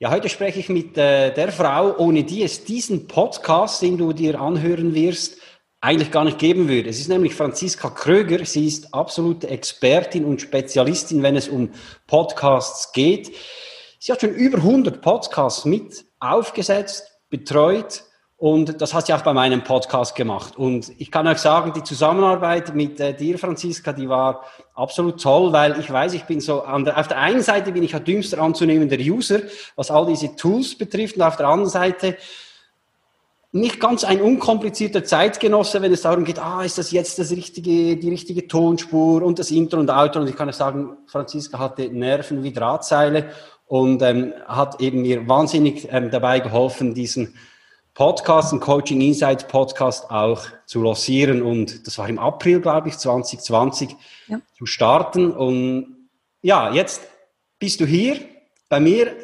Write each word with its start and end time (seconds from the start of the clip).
Ja, 0.00 0.10
heute 0.10 0.28
spreche 0.28 0.58
ich 0.58 0.68
mit 0.68 0.98
äh, 0.98 1.32
der 1.32 1.52
Frau, 1.52 1.96
ohne 1.98 2.24
die 2.24 2.42
es 2.42 2.64
diesen 2.64 3.06
Podcast, 3.06 3.80
den 3.80 3.96
du 3.96 4.12
dir 4.12 4.40
anhören 4.40 4.92
wirst, 4.92 5.38
eigentlich 5.80 6.10
gar 6.10 6.24
nicht 6.24 6.40
geben 6.40 6.68
würde. 6.68 6.90
Es 6.90 6.98
ist 6.98 7.08
nämlich 7.08 7.36
Franziska 7.36 7.90
Kröger. 7.90 8.44
Sie 8.44 8.66
ist 8.66 8.92
absolute 8.92 9.48
Expertin 9.48 10.24
und 10.24 10.40
Spezialistin, 10.40 11.22
wenn 11.22 11.36
es 11.36 11.48
um 11.48 11.70
Podcasts 12.08 12.90
geht. 12.90 13.36
Sie 14.00 14.10
hat 14.10 14.20
schon 14.20 14.34
über 14.34 14.58
100 14.58 15.00
Podcasts 15.00 15.64
mit 15.64 16.04
aufgesetzt, 16.18 17.06
betreut 17.30 18.02
und 18.36 18.80
das 18.80 18.92
hat 18.92 19.06
sie 19.06 19.14
auch 19.14 19.22
bei 19.22 19.32
meinem 19.32 19.62
Podcast 19.62 20.16
gemacht. 20.16 20.56
Und 20.56 20.92
ich 20.98 21.10
kann 21.10 21.26
euch 21.26 21.38
sagen, 21.38 21.72
die 21.72 21.84
Zusammenarbeit 21.84 22.74
mit 22.74 22.98
äh, 22.98 23.14
dir, 23.14 23.38
Franziska, 23.38 23.92
die 23.92 24.08
war 24.08 24.44
absolut 24.74 25.22
toll, 25.22 25.52
weil 25.52 25.78
ich 25.78 25.90
weiß, 25.90 26.14
ich 26.14 26.24
bin 26.24 26.40
so, 26.40 26.64
der, 26.84 26.98
auf 26.98 27.08
der 27.08 27.18
einen 27.18 27.42
Seite 27.42 27.70
bin 27.72 27.84
ich 27.84 27.94
ein 27.94 28.04
dümmster 28.04 28.38
anzunehmender 28.40 28.98
User, 28.98 29.40
was 29.76 29.90
all 29.90 30.06
diese 30.06 30.34
Tools 30.34 30.76
betrifft, 30.76 31.16
und 31.16 31.22
auf 31.22 31.36
der 31.36 31.46
anderen 31.46 31.70
Seite 31.70 32.16
nicht 33.52 33.78
ganz 33.78 34.02
ein 34.02 34.20
unkomplizierter 34.20 35.04
Zeitgenosse, 35.04 35.80
wenn 35.80 35.92
es 35.92 36.02
darum 36.02 36.24
geht, 36.24 36.40
ah, 36.40 36.64
ist 36.64 36.76
das 36.76 36.90
jetzt 36.90 37.20
das 37.20 37.30
richtige, 37.30 37.96
die 37.96 38.10
richtige 38.10 38.48
Tonspur 38.48 39.22
und 39.22 39.38
das 39.38 39.52
Intro 39.52 39.78
und 39.78 39.90
Outro. 39.90 40.20
Und 40.20 40.28
ich 40.28 40.34
kann 40.34 40.48
euch 40.48 40.56
sagen, 40.56 40.96
Franziska 41.06 41.60
hatte 41.60 41.88
Nerven 41.88 42.42
wie 42.42 42.52
Drahtseile 42.52 43.30
und 43.68 44.02
ähm, 44.02 44.32
hat 44.48 44.80
eben 44.80 45.02
mir 45.02 45.28
wahnsinnig 45.28 45.86
ähm, 45.92 46.10
dabei 46.10 46.40
geholfen, 46.40 46.94
diesen 46.94 47.36
Podcast, 47.94 48.52
einen 48.52 48.60
Coaching 48.60 49.00
Insights 49.00 49.46
Podcast 49.46 50.10
auch 50.10 50.44
zu 50.66 50.82
lancieren. 50.82 51.42
Und 51.42 51.86
das 51.86 51.96
war 51.96 52.08
im 52.08 52.18
April, 52.18 52.60
glaube 52.60 52.88
ich, 52.88 52.98
2020 52.98 53.96
ja. 54.26 54.40
zu 54.58 54.66
starten. 54.66 55.30
Und 55.30 56.08
ja, 56.42 56.72
jetzt 56.72 57.02
bist 57.60 57.80
du 57.80 57.86
hier 57.86 58.18
bei 58.68 58.80
mir 58.80 59.14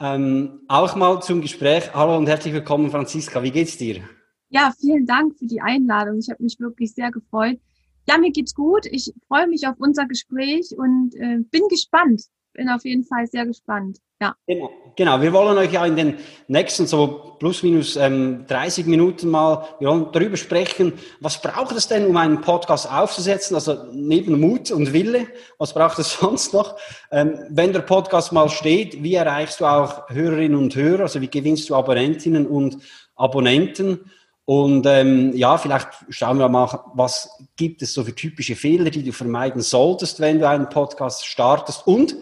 ähm, 0.00 0.62
auch 0.66 0.96
mal 0.96 1.22
zum 1.22 1.40
Gespräch. 1.40 1.94
Hallo 1.94 2.16
und 2.18 2.26
herzlich 2.26 2.52
willkommen, 2.52 2.90
Franziska. 2.90 3.40
Wie 3.40 3.52
geht's 3.52 3.76
dir? 3.76 4.02
Ja, 4.48 4.72
vielen 4.78 5.06
Dank 5.06 5.38
für 5.38 5.46
die 5.46 5.60
Einladung. 5.60 6.18
Ich 6.18 6.28
habe 6.28 6.42
mich 6.42 6.58
wirklich 6.58 6.92
sehr 6.94 7.12
gefreut. 7.12 7.60
Ja, 8.08 8.18
mir 8.18 8.32
geht's 8.32 8.54
gut. 8.54 8.84
Ich 8.86 9.14
freue 9.28 9.46
mich 9.46 9.68
auf 9.68 9.76
unser 9.78 10.06
Gespräch 10.06 10.74
und 10.76 11.14
äh, 11.14 11.38
bin 11.50 11.68
gespannt. 11.68 12.22
Bin 12.54 12.68
auf 12.68 12.84
jeden 12.84 13.04
Fall 13.04 13.26
sehr 13.26 13.46
gespannt. 13.46 13.98
Ja. 14.20 14.36
Genau, 14.46 14.70
genau, 14.94 15.20
wir 15.20 15.32
wollen 15.32 15.58
euch 15.58 15.72
ja 15.72 15.84
in 15.84 15.96
den 15.96 16.14
nächsten 16.46 16.86
so 16.86 17.34
plus 17.40 17.64
minus 17.64 17.96
ähm, 17.96 18.44
30 18.46 18.86
Minuten 18.86 19.28
mal 19.30 19.66
darüber 19.80 20.36
sprechen, 20.36 20.92
was 21.18 21.42
braucht 21.42 21.74
es 21.74 21.88
denn, 21.88 22.06
um 22.06 22.16
einen 22.16 22.40
Podcast 22.40 22.88
aufzusetzen? 22.88 23.56
Also 23.56 23.86
neben 23.92 24.38
Mut 24.38 24.70
und 24.70 24.92
Wille, 24.92 25.26
was 25.58 25.74
braucht 25.74 25.98
es 25.98 26.12
sonst 26.20 26.52
noch? 26.52 26.76
Ähm, 27.10 27.36
wenn 27.48 27.72
der 27.72 27.80
Podcast 27.80 28.32
mal 28.32 28.48
steht, 28.48 29.02
wie 29.02 29.14
erreichst 29.14 29.60
du 29.60 29.66
auch 29.66 30.08
Hörerinnen 30.08 30.56
und 30.56 30.76
Hörer? 30.76 31.02
Also 31.02 31.20
wie 31.20 31.28
gewinnst 31.28 31.68
du 31.68 31.74
Abonnentinnen 31.74 32.46
und 32.46 32.78
Abonnenten? 33.16 34.08
Und 34.44 34.86
ähm, 34.86 35.34
ja, 35.34 35.58
vielleicht 35.58 35.88
schauen 36.10 36.38
wir 36.38 36.48
mal, 36.48 36.84
was 36.94 37.28
gibt 37.56 37.82
es 37.82 37.92
so 37.94 38.04
für 38.04 38.14
typische 38.14 38.54
Fehler, 38.54 38.90
die 38.90 39.02
du 39.02 39.12
vermeiden 39.12 39.62
solltest, 39.62 40.20
wenn 40.20 40.38
du 40.38 40.48
einen 40.48 40.68
Podcast 40.68 41.26
startest 41.26 41.86
und 41.88 42.14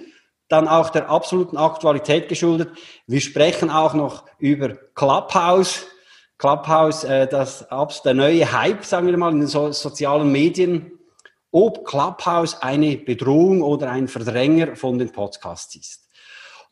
dann 0.51 0.69
auch 0.69 0.91
der 0.91 1.09
absoluten 1.09 1.57
Aktualität 1.57 2.29
geschuldet. 2.29 2.71
Wir 3.07 3.21
sprechen 3.21 3.71
auch 3.71 3.95
noch 3.95 4.25
über 4.39 4.75
Clubhouse. 4.95 5.87
Clubhouse, 6.39 7.05
äh, 7.05 7.27
das 7.29 7.67
der 8.05 8.15
neue 8.15 8.51
Hype, 8.51 8.85
sagen 8.85 9.07
wir 9.07 9.17
mal, 9.17 9.31
in 9.31 9.41
den 9.41 9.47
so 9.47 9.71
sozialen 9.73 10.31
Medien. 10.31 10.93
Ob 11.53 11.87
Clubhouse 11.87 12.61
eine 12.63 12.97
Bedrohung 12.97 13.63
oder 13.63 13.91
ein 13.91 14.09
Verdränger 14.09 14.77
von 14.77 14.99
den 14.99 15.13
Podcasts 15.13 15.75
ist. 15.77 16.09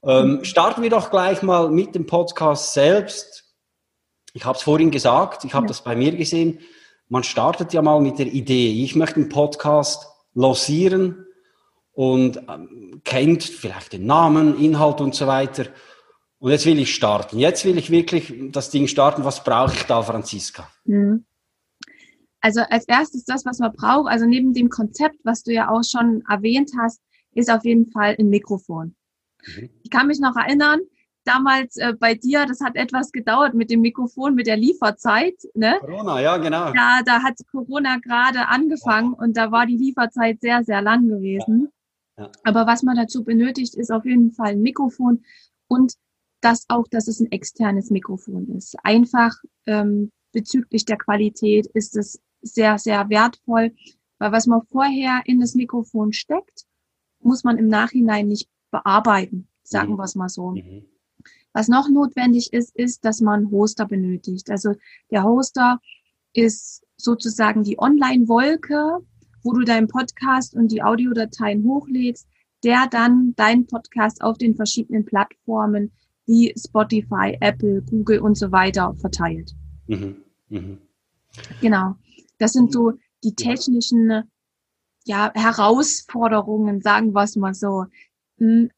Ähm, 0.02 0.44
starten 0.44 0.82
wir 0.82 0.90
doch 0.90 1.10
gleich 1.10 1.42
mal 1.42 1.70
mit 1.70 1.94
dem 1.94 2.06
Podcast 2.06 2.72
selbst. 2.72 3.44
Ich 4.32 4.44
habe 4.44 4.56
es 4.56 4.62
vorhin 4.62 4.90
gesagt, 4.90 5.44
ich 5.44 5.54
habe 5.54 5.66
ja. 5.66 5.68
das 5.68 5.82
bei 5.82 5.94
mir 5.94 6.16
gesehen. 6.16 6.60
Man 7.08 7.22
startet 7.22 7.72
ja 7.72 7.82
mal 7.82 8.00
mit 8.00 8.18
der 8.18 8.26
Idee, 8.26 8.82
ich 8.82 8.94
möchte 8.96 9.16
einen 9.16 9.28
Podcast 9.28 10.06
lancieren, 10.34 11.27
und 11.98 12.40
ähm, 12.48 13.00
kennt 13.02 13.42
vielleicht 13.42 13.92
den 13.92 14.06
Namen, 14.06 14.56
Inhalt 14.56 15.00
und 15.00 15.16
so 15.16 15.26
weiter. 15.26 15.64
Und 16.38 16.52
jetzt 16.52 16.64
will 16.64 16.78
ich 16.78 16.94
starten. 16.94 17.40
Jetzt 17.40 17.64
will 17.64 17.76
ich 17.76 17.90
wirklich 17.90 18.32
das 18.52 18.70
Ding 18.70 18.86
starten. 18.86 19.24
Was 19.24 19.42
brauche 19.42 19.74
ich 19.74 19.82
da, 19.82 20.00
Franziska? 20.00 20.70
Mhm. 20.84 21.24
Also 22.40 22.60
als 22.70 22.86
erstes 22.86 23.24
das, 23.24 23.44
was 23.44 23.58
man 23.58 23.72
braucht, 23.72 24.08
also 24.08 24.26
neben 24.26 24.54
dem 24.54 24.68
Konzept, 24.68 25.16
was 25.24 25.42
du 25.42 25.52
ja 25.52 25.70
auch 25.70 25.82
schon 25.82 26.22
erwähnt 26.28 26.70
hast, 26.78 27.00
ist 27.34 27.50
auf 27.50 27.64
jeden 27.64 27.90
Fall 27.90 28.14
ein 28.16 28.28
Mikrofon. 28.28 28.94
Mhm. 29.44 29.70
Ich 29.82 29.90
kann 29.90 30.06
mich 30.06 30.20
noch 30.20 30.36
erinnern, 30.36 30.78
damals 31.24 31.78
äh, 31.78 31.94
bei 31.98 32.14
dir, 32.14 32.46
das 32.46 32.60
hat 32.60 32.76
etwas 32.76 33.10
gedauert 33.10 33.54
mit 33.54 33.72
dem 33.72 33.80
Mikrofon, 33.80 34.36
mit 34.36 34.46
der 34.46 34.56
Lieferzeit. 34.56 35.34
Ne? 35.54 35.78
Corona, 35.80 36.20
ja, 36.20 36.36
genau. 36.36 36.72
Ja, 36.74 37.00
da 37.04 37.24
hat 37.24 37.34
Corona 37.50 37.96
gerade 37.98 38.46
angefangen 38.46 39.14
und 39.14 39.36
da 39.36 39.50
war 39.50 39.66
die 39.66 39.76
Lieferzeit 39.76 40.40
sehr, 40.40 40.62
sehr 40.62 40.80
lang 40.80 41.08
gewesen. 41.08 41.62
Ja. 41.64 41.77
Aber 42.44 42.66
was 42.66 42.82
man 42.82 42.96
dazu 42.96 43.24
benötigt, 43.24 43.74
ist 43.74 43.90
auf 43.90 44.04
jeden 44.04 44.32
Fall 44.32 44.48
ein 44.48 44.62
Mikrofon 44.62 45.24
und 45.68 45.94
das 46.40 46.64
auch, 46.68 46.86
dass 46.88 47.08
es 47.08 47.20
ein 47.20 47.32
externes 47.32 47.90
Mikrofon 47.90 48.48
ist. 48.56 48.76
Einfach 48.82 49.34
ähm, 49.66 50.12
bezüglich 50.32 50.84
der 50.84 50.96
Qualität 50.96 51.66
ist 51.66 51.96
es 51.96 52.20
sehr, 52.42 52.78
sehr 52.78 53.08
wertvoll, 53.08 53.74
weil 54.18 54.32
was 54.32 54.46
man 54.46 54.62
vorher 54.62 55.22
in 55.24 55.40
das 55.40 55.54
Mikrofon 55.54 56.12
steckt, 56.12 56.64
muss 57.20 57.44
man 57.44 57.58
im 57.58 57.66
Nachhinein 57.66 58.28
nicht 58.28 58.48
bearbeiten, 58.70 59.48
sagen 59.62 59.92
mhm. 59.92 59.98
wir 59.98 60.04
es 60.04 60.14
mal 60.14 60.28
so. 60.28 60.50
Mhm. 60.50 60.86
Was 61.52 61.68
noch 61.68 61.88
notwendig 61.88 62.52
ist, 62.52 62.76
ist, 62.76 63.04
dass 63.04 63.20
man 63.20 63.50
Hoster 63.50 63.86
benötigt. 63.86 64.50
Also 64.50 64.74
der 65.10 65.24
Hoster 65.24 65.80
ist 66.32 66.84
sozusagen 66.96 67.64
die 67.64 67.78
Online-Wolke, 67.78 68.98
wo 69.42 69.52
du 69.52 69.64
deinen 69.64 69.88
Podcast 69.88 70.54
und 70.54 70.72
die 70.72 70.82
Audiodateien 70.82 71.64
hochlädst, 71.64 72.28
der 72.64 72.86
dann 72.90 73.34
deinen 73.36 73.66
Podcast 73.66 74.22
auf 74.22 74.38
den 74.38 74.54
verschiedenen 74.54 75.04
Plattformen 75.04 75.92
wie 76.26 76.52
Spotify, 76.58 77.36
Apple, 77.40 77.82
Google 77.82 78.20
und 78.20 78.36
so 78.36 78.52
weiter 78.52 78.94
verteilt. 79.00 79.52
Mhm. 79.86 80.16
Mhm. 80.48 80.78
Genau. 81.60 81.94
Das 82.38 82.52
sind 82.52 82.72
so 82.72 82.92
die 83.24 83.34
technischen 83.34 84.24
ja, 85.04 85.32
Herausforderungen, 85.34 86.82
sagen 86.82 87.12
wir 87.12 87.22
es 87.22 87.36
mal 87.36 87.54
so. 87.54 87.86
Hm, 88.38 88.70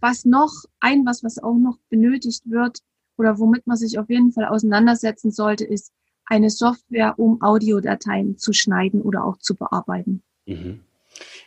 was 0.00 0.24
noch, 0.24 0.52
ein 0.80 1.04
was, 1.06 1.22
was 1.22 1.38
auch 1.38 1.56
noch 1.56 1.78
benötigt 1.88 2.48
wird 2.48 2.80
oder 3.16 3.38
womit 3.38 3.66
man 3.66 3.76
sich 3.76 3.98
auf 3.98 4.08
jeden 4.08 4.32
Fall 4.32 4.46
auseinandersetzen 4.46 5.30
sollte, 5.30 5.64
ist 5.64 5.92
eine 6.26 6.50
Software, 6.50 7.14
um 7.18 7.42
Audiodateien 7.42 8.38
zu 8.38 8.52
schneiden 8.52 9.02
oder 9.02 9.24
auch 9.24 9.38
zu 9.38 9.54
bearbeiten. 9.54 10.22
Mhm. 10.46 10.80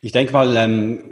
Ich 0.02 0.12
denke 0.12 0.34
mal, 0.34 0.56
ähm, 0.56 1.12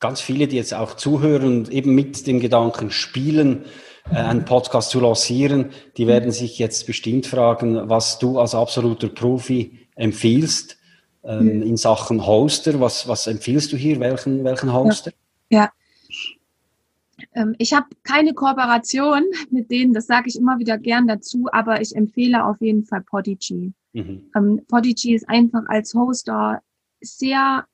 ganz 0.00 0.20
viele, 0.20 0.48
die 0.48 0.56
jetzt 0.56 0.74
auch 0.74 0.94
zuhören 0.94 1.44
und 1.44 1.68
eben 1.70 1.94
mit 1.94 2.26
dem 2.26 2.40
Gedanken 2.40 2.90
spielen, 2.90 3.64
äh, 4.10 4.16
einen 4.16 4.44
Podcast 4.44 4.90
zu 4.90 5.00
lancieren, 5.00 5.70
die 5.96 6.04
mhm. 6.04 6.08
werden 6.08 6.30
sich 6.32 6.58
jetzt 6.58 6.86
bestimmt 6.86 7.26
fragen, 7.26 7.88
was 7.88 8.18
du 8.18 8.38
als 8.38 8.54
absoluter 8.54 9.08
Profi 9.08 9.88
empfiehlst 9.94 10.76
ähm, 11.24 11.58
mhm. 11.58 11.62
in 11.62 11.76
Sachen 11.76 12.26
Hoster. 12.26 12.80
Was, 12.80 13.08
was 13.08 13.26
empfiehlst 13.26 13.72
du 13.72 13.76
hier? 13.76 14.00
Welchen, 14.00 14.44
welchen 14.44 14.72
Hoster? 14.72 15.12
Ja. 15.50 15.60
ja. 15.60 15.70
Ähm, 17.32 17.54
ich 17.58 17.72
habe 17.72 17.86
keine 18.02 18.34
Kooperation 18.34 19.24
mit 19.50 19.70
denen, 19.70 19.92
das 19.92 20.06
sage 20.06 20.28
ich 20.28 20.36
immer 20.36 20.58
wieder 20.58 20.78
gern 20.78 21.06
dazu, 21.06 21.46
aber 21.52 21.80
ich 21.80 21.94
empfehle 21.94 22.44
auf 22.44 22.60
jeden 22.60 22.84
Fall 22.84 23.02
Podigy. 23.02 23.72
Mhm. 23.92 24.30
Ähm, 24.34 24.60
Podigy 24.68 25.14
ist 25.14 25.28
einfach 25.28 25.62
als 25.68 25.94
Hoster 25.94 26.62
sehr 27.00 27.66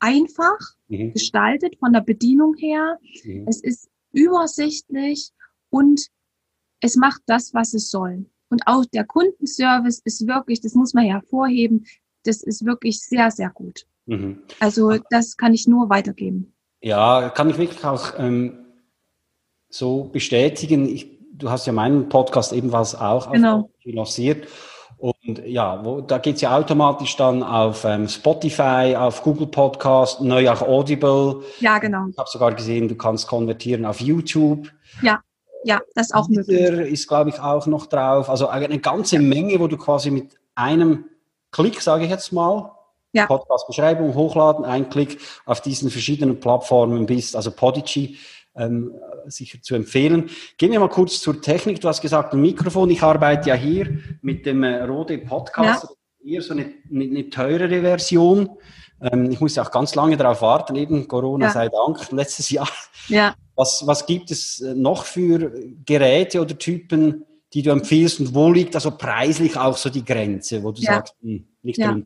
einfach 0.00 0.58
mhm. 0.88 1.12
gestaltet 1.12 1.76
von 1.78 1.92
der 1.92 2.00
Bedienung 2.00 2.54
her. 2.56 2.98
Mhm. 3.24 3.46
Es 3.48 3.62
ist 3.62 3.88
übersichtlich 4.12 5.30
und 5.70 6.08
es 6.80 6.96
macht 6.96 7.22
das, 7.26 7.54
was 7.54 7.74
es 7.74 7.90
soll. 7.90 8.26
Und 8.48 8.66
auch 8.66 8.84
der 8.86 9.04
Kundenservice 9.04 10.00
ist 10.04 10.26
wirklich, 10.26 10.60
das 10.60 10.74
muss 10.74 10.94
man 10.94 11.04
hervorheben, 11.04 11.86
das 12.24 12.42
ist 12.42 12.64
wirklich 12.64 13.00
sehr, 13.00 13.30
sehr 13.30 13.50
gut. 13.50 13.86
Mhm. 14.06 14.42
Also 14.60 14.98
das 15.10 15.36
kann 15.36 15.52
ich 15.52 15.66
nur 15.66 15.88
weitergeben. 15.88 16.52
Ja, 16.80 17.30
kann 17.30 17.50
ich 17.50 17.58
wirklich 17.58 17.84
auch 17.84 18.14
ähm, 18.18 18.65
so 19.78 20.04
bestätigen. 20.04 20.88
Ich 20.88 21.16
du 21.38 21.50
hast 21.50 21.66
ja 21.66 21.72
meinen 21.72 22.08
Podcast 22.08 22.52
ebenfalls 22.52 22.94
auch 22.94 23.30
genau. 23.30 23.70
lanciert. 23.84 24.48
Und 24.98 25.44
ja, 25.44 25.84
wo, 25.84 26.00
da 26.00 26.18
geht's 26.18 26.40
ja 26.40 26.56
automatisch 26.56 27.16
dann 27.16 27.42
auf 27.42 27.84
ähm, 27.84 28.08
Spotify, 28.08 28.96
auf 28.96 29.22
Google 29.22 29.46
Podcast, 29.46 30.22
neu 30.22 30.50
auch 30.50 30.62
Audible. 30.62 31.42
Ja, 31.60 31.78
genau. 31.78 32.06
Ich 32.10 32.16
habe 32.16 32.28
sogar 32.30 32.54
gesehen, 32.54 32.88
du 32.88 32.94
kannst 32.94 33.28
konvertieren 33.28 33.84
auf 33.84 34.00
YouTube. 34.00 34.72
Ja, 35.02 35.20
ja, 35.64 35.80
das 35.94 36.06
ist 36.06 36.14
auch 36.14 36.28
möglich. 36.28 36.92
ist, 36.92 37.08
glaube 37.08 37.28
ich, 37.30 37.38
auch 37.38 37.66
noch 37.66 37.86
drauf. 37.86 38.30
Also 38.30 38.48
eine 38.48 38.78
ganze 38.78 39.18
Menge, 39.18 39.60
wo 39.60 39.66
du 39.66 39.76
quasi 39.76 40.10
mit 40.10 40.34
einem 40.54 41.04
Klick, 41.50 41.82
sage 41.82 42.04
ich 42.04 42.10
jetzt 42.10 42.32
mal, 42.32 42.70
ja. 43.12 43.26
Podcast-Beschreibung 43.26 44.14
hochladen, 44.14 44.64
ein 44.64 44.88
Klick 44.88 45.18
auf 45.44 45.60
diesen 45.60 45.90
verschiedenen 45.90 46.40
Plattformen 46.40 47.04
bist, 47.06 47.36
also 47.36 47.50
Podigy 47.50 48.16
ähm, 48.56 48.94
sicher 49.26 49.60
zu 49.60 49.74
empfehlen. 49.74 50.30
Gehen 50.56 50.72
wir 50.72 50.80
mal 50.80 50.88
kurz 50.88 51.20
zur 51.20 51.40
Technik. 51.40 51.80
Du 51.80 51.88
hast 51.88 52.00
gesagt, 52.00 52.32
ein 52.32 52.40
Mikrofon. 52.40 52.90
Ich 52.90 53.02
arbeite 53.02 53.48
ja 53.50 53.54
hier 53.54 53.98
mit 54.22 54.46
dem 54.46 54.62
äh, 54.62 54.82
Rode 54.82 55.18
Podcast. 55.18 55.84
Ja. 55.84 56.32
Eher 56.32 56.42
so 56.42 56.54
eine, 56.54 56.72
eine, 56.90 57.30
teurere 57.30 57.80
Version. 57.82 58.50
Ähm, 59.00 59.30
ich 59.30 59.40
musste 59.40 59.62
auch 59.62 59.70
ganz 59.70 59.94
lange 59.94 60.16
darauf 60.16 60.42
warten, 60.42 60.74
eben 60.76 61.06
Corona 61.06 61.46
ja. 61.46 61.52
sei 61.52 61.68
Dank, 61.68 62.10
letztes 62.12 62.50
Jahr. 62.50 62.68
Ja. 63.08 63.34
Was, 63.54 63.86
was 63.86 64.06
gibt 64.06 64.30
es 64.30 64.60
äh, 64.60 64.74
noch 64.74 65.04
für 65.04 65.52
Geräte 65.84 66.40
oder 66.40 66.58
Typen, 66.58 67.24
die 67.52 67.62
du 67.62 67.70
empfiehlst 67.70 68.20
und 68.20 68.34
wo 68.34 68.50
liegt 68.50 68.74
also 68.74 68.90
preislich 68.90 69.56
auch 69.56 69.76
so 69.76 69.88
die 69.88 70.04
Grenze, 70.04 70.62
wo 70.62 70.72
du 70.72 70.82
ja. 70.82 70.94
sagst, 70.94 71.14
hm, 71.22 71.46
nicht 71.62 71.78
ja. 71.78 71.92
drin? 71.92 72.04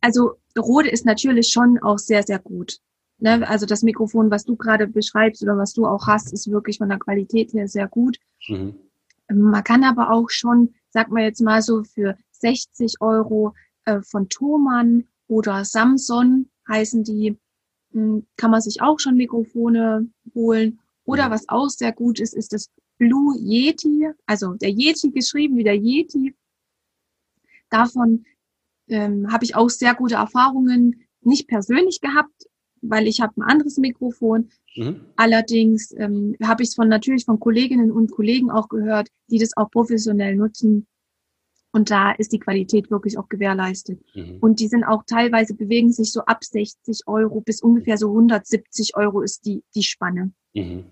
Also 0.00 0.32
Rode 0.58 0.88
ist 0.88 1.04
natürlich 1.04 1.48
schon 1.48 1.78
auch 1.82 1.98
sehr, 1.98 2.22
sehr 2.22 2.38
gut. 2.38 2.78
Ne? 3.18 3.46
Also 3.48 3.66
das 3.66 3.82
Mikrofon, 3.82 4.30
was 4.30 4.44
du 4.44 4.56
gerade 4.56 4.86
beschreibst 4.86 5.42
oder 5.42 5.56
was 5.56 5.72
du 5.72 5.86
auch 5.86 6.06
hast, 6.06 6.32
ist 6.32 6.50
wirklich 6.50 6.78
von 6.78 6.88
der 6.88 6.98
Qualität 6.98 7.52
her 7.52 7.68
sehr 7.68 7.88
gut. 7.88 8.18
Mhm. 8.48 8.74
Man 9.28 9.64
kann 9.64 9.84
aber 9.84 10.10
auch 10.10 10.30
schon, 10.30 10.74
sag 10.90 11.10
mal 11.10 11.24
jetzt 11.24 11.40
mal 11.40 11.60
so, 11.60 11.84
für 11.84 12.16
60 12.32 13.00
Euro 13.00 13.54
äh, 13.84 14.00
von 14.02 14.28
Thomann 14.28 15.06
oder 15.26 15.64
Samsung 15.64 16.46
heißen 16.68 17.04
die, 17.04 17.36
mh, 17.92 18.02
hm, 18.02 18.26
kann 18.36 18.50
man 18.50 18.60
sich 18.60 18.80
auch 18.80 18.98
schon 18.98 19.16
Mikrofone 19.16 20.08
holen. 20.34 20.78
Oder 21.04 21.28
mhm. 21.28 21.32
was 21.32 21.48
auch 21.48 21.68
sehr 21.68 21.92
gut 21.92 22.20
ist, 22.20 22.34
ist 22.34 22.52
das 22.52 22.70
Blue 22.98 23.36
Yeti, 23.38 24.08
also 24.26 24.54
der 24.54 24.70
Yeti 24.70 25.10
geschrieben 25.10 25.56
wie 25.56 25.64
der 25.64 25.76
Yeti. 25.76 26.34
Davon 27.70 28.24
ähm, 28.88 29.30
habe 29.32 29.44
ich 29.44 29.54
auch 29.54 29.70
sehr 29.70 29.94
gute 29.94 30.16
Erfahrungen 30.16 31.04
nicht 31.20 31.48
persönlich 31.48 32.00
gehabt, 32.00 32.47
weil 32.82 33.06
ich 33.06 33.20
habe 33.20 33.34
ein 33.36 33.42
anderes 33.42 33.78
Mikrofon. 33.78 34.50
Mhm. 34.76 35.00
Allerdings 35.16 35.92
ähm, 35.98 36.36
habe 36.42 36.62
ich 36.62 36.70
es 36.70 36.74
von 36.74 36.88
natürlich 36.88 37.24
von 37.24 37.40
Kolleginnen 37.40 37.90
und 37.90 38.10
Kollegen 38.10 38.50
auch 38.50 38.68
gehört, 38.68 39.08
die 39.30 39.38
das 39.38 39.56
auch 39.56 39.70
professionell 39.70 40.36
nutzen. 40.36 40.86
Und 41.70 41.90
da 41.90 42.12
ist 42.12 42.32
die 42.32 42.38
Qualität 42.38 42.90
wirklich 42.90 43.18
auch 43.18 43.28
gewährleistet. 43.28 44.00
Mhm. 44.14 44.38
Und 44.40 44.60
die 44.60 44.68
sind 44.68 44.84
auch 44.84 45.04
teilweise 45.06 45.54
bewegen 45.54 45.92
sich 45.92 46.12
so 46.12 46.20
ab 46.22 46.42
60 46.42 47.02
Euro 47.06 47.40
bis 47.40 47.60
ungefähr 47.60 47.98
so 47.98 48.08
170 48.08 48.96
Euro 48.96 49.20
ist 49.20 49.44
die, 49.44 49.62
die 49.74 49.82
Spanne. 49.82 50.32
Mhm. 50.54 50.86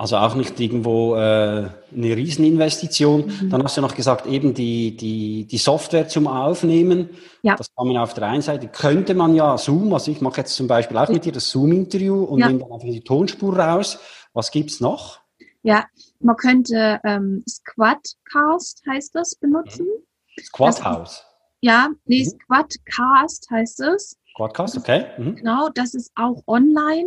Also 0.00 0.16
auch 0.16 0.34
nicht 0.34 0.58
irgendwo 0.58 1.14
äh, 1.14 1.18
eine 1.18 1.72
Rieseninvestition. 1.94 3.26
Mhm. 3.26 3.50
Dann 3.50 3.62
hast 3.62 3.76
du 3.76 3.82
noch 3.82 3.94
gesagt, 3.94 4.24
eben 4.24 4.54
die, 4.54 4.96
die, 4.96 5.44
die 5.44 5.58
Software 5.58 6.08
zum 6.08 6.26
Aufnehmen. 6.26 7.10
Ja. 7.42 7.54
Das 7.54 7.66
kann 7.74 7.86
man 7.86 7.98
auf 7.98 8.14
der 8.14 8.28
einen 8.28 8.40
Seite, 8.40 8.68
könnte 8.68 9.12
man 9.12 9.34
ja 9.34 9.58
Zoom, 9.58 9.92
also 9.92 10.10
ich 10.10 10.22
mache 10.22 10.38
jetzt 10.38 10.54
zum 10.54 10.68
Beispiel 10.68 10.96
auch 10.96 11.10
mit 11.10 11.26
dir 11.26 11.32
das 11.32 11.50
Zoom-Interview 11.50 12.24
und 12.24 12.38
ja. 12.38 12.46
nehme 12.46 12.60
dann 12.60 12.72
einfach 12.72 12.88
die 12.88 13.04
Tonspur 13.04 13.58
raus. 13.58 13.98
Was 14.32 14.50
gibt's 14.50 14.80
noch? 14.80 15.20
Ja, 15.64 15.84
man 16.20 16.36
könnte 16.36 16.98
ähm, 17.04 17.44
Squadcast 17.46 18.82
heißt 18.88 19.14
das 19.14 19.34
benutzen. 19.34 19.84
Mhm. 19.84 20.42
Squadhouse? 20.42 21.26
Ja, 21.60 21.90
nee, 22.06 22.24
mhm. 22.24 22.38
Squadcast 22.40 23.50
heißt 23.50 23.80
es. 23.80 24.16
Squadcast, 24.30 24.78
okay. 24.78 25.04
Mhm. 25.18 25.36
Genau, 25.36 25.68
das 25.74 25.92
ist 25.92 26.10
auch 26.14 26.42
online 26.46 27.06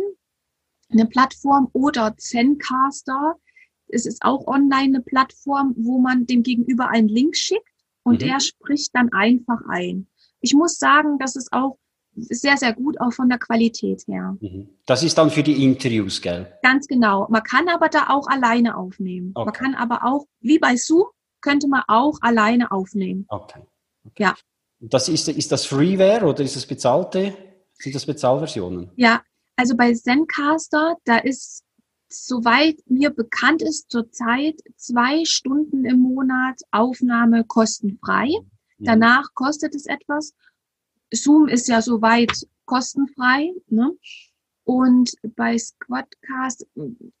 eine 0.90 1.06
Plattform 1.06 1.68
oder 1.72 2.16
Zencaster. 2.16 3.36
Es 3.88 4.06
ist 4.06 4.24
auch 4.24 4.46
online 4.46 4.96
eine 4.96 5.00
Plattform, 5.00 5.74
wo 5.76 5.98
man 5.98 6.26
dem 6.26 6.42
Gegenüber 6.42 6.88
einen 6.88 7.08
Link 7.08 7.36
schickt 7.36 7.68
und 8.02 8.14
mhm. 8.20 8.26
der 8.26 8.40
spricht 8.40 8.94
dann 8.94 9.12
einfach 9.12 9.60
ein. 9.68 10.08
Ich 10.40 10.54
muss 10.54 10.78
sagen, 10.78 11.18
das 11.18 11.36
ist 11.36 11.52
auch 11.52 11.78
sehr, 12.16 12.56
sehr 12.56 12.72
gut, 12.72 13.00
auch 13.00 13.12
von 13.12 13.28
der 13.28 13.38
Qualität 13.38 14.04
her. 14.06 14.36
Mhm. 14.40 14.68
Das 14.86 15.02
ist 15.02 15.18
dann 15.18 15.30
für 15.30 15.42
die 15.42 15.64
Interviews, 15.64 16.20
gell? 16.20 16.52
Ganz 16.62 16.86
genau. 16.86 17.26
Man 17.28 17.42
kann 17.42 17.68
aber 17.68 17.88
da 17.88 18.08
auch 18.08 18.28
alleine 18.28 18.76
aufnehmen. 18.76 19.32
Okay. 19.34 19.44
Man 19.44 19.54
kann 19.54 19.74
aber 19.74 20.04
auch, 20.04 20.26
wie 20.40 20.58
bei 20.58 20.76
Zoom, 20.76 21.06
könnte 21.40 21.68
man 21.68 21.82
auch 21.88 22.18
alleine 22.20 22.70
aufnehmen. 22.70 23.26
Okay. 23.28 23.60
okay. 24.06 24.22
Ja. 24.22 24.34
Das 24.80 25.08
ist, 25.08 25.28
ist 25.28 25.50
das 25.50 25.66
Freeware 25.66 26.24
oder 26.24 26.42
ist 26.42 26.56
das 26.56 26.66
bezahlte? 26.66 27.34
Sind 27.74 27.94
das 27.94 28.06
Bezahlversionen? 28.06 28.90
Ja, 28.96 29.22
also 29.56 29.76
bei 29.76 29.92
Zencaster, 29.92 30.96
da 31.04 31.18
ist, 31.18 31.64
soweit 32.08 32.78
mir 32.86 33.10
bekannt 33.10 33.62
ist, 33.62 33.90
zurzeit 33.90 34.60
zwei 34.76 35.24
Stunden 35.24 35.84
im 35.84 36.00
Monat 36.00 36.60
Aufnahme 36.70 37.44
kostenfrei. 37.44 38.28
Mhm. 38.78 38.84
Danach 38.84 39.34
kostet 39.34 39.74
es 39.74 39.86
etwas. 39.86 40.34
Zoom 41.12 41.48
ist 41.48 41.68
ja 41.68 41.82
soweit 41.82 42.46
kostenfrei. 42.64 43.52
Ne? 43.68 43.92
Und 44.64 45.12
bei 45.36 45.58
Squadcast, 45.58 46.66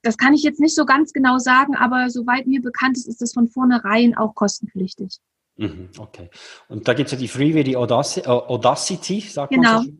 das 0.02 0.16
kann 0.16 0.32
ich 0.32 0.42
jetzt 0.42 0.60
nicht 0.60 0.74
so 0.74 0.86
ganz 0.86 1.12
genau 1.12 1.38
sagen, 1.38 1.76
aber 1.76 2.08
soweit 2.08 2.46
mir 2.46 2.62
bekannt 2.62 2.96
ist, 2.96 3.06
ist 3.06 3.20
das 3.20 3.34
von 3.34 3.48
vornherein 3.48 4.16
auch 4.16 4.34
kostenpflichtig. 4.34 5.18
Mhm, 5.56 5.90
okay. 5.98 6.30
Und 6.68 6.88
da 6.88 6.94
gibt 6.94 7.08
es 7.08 7.12
ja 7.12 7.18
die 7.18 7.28
Freeware, 7.28 7.62
die 7.62 7.76
Audacity, 7.76 8.26
Audacity 8.26 9.20
sagt 9.20 9.52
genau. 9.52 9.74
man 9.74 9.84
so. 9.84 9.92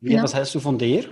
Wie, 0.00 0.10
genau. 0.10 0.22
Was 0.24 0.34
hältst 0.34 0.54
du 0.54 0.60
von 0.60 0.78
der? 0.78 1.04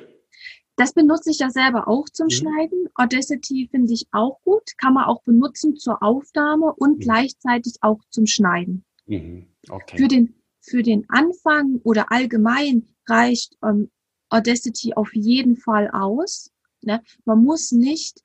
Das 0.76 0.92
benutze 0.92 1.30
ich 1.30 1.38
ja 1.38 1.50
selber 1.50 1.88
auch 1.88 2.08
zum 2.08 2.26
mhm. 2.26 2.30
Schneiden. 2.30 2.88
Audacity 2.94 3.68
finde 3.70 3.92
ich 3.92 4.06
auch 4.12 4.40
gut. 4.42 4.76
Kann 4.78 4.94
man 4.94 5.04
auch 5.04 5.22
benutzen 5.22 5.76
zur 5.76 6.02
Aufnahme 6.02 6.74
und 6.74 6.98
mhm. 6.98 7.00
gleichzeitig 7.00 7.76
auch 7.80 8.00
zum 8.10 8.26
Schneiden. 8.26 8.84
Mhm. 9.06 9.46
Okay. 9.68 9.96
Für, 9.96 10.08
den, 10.08 10.34
für 10.60 10.82
den 10.82 11.04
Anfang 11.08 11.80
oder 11.84 12.10
allgemein 12.10 12.88
reicht 13.06 13.56
ähm, 13.62 13.90
Audacity 14.30 14.94
auf 14.94 15.14
jeden 15.14 15.56
Fall 15.56 15.90
aus. 15.90 16.50
Ne? 16.82 17.02
Man 17.24 17.44
muss 17.44 17.70
nicht 17.72 18.22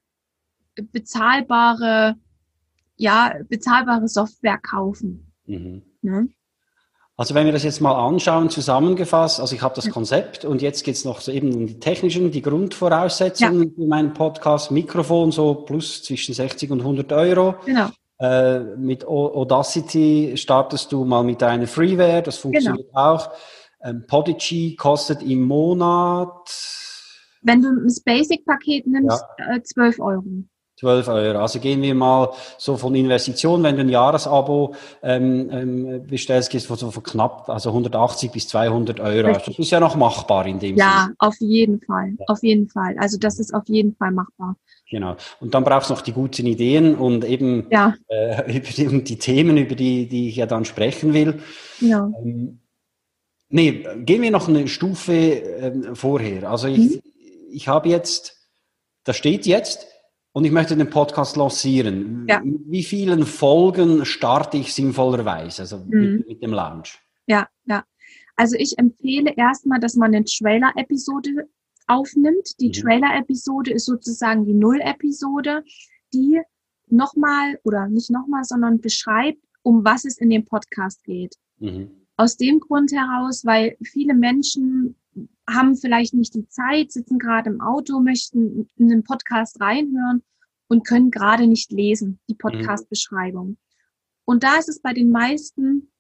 bezahlbare, 0.76 2.18
ja, 2.96 3.36
bezahlbare 3.48 4.08
Software 4.08 4.58
kaufen. 4.58 5.32
Mhm. 5.46 5.84
Ne? 6.02 6.30
Also 7.20 7.36
wenn 7.36 7.46
wir 7.46 7.52
das 7.52 7.64
jetzt 7.64 7.82
mal 7.82 7.92
anschauen, 7.92 8.50
zusammengefasst, 8.50 9.42
also 9.42 9.54
ich 9.54 9.62
habe 9.62 9.76
das 9.76 9.90
Konzept 9.90 10.46
und 10.46 10.62
jetzt 10.62 10.86
geht's 10.86 11.04
noch 11.04 11.20
so 11.20 11.34
eben 11.34 11.54
um 11.54 11.68
die 11.68 11.78
technischen, 11.78 12.32
die 12.32 12.42
Grundvoraussetzungen 12.42 13.64
ja. 13.64 13.70
für 13.76 13.88
meinen 13.88 14.14
Podcast, 14.14 14.72
Mikrofon 14.72 15.34
so 15.34 15.54
plus 15.54 16.02
zwischen 16.02 16.34
60 16.34 16.72
und 16.72 16.80
100 16.80 17.12
Euro. 17.12 17.56
Genau. 17.66 17.90
Äh, 18.22 18.62
mit 18.78 19.06
Audacity 19.06 20.32
startest 20.38 20.94
du 20.94 21.04
mal 21.04 21.26
mit 21.26 21.44
einer 21.44 21.68
Freeware, 21.68 22.22
das 22.22 22.38
funktioniert 22.38 22.88
genau. 22.88 23.16
auch. 23.16 23.30
Ähm, 23.84 24.06
Podigy 24.08 24.78
kostet 24.78 25.22
im 25.22 25.44
Monat. 25.44 26.50
Wenn 27.42 27.62
du 27.62 27.84
das 27.84 28.00
Basic-Paket 28.00 28.88
nimmst, 28.88 29.26
ja. 29.40 29.56
äh, 29.56 29.62
12 29.62 30.00
Euro. 30.00 30.24
12 30.80 31.08
Euro. 31.10 31.40
Also 31.40 31.60
gehen 31.60 31.82
wir 31.82 31.94
mal 31.94 32.32
so 32.58 32.78
von 32.78 32.96
Investitionen, 32.96 33.64
wenn 33.64 33.76
du 33.76 33.82
ein 33.82 33.90
Jahresabo 33.90 34.76
ähm, 35.04 35.50
ähm, 35.52 36.08
bestellst, 36.08 36.50
gehst 36.50 36.70
du 36.70 36.76
von, 36.76 36.92
von 36.92 37.04
knapp, 37.04 37.50
also 37.50 37.70
180 37.70 38.32
bis 38.32 38.48
200 38.48 39.00
Euro. 39.00 39.28
Richtig. 39.28 39.58
Das 39.58 39.66
ist 39.66 39.72
ja 39.72 39.80
noch 39.80 39.96
machbar 39.96 40.46
in 40.46 40.60
dem 40.60 40.78
Ja, 40.78 41.06
Sinn. 41.08 41.16
auf 41.20 41.36
jeden 41.40 41.82
Fall, 41.82 42.14
ja. 42.18 42.26
auf 42.28 42.42
jeden 42.44 42.70
Fall. 42.70 42.96
Also 42.98 43.18
das 43.18 43.40
ist 43.40 43.54
auf 43.54 43.68
jeden 43.68 43.96
Fall 43.96 44.12
machbar. 44.12 44.56
Genau. 44.90 45.18
Und 45.40 45.54
dann 45.54 45.64
brauchst 45.64 45.90
du 45.90 45.94
noch 45.94 46.02
die 46.02 46.14
guten 46.14 46.48
Ideen 46.48 46.96
und 46.96 47.24
eben 47.26 47.68
ja. 47.70 47.96
äh, 48.08 48.52
über 48.58 48.68
die, 48.68 48.88
um 48.88 49.04
die 49.04 49.20
Themen, 49.20 49.58
über 49.58 49.76
die, 49.76 50.08
die 50.08 50.30
ich 50.30 50.38
ja 50.38 50.46
dann 50.46 50.66
sprechen 50.66 51.14
will. 51.14 51.42
Ja. 51.82 52.10
Ähm, 52.24 52.60
nee, 53.50 53.86
gehen 53.98 54.22
wir 54.22 54.32
noch 54.32 54.48
eine 54.48 54.68
Stufe 54.68 55.14
ähm, 55.14 55.96
vorher. 55.96 56.50
Also 56.50 56.68
ich, 56.68 56.78
mhm. 56.78 57.02
ich 57.52 57.68
habe 57.68 57.90
jetzt, 57.90 58.38
da 59.04 59.14
steht 59.14 59.46
jetzt, 59.46 59.88
und 60.32 60.46
ich 60.46 60.52
möchte 60.52 60.76
den 60.76 60.90
Podcast 60.90 61.36
lancieren. 61.36 62.26
Ja. 62.30 62.42
Wie 62.44 62.84
vielen 62.84 63.26
Folgen 63.26 64.06
starte 64.06 64.58
ich 64.58 64.74
sinnvollerweise, 64.74 65.64
also 65.64 65.78
mhm. 65.78 66.00
mit, 66.00 66.28
mit, 66.28 66.44
dem 66.44 66.52
Lounge? 66.52 66.90
Ja, 67.26 67.48
ja. 67.66 67.84
Also 68.36 68.56
ich 68.58 68.78
empfehle 68.78 69.34
erstmal, 69.36 69.80
dass 69.80 69.96
man 69.96 70.14
eine 70.14 70.24
Trailer-Episode 70.24 71.50
aufnimmt. 71.88 72.60
Die 72.60 72.68
mhm. 72.68 72.74
Trailer-Episode 72.74 73.72
ist 73.72 73.86
sozusagen 73.86 74.46
die 74.46 74.54
Null-Episode, 74.54 75.64
die 76.14 76.40
nochmal 76.88 77.60
oder 77.64 77.88
nicht 77.88 78.10
nochmal, 78.10 78.44
sondern 78.44 78.80
beschreibt, 78.80 79.44
um 79.64 79.84
was 79.84 80.06
es 80.06 80.18
in 80.18 80.30
dem 80.30 80.46
Podcast 80.46 81.04
geht. 81.04 81.36
Mhm. 81.58 81.92
Aus 82.18 82.38
dem 82.38 82.60
Grund 82.60 82.92
heraus, 82.92 83.46
weil 83.46 83.78
viele 83.82 84.14
Menschen 84.14 84.96
haben 85.54 85.76
vielleicht 85.76 86.14
nicht 86.14 86.34
die 86.34 86.48
Zeit, 86.48 86.92
sitzen 86.92 87.20
gerade 87.20 87.50
im 87.50 87.62
Auto, 87.62 88.00
möchten 88.00 88.68
einen 88.80 89.04
Podcast 89.04 89.60
reinhören 89.60 90.24
und 90.68 90.86
können 90.86 91.12
gerade 91.12 91.48
nicht 91.48 91.72
lesen, 91.72 92.20
die 92.30 92.34
mhm. 92.34 92.40
Podcast-Beschreibung. 92.40 93.58
Und 94.26 94.44
da 94.44 94.58
ist 94.58 94.70
es 94.70 94.82
bei 94.82 94.94
den 94.94 95.10
meisten 95.12 95.92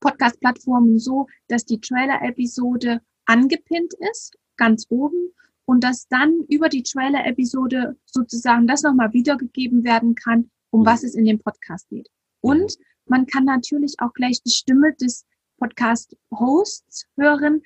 Podcast-Plattformen 0.00 0.98
so, 0.98 1.26
dass 1.48 1.64
die 1.64 1.80
Trailer-Episode 1.80 3.00
angepinnt 3.26 3.92
ist, 4.10 4.36
ganz 4.56 4.86
oben, 4.88 5.32
und 5.66 5.84
dass 5.84 6.08
dann 6.08 6.44
über 6.48 6.68
die 6.68 6.82
Trailer-Episode 6.82 7.96
sozusagen 8.06 8.66
das 8.66 8.82
nochmal 8.82 9.12
wiedergegeben 9.12 9.84
werden 9.84 10.14
kann, 10.14 10.50
um 10.70 10.80
mhm. 10.80 10.86
was 10.86 11.04
es 11.04 11.14
in 11.14 11.24
dem 11.24 11.38
Podcast 11.38 11.88
geht. 11.90 12.08
Und 12.40 12.76
man 13.06 13.26
kann 13.26 13.44
natürlich 13.44 13.96
auch 13.98 14.12
gleich 14.14 14.42
die 14.42 14.50
Stimme 14.50 14.94
des 14.94 15.26
Podcast-Hosts 15.58 17.06
hören, 17.16 17.62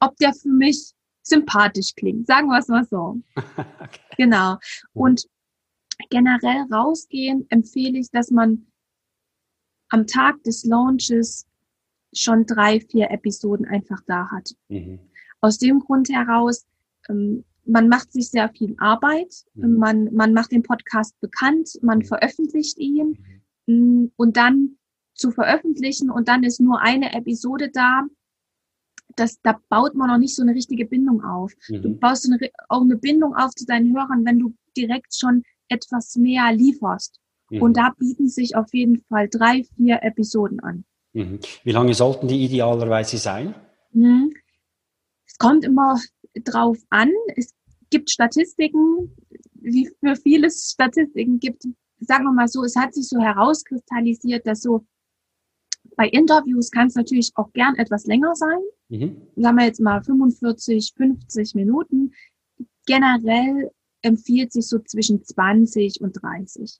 ob 0.00 0.16
der 0.16 0.34
für 0.34 0.48
mich 0.48 0.92
sympathisch 1.22 1.94
klingt. 1.94 2.26
Sagen 2.26 2.48
wir 2.48 2.58
es 2.58 2.68
mal 2.68 2.84
so. 2.84 3.20
okay. 3.36 4.00
Genau. 4.16 4.56
Und 4.92 5.26
generell 6.10 6.64
rausgehen 6.72 7.46
empfehle 7.50 7.98
ich, 7.98 8.10
dass 8.10 8.30
man 8.30 8.66
am 9.90 10.06
Tag 10.06 10.42
des 10.44 10.64
Launches 10.64 11.46
schon 12.14 12.46
drei, 12.46 12.80
vier 12.80 13.10
Episoden 13.10 13.66
einfach 13.66 14.00
da 14.06 14.30
hat. 14.30 14.54
Mhm. 14.68 14.98
Aus 15.40 15.58
dem 15.58 15.80
Grund 15.80 16.08
heraus, 16.08 16.66
ähm, 17.08 17.44
man 17.64 17.88
macht 17.88 18.12
sich 18.12 18.30
sehr 18.30 18.48
viel 18.48 18.74
Arbeit, 18.78 19.44
mhm. 19.54 19.74
man, 19.74 20.14
man 20.14 20.32
macht 20.32 20.52
den 20.52 20.62
Podcast 20.62 21.18
bekannt, 21.20 21.78
man 21.82 21.98
mhm. 21.98 22.04
veröffentlicht 22.04 22.78
ihn 22.78 23.08
mhm. 23.08 23.38
Mm, 23.70 24.12
und 24.16 24.38
dann 24.38 24.78
zu 25.14 25.30
veröffentlichen 25.30 26.10
und 26.10 26.28
dann 26.28 26.42
ist 26.42 26.60
nur 26.60 26.80
eine 26.80 27.12
Episode 27.12 27.70
da, 27.70 28.04
das, 29.16 29.40
da 29.42 29.60
baut 29.68 29.94
man 29.94 30.08
noch 30.08 30.18
nicht 30.18 30.34
so 30.34 30.42
eine 30.42 30.54
richtige 30.54 30.84
Bindung 30.84 31.22
auf. 31.22 31.52
Mhm. 31.68 31.82
Du 31.82 31.94
baust 31.96 32.26
eine, 32.26 32.38
auch 32.68 32.82
eine 32.82 32.96
Bindung 32.96 33.34
auf 33.34 33.52
zu 33.54 33.66
deinen 33.66 33.94
Hörern, 33.94 34.24
wenn 34.24 34.38
du 34.38 34.54
direkt 34.76 35.14
schon 35.14 35.42
etwas 35.68 36.16
mehr 36.16 36.52
lieferst. 36.52 37.18
Mhm. 37.50 37.62
Und 37.62 37.76
da 37.76 37.94
bieten 37.98 38.28
sich 38.28 38.56
auf 38.56 38.72
jeden 38.72 39.02
Fall 39.08 39.28
drei, 39.28 39.64
vier 39.76 40.02
Episoden 40.02 40.60
an. 40.60 40.84
Mhm. 41.12 41.40
Wie 41.64 41.72
lange 41.72 41.94
sollten 41.94 42.28
die 42.28 42.44
idealerweise 42.44 43.18
sein? 43.18 43.54
Mhm. 43.92 44.32
Es 45.26 45.38
kommt 45.38 45.64
immer 45.64 46.00
drauf 46.44 46.78
an. 46.90 47.10
Es 47.36 47.54
gibt 47.90 48.10
Statistiken, 48.10 49.16
wie 49.54 49.90
für 50.00 50.16
vieles 50.16 50.70
Statistiken 50.72 51.40
gibt. 51.40 51.64
Sagen 52.00 52.24
wir 52.24 52.32
mal 52.32 52.48
so, 52.48 52.62
es 52.62 52.76
hat 52.76 52.94
sich 52.94 53.08
so 53.08 53.18
herauskristallisiert, 53.18 54.46
dass 54.46 54.60
so 54.60 54.86
bei 55.96 56.08
Interviews 56.08 56.70
kann 56.70 56.86
es 56.86 56.94
natürlich 56.94 57.32
auch 57.34 57.52
gern 57.52 57.74
etwas 57.76 58.06
länger 58.06 58.34
sein. 58.36 58.60
Mhm. 58.88 59.22
Sagen 59.36 59.56
wir 59.56 59.66
jetzt 59.66 59.80
mal 59.80 60.02
45, 60.02 60.94
50 60.96 61.54
Minuten. 61.54 62.12
Generell 62.86 63.70
empfiehlt 64.02 64.52
sich 64.52 64.66
so 64.66 64.78
zwischen 64.78 65.22
20 65.22 66.00
und 66.00 66.22
30. 66.22 66.78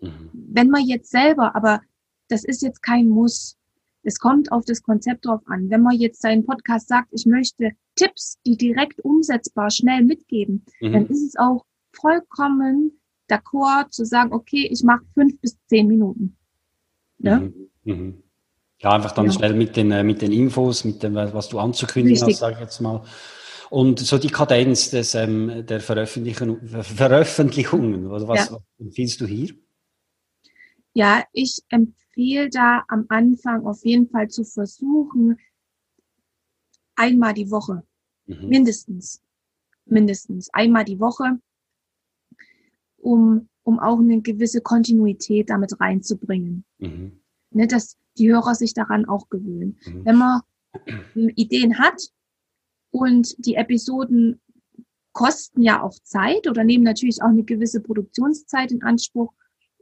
Mhm. 0.00 0.30
Wenn 0.32 0.70
man 0.70 0.84
jetzt 0.84 1.10
selber, 1.10 1.54
aber 1.54 1.82
das 2.28 2.44
ist 2.44 2.62
jetzt 2.62 2.82
kein 2.82 3.08
Muss. 3.08 3.56
Es 4.02 4.18
kommt 4.18 4.52
auf 4.52 4.64
das 4.64 4.82
Konzept 4.82 5.26
drauf 5.26 5.42
an. 5.46 5.68
Wenn 5.68 5.82
man 5.82 5.96
jetzt 5.96 6.22
seinen 6.22 6.44
Podcast 6.44 6.88
sagt, 6.88 7.08
ich 7.12 7.26
möchte 7.26 7.72
Tipps, 7.96 8.38
die 8.46 8.56
direkt 8.56 9.00
umsetzbar 9.00 9.70
schnell 9.70 10.04
mitgeben, 10.04 10.64
mhm. 10.80 10.92
dann 10.92 11.06
ist 11.06 11.22
es 11.22 11.36
auch 11.36 11.64
vollkommen 11.92 13.00
d'accord 13.28 13.90
zu 13.90 14.04
sagen, 14.04 14.32
okay, 14.32 14.68
ich 14.70 14.82
mache 14.84 15.04
fünf 15.14 15.40
bis 15.40 15.58
zehn 15.66 15.88
Minuten. 15.88 16.36
Ne? 17.18 17.52
Mhm. 17.84 18.22
Ja, 18.78 18.92
einfach 18.92 19.12
dann 19.12 19.26
ja. 19.26 19.32
schnell 19.32 19.54
mit 19.54 19.76
den, 19.76 19.90
äh, 19.90 20.02
mit 20.02 20.20
den 20.22 20.32
Infos, 20.32 20.84
mit 20.84 21.02
dem, 21.02 21.14
was 21.14 21.48
du 21.48 21.58
anzukündigen 21.58 22.18
Richtig. 22.18 22.34
hast, 22.34 22.40
sage 22.40 22.54
ich 22.54 22.60
jetzt 22.60 22.80
mal. 22.80 23.02
Und 23.70 23.98
so 23.98 24.18
die 24.18 24.28
Kadenz 24.28 24.90
des, 24.90 25.14
ähm, 25.14 25.64
der 25.66 25.80
Veröffentlichung, 25.80 26.60
Veröffentlichungen, 26.66 28.10
was 28.10 28.50
ja. 28.50 28.58
empfiehlst 28.78 29.20
du 29.20 29.26
hier? 29.26 29.54
Ja, 30.92 31.24
ich 31.32 31.58
empfehle 31.68 32.48
da 32.48 32.84
am 32.88 33.06
Anfang 33.08 33.66
auf 33.66 33.84
jeden 33.84 34.08
Fall 34.08 34.28
zu 34.28 34.44
versuchen, 34.44 35.38
einmal 36.94 37.34
die 37.34 37.50
Woche, 37.50 37.82
mhm. 38.26 38.48
mindestens, 38.48 39.22
mindestens 39.84 40.48
einmal 40.52 40.84
die 40.84 41.00
Woche, 41.00 41.38
um, 42.98 43.48
um 43.62 43.78
auch 43.78 43.98
eine 43.98 44.20
gewisse 44.20 44.60
Kontinuität 44.60 45.50
damit 45.50 45.78
reinzubringen. 45.80 46.64
Mhm. 46.78 47.20
Ne, 47.50 47.66
dass 47.66 47.96
die 48.18 48.30
Hörer 48.30 48.54
sich 48.54 48.74
daran 48.74 49.06
auch 49.06 49.28
gewöhnen. 49.28 49.78
Mhm. 49.86 50.04
Wenn 50.04 50.16
man 50.16 50.42
Ideen 51.14 51.78
hat, 51.78 52.10
und 52.96 53.34
die 53.44 53.56
Episoden 53.56 54.40
kosten 55.12 55.62
ja 55.62 55.82
auch 55.82 55.94
Zeit 56.02 56.48
oder 56.48 56.64
nehmen 56.64 56.84
natürlich 56.84 57.22
auch 57.22 57.28
eine 57.28 57.44
gewisse 57.44 57.80
Produktionszeit 57.80 58.72
in 58.72 58.82
Anspruch. 58.82 59.32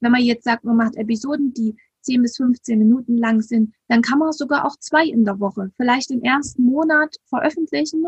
Wenn 0.00 0.12
man 0.12 0.22
jetzt 0.22 0.44
sagt, 0.44 0.64
man 0.64 0.76
macht 0.76 0.96
Episoden, 0.96 1.52
die 1.54 1.76
10 2.00 2.22
bis 2.22 2.36
15 2.36 2.78
Minuten 2.78 3.16
lang 3.16 3.40
sind, 3.40 3.72
dann 3.88 4.02
kann 4.02 4.18
man 4.18 4.32
sogar 4.32 4.64
auch 4.64 4.76
zwei 4.78 5.06
in 5.06 5.24
der 5.24 5.40
Woche, 5.40 5.70
vielleicht 5.76 6.10
im 6.10 6.22
ersten 6.22 6.64
Monat 6.64 7.14
veröffentlichen. 7.26 8.04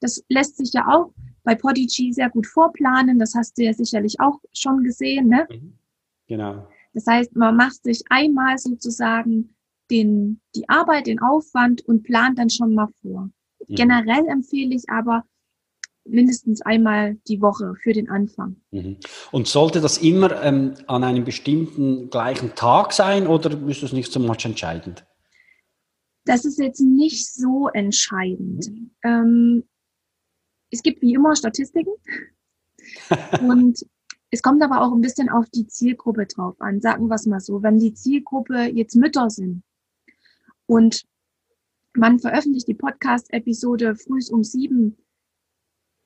Das 0.00 0.22
lässt 0.28 0.56
sich 0.56 0.72
ja 0.72 0.86
auch 0.88 1.12
bei 1.44 1.54
Podigy 1.54 2.12
sehr 2.12 2.28
gut 2.28 2.46
vorplanen. 2.46 3.20
Das 3.20 3.34
hast 3.34 3.56
du 3.56 3.62
ja 3.62 3.72
sicherlich 3.72 4.20
auch 4.20 4.40
schon 4.52 4.82
gesehen. 4.82 5.28
Ne? 5.28 5.46
Mhm. 5.48 5.78
Genau. 6.26 6.68
Das 6.94 7.06
heißt, 7.06 7.36
man 7.36 7.56
macht 7.56 7.82
sich 7.82 8.02
einmal 8.10 8.58
sozusagen 8.58 9.54
den, 9.90 10.40
die 10.54 10.68
Arbeit, 10.68 11.06
den 11.06 11.20
Aufwand 11.20 11.82
und 11.82 12.02
plant 12.02 12.38
dann 12.38 12.50
schon 12.50 12.74
mal 12.74 12.88
vor. 13.00 13.30
Mhm. 13.68 13.74
Generell 13.74 14.26
empfehle 14.28 14.74
ich 14.74 14.88
aber 14.88 15.24
mindestens 16.04 16.62
einmal 16.62 17.16
die 17.28 17.40
Woche 17.40 17.74
für 17.82 17.92
den 17.92 18.08
Anfang. 18.10 18.56
Mhm. 18.70 18.96
Und 19.30 19.46
sollte 19.46 19.80
das 19.80 19.98
immer 19.98 20.42
ähm, 20.42 20.74
an 20.86 21.04
einem 21.04 21.24
bestimmten 21.24 22.10
gleichen 22.10 22.54
Tag 22.54 22.92
sein 22.92 23.26
oder 23.26 23.56
ist 23.68 23.82
das 23.82 23.92
nicht 23.92 24.12
so 24.12 24.20
much 24.20 24.44
entscheidend? 24.44 25.04
Das 26.24 26.44
ist 26.44 26.58
jetzt 26.58 26.80
nicht 26.80 27.32
so 27.32 27.68
entscheidend. 27.68 28.68
Mhm. 28.70 28.90
Ähm, 29.04 29.64
es 30.70 30.82
gibt 30.82 31.02
wie 31.02 31.14
immer 31.14 31.36
Statistiken 31.36 31.92
und 33.40 33.84
es 34.32 34.42
kommt 34.42 34.62
aber 34.62 34.80
auch 34.80 34.92
ein 34.92 35.02
bisschen 35.02 35.28
auf 35.28 35.48
die 35.50 35.66
Zielgruppe 35.66 36.24
drauf 36.24 36.58
an. 36.58 36.80
Sagen 36.80 37.08
wir 37.08 37.16
es 37.16 37.26
mal 37.26 37.38
so, 37.38 37.62
wenn 37.62 37.78
die 37.78 37.92
Zielgruppe 37.92 38.64
jetzt 38.64 38.96
Mütter 38.96 39.28
sind 39.28 39.62
und 40.64 41.04
man 41.94 42.18
veröffentlicht 42.18 42.66
die 42.66 42.74
Podcast-Episode 42.74 43.94
früh 43.94 44.20
um 44.30 44.42
sieben, 44.42 44.96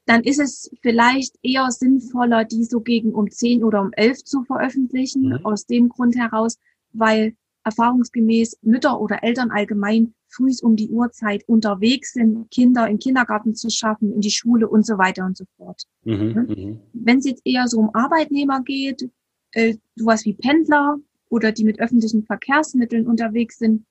dann 0.07 0.25
ist 0.25 0.41
es 0.41 0.73
vielleicht 0.83 1.37
eher 1.45 1.71
sinnvoller, 1.71 2.45
die 2.45 2.65
so 2.65 2.81
gegen 2.81 3.15
um 3.15 3.31
zehn 3.31 3.63
oder 3.63 3.81
um 3.81 3.93
elf 3.93 4.25
zu 4.25 4.43
veröffentlichen. 4.43 5.29
Mhm. 5.29 5.47
Aus 5.47 5.67
dem 5.67 5.89
Grund 5.89 6.17
heraus, 6.17 6.59
weil 6.93 7.37
erfahrungsgemäß 7.63 8.59
Mütter 8.63 9.01
oder 9.01 9.23
Eltern 9.23 9.53
allgemein 9.53 10.15
früh 10.29 10.53
um 10.63 10.77
die 10.77 10.91
Uhrzeit 10.91 11.45
unterwegs 11.49 12.13
sind, 12.13 12.51
Kinder 12.51 12.89
im 12.89 12.99
Kindergarten 12.99 13.55
zu 13.55 13.71
schaffen, 13.71 14.13
in 14.13 14.21
die 14.21 14.31
Schule 14.31 14.69
und 14.69 14.85
so 14.85 14.99
weiter 14.99 15.25
und 15.25 15.37
so 15.37 15.45
fort. 15.57 15.83
Mhm, 16.05 16.47
mhm. 16.49 16.81
Wenn 16.93 17.19
es 17.19 17.27
jetzt 17.27 17.43
eher 17.45 17.67
so 17.69 17.79
um 17.79 17.95
Arbeitnehmer 17.95 18.63
geht, 18.63 19.09
äh, 19.53 19.77
sowas 19.95 20.25
wie 20.25 20.35
Pendler 20.35 20.99
oder 21.29 21.53
die 21.53 21.65
mit 21.65 21.81
öffentlichen 21.81 22.25
Verkehrsmitteln 22.25 23.07
unterwegs 23.07 23.59
sind, 23.59 23.87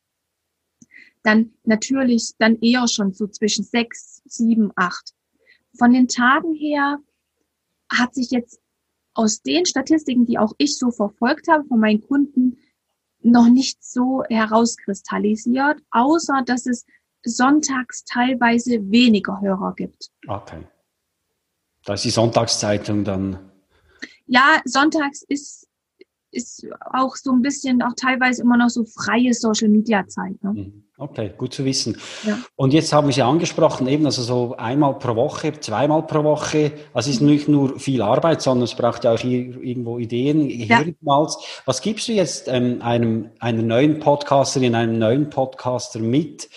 dann 1.24 1.54
natürlich 1.64 2.34
dann 2.38 2.58
eher 2.62 2.88
schon 2.88 3.14
so 3.14 3.28
zwischen 3.28 3.64
sechs, 3.64 4.22
sieben, 4.26 4.72
acht. 4.76 5.14
Von 5.78 5.92
den 5.92 6.08
Tagen 6.08 6.54
her 6.54 7.00
hat 7.90 8.14
sich 8.14 8.30
jetzt 8.30 8.60
aus 9.14 9.42
den 9.42 9.66
Statistiken, 9.66 10.26
die 10.26 10.38
auch 10.38 10.54
ich 10.58 10.78
so 10.78 10.92
verfolgt 10.92 11.48
habe 11.48 11.66
von 11.66 11.80
meinen 11.80 12.02
Kunden, 12.02 12.58
noch 13.26 13.48
nicht 13.48 13.84
so 13.84 14.24
herauskristallisiert, 14.30 15.82
außer 15.92 16.44
dass 16.46 16.66
es 16.66 16.86
sonntags 17.24 18.04
teilweise 18.06 18.92
weniger 18.92 19.42
Hörer 19.42 19.74
gibt. 19.76 20.12
Okay. 20.28 20.64
Da 21.84 21.96
ist 21.96 22.06
die 22.06 22.12
Sonntagszeitung 22.12 23.04
dann. 23.04 23.52
Ja, 24.28 24.62
sonntags 24.66 25.24
ist 25.24 25.68
ist 26.36 26.68
auch 26.94 27.16
so 27.16 27.32
ein 27.32 27.42
bisschen 27.42 27.82
auch 27.82 27.94
teilweise 27.96 28.42
immer 28.42 28.58
noch 28.58 28.70
so 28.70 28.86
freie 28.86 29.34
Social 29.34 29.70
Media 29.70 30.06
Zeit. 30.08 30.44
Ne? 30.44 30.54
Mhm. 30.54 30.86
Okay, 30.98 31.34
gut 31.38 31.54
zu 31.54 31.66
wissen. 31.66 31.98
Ja. 32.24 32.38
Und 32.56 32.72
jetzt 32.72 32.94
haben 32.94 33.08
wir 33.08 33.14
Sie 33.14 33.22
angesprochen, 33.22 33.86
eben 33.88 34.06
also 34.06 34.22
so 34.22 34.56
einmal 34.56 34.98
pro 34.98 35.16
Woche, 35.18 35.52
zweimal 35.60 36.04
pro 36.04 36.24
Woche. 36.24 36.72
Also 36.94 37.10
es 37.10 37.18
ist 37.18 37.22
nicht 37.22 37.50
nur 37.50 37.78
viel 37.80 38.02
Arbeit, 38.02 38.42
sondern 38.42 38.64
es 38.64 38.76
braucht 38.76 39.04
ja 39.04 39.14
auch 39.14 39.20
hier 39.20 39.62
irgendwo 39.62 40.00
Ideen, 40.00 40.50
ja. 40.50 40.86
Was 41.66 41.82
gibst 41.82 42.08
du 42.08 42.14
jetzt 42.14 42.48
ähm, 42.48 42.82
einem 42.82 43.32
einer 43.40 43.62
neuen 43.62 44.00
Podcasterin, 44.00 44.74
einem 44.74 44.98
neuen 44.98 45.30
Podcaster 45.30 46.00
mit, 46.00 46.50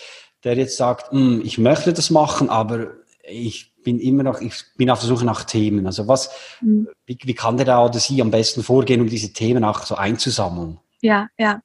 der 0.45 0.55
jetzt 0.55 0.77
sagt, 0.77 1.11
hm, 1.11 1.41
ich 1.43 1.57
möchte 1.57 1.91
das 1.91 2.09
machen, 2.09 2.49
aber 2.49 2.91
ich 3.29 3.68
bin 3.83 3.99
immer 3.99 4.23
noch, 4.23 4.41
ich 4.41 4.63
bin 4.77 4.89
auf 4.89 4.99
der 4.99 5.07
Suche 5.07 5.25
nach 5.25 5.43
Themen. 5.43 5.85
Also 5.85 6.07
was, 6.07 6.29
mhm. 6.61 6.87
wie, 7.05 7.17
wie 7.23 7.33
kann 7.33 7.57
der 7.57 7.65
da 7.65 7.85
oder 7.85 7.99
sie 7.99 8.21
am 8.21 8.31
besten 8.31 8.63
vorgehen, 8.63 9.01
um 9.01 9.07
diese 9.07 9.33
Themen 9.33 9.63
auch 9.63 9.83
so 9.83 9.95
einzusammeln? 9.95 10.79
Ja, 11.01 11.27
ja. 11.37 11.61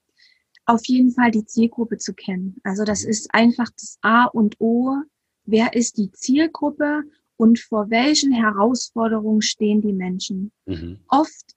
Auf 0.66 0.80
jeden 0.87 1.12
Fall 1.12 1.30
die 1.30 1.44
Zielgruppe 1.44 1.99
zu 1.99 2.14
kennen. 2.14 2.56
Also 2.64 2.85
das 2.85 3.04
mhm. 3.04 3.11
ist 3.11 3.35
einfach 3.35 3.68
das 3.78 3.99
A 4.02 4.25
und 4.25 4.56
O. 4.61 4.97
Wer 5.44 5.75
ist 5.75 5.99
die 5.99 6.11
Zielgruppe 6.12 7.02
und 7.37 7.59
vor 7.59 7.90
welchen 7.90 8.33
Herausforderungen 8.33 9.42
stehen 9.42 9.83
die 9.83 9.92
Menschen. 9.92 10.52
Mhm. 10.66 11.00
Oft 11.09 11.54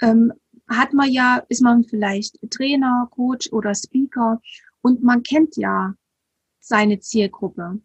ähm, 0.00 0.32
hat 0.68 0.92
man 0.92 1.10
ja, 1.10 1.42
ist 1.48 1.62
man 1.62 1.84
vielleicht 1.84 2.38
Trainer, 2.50 3.08
Coach 3.10 3.52
oder 3.52 3.74
Speaker 3.74 4.40
und 4.82 5.02
man 5.02 5.22
kennt 5.22 5.56
ja 5.56 5.94
seine 6.60 6.98
Zielgruppe. 7.00 7.80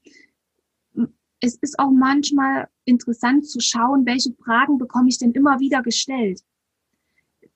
Es 1.42 1.56
ist 1.56 1.80
auch 1.80 1.92
manchmal 1.92 2.68
interessant 2.86 3.48
zu 3.48 3.60
schauen, 3.60 4.06
welche 4.06 4.32
Fragen 4.34 4.78
bekomme 4.78 5.10
ich 5.10 5.18
denn 5.18 5.32
immer 5.32 5.60
wieder 5.60 5.82
gestellt. 5.82 6.42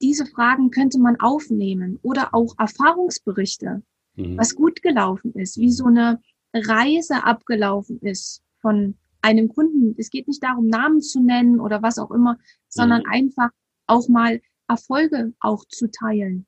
Diese 0.01 0.25
Fragen 0.25 0.71
könnte 0.71 0.99
man 0.99 1.19
aufnehmen 1.19 1.99
oder 2.01 2.33
auch 2.33 2.55
Erfahrungsberichte, 2.57 3.83
mhm. 4.15 4.37
was 4.37 4.55
gut 4.55 4.81
gelaufen 4.81 5.33
ist, 5.33 5.57
wie 5.57 5.71
so 5.71 5.85
eine 5.85 6.19
Reise 6.53 7.23
abgelaufen 7.23 7.99
ist 8.01 8.41
von 8.59 8.95
einem 9.21 9.49
Kunden. 9.49 9.95
Es 9.97 10.09
geht 10.09 10.27
nicht 10.27 10.43
darum, 10.43 10.67
Namen 10.67 11.01
zu 11.01 11.21
nennen 11.21 11.59
oder 11.59 11.81
was 11.81 11.99
auch 11.99 12.11
immer, 12.11 12.37
sondern 12.67 13.03
mhm. 13.03 13.11
einfach 13.11 13.49
auch 13.87 14.09
mal 14.09 14.41
Erfolge 14.67 15.33
auch 15.39 15.63
zu 15.65 15.89
teilen. 15.91 16.47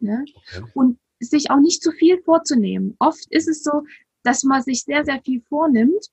Ne? 0.00 0.24
Okay. 0.34 0.64
Und 0.74 0.98
sich 1.20 1.50
auch 1.50 1.60
nicht 1.60 1.82
zu 1.82 1.92
viel 1.92 2.20
vorzunehmen. 2.22 2.96
Oft 2.98 3.26
ist 3.30 3.48
es 3.48 3.62
so, 3.62 3.84
dass 4.24 4.42
man 4.42 4.62
sich 4.62 4.82
sehr, 4.82 5.04
sehr 5.04 5.20
viel 5.22 5.40
vornimmt 5.48 6.10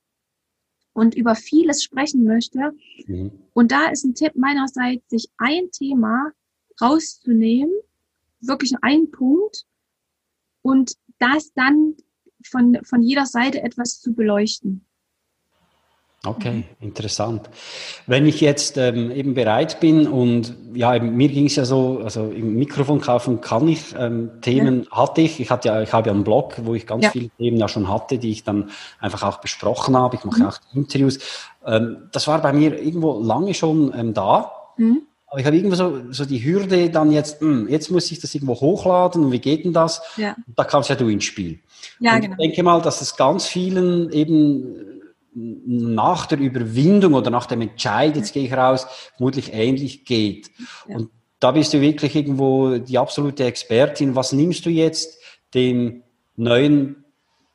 und 1.00 1.15
über 1.15 1.34
vieles 1.34 1.82
sprechen 1.82 2.25
möchte. 2.25 2.74
Mhm. 3.08 3.32
Und 3.53 3.72
da 3.72 3.88
ist 3.88 4.03
ein 4.03 4.15
Tipp 4.15 4.36
meinerseits, 4.36 5.10
sich 5.10 5.29
ein 5.38 5.72
Thema 5.72 6.34
rauszunehmen, 6.82 7.74
wirklich 8.41 8.74
ein 8.82 9.10
Punkt 9.10 9.65
und 10.62 10.96
das 11.18 11.53
dann 11.53 11.96
von, 12.44 12.79
von 12.84 13.01
jeder 13.01 13.25
Seite 13.25 13.63
etwas 13.63 14.01
zu 14.01 14.13
beleuchten. 14.13 14.86
Okay, 16.26 16.66
interessant. 16.82 17.50
Wenn 18.06 18.26
ich 18.26 18.42
jetzt 18.42 18.78
ähm, 18.78 19.10
eben 19.10 19.36
bereit 19.36 19.80
bin 19.80 20.06
und 20.06 20.54
ja, 20.74 21.00
mir 21.00 21.30
ging 21.30 21.46
es 21.46 21.56
ja 21.56 21.64
so, 21.64 22.02
also 22.04 22.30
im 22.30 22.56
Mikrofon 22.56 23.00
kaufen 23.00 23.40
kann 23.40 23.70
ich 23.70 23.96
ähm, 23.98 24.30
Themen 24.42 24.84
ja. 24.84 24.98
hatte 24.98 25.22
ich. 25.22 25.40
Ich 25.40 25.50
hatte 25.50 25.70
ja, 25.70 25.82
ich 25.82 25.94
habe 25.94 26.10
ja 26.10 26.14
einen 26.14 26.26
Blog, 26.26 26.56
wo 26.64 26.76
ich 26.76 26.86
ganz 26.86 27.06
ja. 27.06 27.12
viele 27.12 27.30
Themen 27.38 27.56
ja 27.56 27.70
schon 27.70 27.88
hatte, 27.88 28.18
die 28.18 28.32
ich 28.32 28.44
dann 28.44 28.70
einfach 29.00 29.24
auch 29.24 29.38
besprochen 29.38 29.96
habe. 29.96 30.18
Ich 30.18 30.26
mache 30.26 30.42
mhm. 30.42 30.48
auch 30.48 30.58
Interviews. 30.74 31.20
Ähm, 31.66 32.10
das 32.12 32.28
war 32.28 32.42
bei 32.42 32.52
mir 32.52 32.78
irgendwo 32.78 33.24
lange 33.24 33.54
schon 33.54 33.94
ähm, 33.98 34.14
da. 34.14 34.52
Mhm. 34.76 35.04
Aber 35.28 35.40
ich 35.40 35.46
habe 35.46 35.56
irgendwo 35.56 35.76
so, 35.76 36.02
so 36.12 36.26
die 36.26 36.44
Hürde 36.44 36.90
dann 36.90 37.12
jetzt, 37.12 37.42
mh, 37.42 37.48
hm, 37.48 37.70
jetzt 37.70 37.92
muss 37.92 38.12
ich 38.12 38.20
das 38.20 38.36
irgendwo 38.36 38.60
hochladen 38.60 39.24
und 39.24 39.32
wie 39.32 39.40
geht 39.40 39.64
denn 39.64 39.74
das? 39.74 40.02
Ja. 40.18 40.36
Da 40.56 40.66
kamst 40.66 40.90
ja 40.90 40.96
du 40.96 41.08
ins 41.08 41.24
Spiel. 41.24 41.60
Ja, 42.00 42.16
und 42.16 42.22
genau. 42.22 42.34
Ich 42.34 42.48
denke 42.48 42.64
mal, 42.64 42.82
dass 42.82 43.00
es 43.00 43.16
ganz 43.16 43.46
vielen 43.48 44.12
eben 44.12 44.99
nach 45.65 46.25
der 46.25 46.39
Überwindung 46.39 47.13
oder 47.13 47.29
nach 47.29 47.46
dem 47.46 47.62
Entscheid, 47.62 48.15
jetzt 48.15 48.34
gehe 48.34 48.46
ich 48.46 48.53
raus, 48.53 48.88
vermutlich 49.17 49.53
ähnlich 49.53 50.05
geht. 50.05 50.50
Ja. 50.88 50.98
Und 50.98 51.10
da 51.39 51.51
bist 51.51 51.74
du 51.74 51.81
wirklich 51.81 52.15
irgendwo 52.15 52.77
die 52.77 52.98
absolute 52.98 53.46
Expertin. 53.46 54.15
Was 54.15 54.34
nimmst 54.34 54.65
du 54.65 54.69
jetzt 54.69 55.17
den 55.53 56.03
neuen 56.36 57.03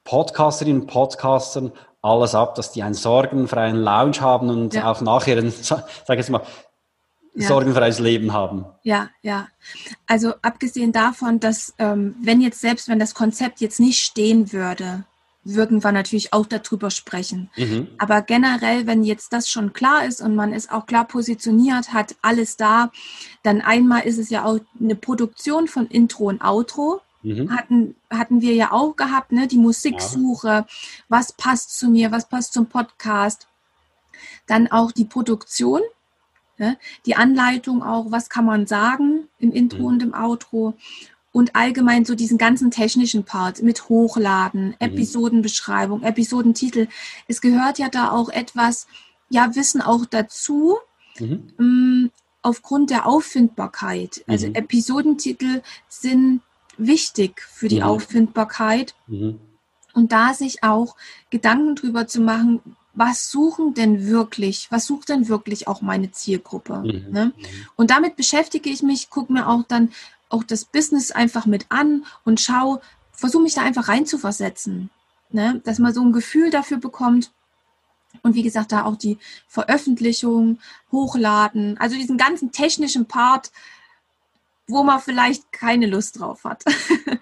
Podcasterinnen 0.04 0.82
und 0.82 0.86
Podcastern 0.86 1.72
alles 2.02 2.34
ab, 2.34 2.54
dass 2.54 2.72
die 2.72 2.82
einen 2.82 2.94
sorgenfreien 2.94 3.76
Lounge 3.76 4.20
haben 4.20 4.50
und 4.50 4.74
ja. 4.74 4.90
auch 4.90 5.00
nachher 5.00 5.38
ein, 5.38 5.50
sag 5.60 5.86
jetzt 6.08 6.30
mal, 6.30 6.42
ja. 7.34 7.48
sorgenfreies 7.48 7.98
Leben 7.98 8.32
haben. 8.32 8.66
Ja, 8.82 9.08
ja. 9.22 9.48
Also 10.06 10.34
abgesehen 10.42 10.92
davon, 10.92 11.40
dass 11.40 11.74
ähm, 11.78 12.14
wenn 12.22 12.40
jetzt 12.40 12.60
selbst 12.60 12.88
wenn 12.88 12.98
das 12.98 13.14
Konzept 13.14 13.60
jetzt 13.60 13.80
nicht 13.80 14.04
stehen 14.04 14.52
würde, 14.52 15.04
würden 15.44 15.84
wir 15.84 15.92
natürlich 15.92 16.32
auch 16.32 16.46
darüber 16.46 16.90
sprechen. 16.90 17.50
Mhm. 17.56 17.88
Aber 17.98 18.22
generell, 18.22 18.86
wenn 18.86 19.04
jetzt 19.04 19.32
das 19.32 19.48
schon 19.48 19.72
klar 19.72 20.04
ist 20.04 20.20
und 20.20 20.34
man 20.34 20.52
ist 20.52 20.72
auch 20.72 20.86
klar 20.86 21.06
positioniert, 21.06 21.92
hat 21.92 22.16
alles 22.22 22.56
da, 22.56 22.90
dann 23.42 23.60
einmal 23.60 24.02
ist 24.02 24.18
es 24.18 24.30
ja 24.30 24.44
auch 24.44 24.58
eine 24.80 24.96
Produktion 24.96 25.68
von 25.68 25.86
Intro 25.86 26.24
und 26.24 26.42
Outro. 26.42 27.00
Mhm. 27.22 27.54
Hatten, 27.54 27.94
hatten 28.10 28.40
wir 28.40 28.54
ja 28.54 28.72
auch 28.72 28.96
gehabt, 28.96 29.32
ne? 29.32 29.46
die 29.46 29.58
Musiksuche, 29.58 30.48
ja. 30.48 30.66
was 31.08 31.32
passt 31.32 31.78
zu 31.78 31.88
mir, 31.88 32.10
was 32.10 32.28
passt 32.28 32.52
zum 32.52 32.66
Podcast. 32.66 33.48
Dann 34.46 34.70
auch 34.70 34.92
die 34.92 35.06
Produktion, 35.06 35.80
ne? 36.58 36.76
die 37.06 37.16
Anleitung 37.16 37.82
auch, 37.82 38.10
was 38.10 38.28
kann 38.28 38.44
man 38.44 38.66
sagen 38.66 39.28
im 39.38 39.52
Intro 39.52 39.78
mhm. 39.78 39.86
und 39.86 40.02
im 40.02 40.14
Outro 40.14 40.74
und 41.34 41.56
allgemein 41.56 42.04
so 42.04 42.14
diesen 42.14 42.38
ganzen 42.38 42.70
technischen 42.70 43.24
Part 43.24 43.60
mit 43.60 43.88
Hochladen, 43.88 44.68
mhm. 44.68 44.74
Episodenbeschreibung, 44.78 46.04
Episodentitel. 46.04 46.86
Es 47.26 47.40
gehört 47.40 47.80
ja 47.80 47.88
da 47.88 48.12
auch 48.12 48.28
etwas, 48.28 48.86
ja, 49.30 49.56
Wissen 49.56 49.82
auch 49.82 50.06
dazu, 50.06 50.76
mhm. 51.18 51.48
mh, 51.58 51.64
mm, 51.64 52.10
aufgrund 52.42 52.90
der 52.90 53.06
Auffindbarkeit. 53.06 54.24
Also 54.28 54.46
mhm. 54.46 54.54
Episodentitel 54.54 55.62
sind 55.88 56.40
wichtig 56.78 57.42
für 57.42 57.66
die 57.66 57.80
mhm. 57.80 57.82
Auffindbarkeit. 57.82 58.94
Mhm. 59.08 59.40
Und 59.92 60.12
da 60.12 60.34
sich 60.34 60.62
auch 60.62 60.94
Gedanken 61.30 61.74
drüber 61.74 62.06
zu 62.06 62.20
machen, 62.20 62.60
was 62.92 63.28
suchen 63.28 63.74
denn 63.74 64.06
wirklich, 64.06 64.68
was 64.70 64.86
sucht 64.86 65.08
denn 65.08 65.26
wirklich 65.28 65.66
auch 65.66 65.80
meine 65.80 66.12
Zielgruppe? 66.12 66.76
Mhm. 66.78 67.10
Ne? 67.10 67.32
Und 67.74 67.90
damit 67.90 68.14
beschäftige 68.14 68.70
ich 68.70 68.84
mich, 68.84 69.10
gucke 69.10 69.32
mir 69.32 69.48
auch 69.48 69.64
dann 69.64 69.90
auch 70.28 70.44
das 70.44 70.64
Business 70.64 71.10
einfach 71.10 71.46
mit 71.46 71.66
an 71.68 72.04
und 72.24 72.40
schau, 72.40 72.80
versuche 73.12 73.42
mich 73.42 73.54
da 73.54 73.62
einfach 73.62 73.88
reinzuversetzen. 73.88 74.90
Ne? 75.30 75.60
Dass 75.64 75.78
man 75.78 75.92
so 75.94 76.02
ein 76.02 76.12
Gefühl 76.12 76.50
dafür 76.50 76.78
bekommt. 76.78 77.32
Und 78.22 78.34
wie 78.34 78.42
gesagt, 78.42 78.72
da 78.72 78.84
auch 78.84 78.96
die 78.96 79.18
Veröffentlichung, 79.48 80.60
Hochladen, 80.92 81.76
also 81.78 81.96
diesen 81.96 82.16
ganzen 82.16 82.52
technischen 82.52 83.06
Part, 83.06 83.50
wo 84.66 84.82
man 84.82 85.00
vielleicht 85.00 85.52
keine 85.52 85.86
Lust 85.86 86.20
drauf 86.20 86.44
hat. 86.44 86.64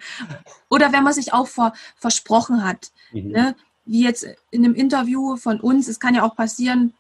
Oder 0.69 0.93
wenn 0.93 1.03
man 1.03 1.13
sich 1.13 1.33
auch 1.33 1.49
vor, 1.49 1.73
versprochen 1.97 2.65
hat. 2.65 2.93
Mhm. 3.13 3.31
Ne? 3.31 3.57
Wie 3.85 4.05
jetzt 4.05 4.27
in 4.51 4.65
einem 4.65 4.75
Interview 4.75 5.37
von 5.37 5.61
uns, 5.61 5.89
es 5.89 5.99
kann 5.99 6.15
ja 6.15 6.23
auch 6.23 6.37
passieren, 6.37 6.95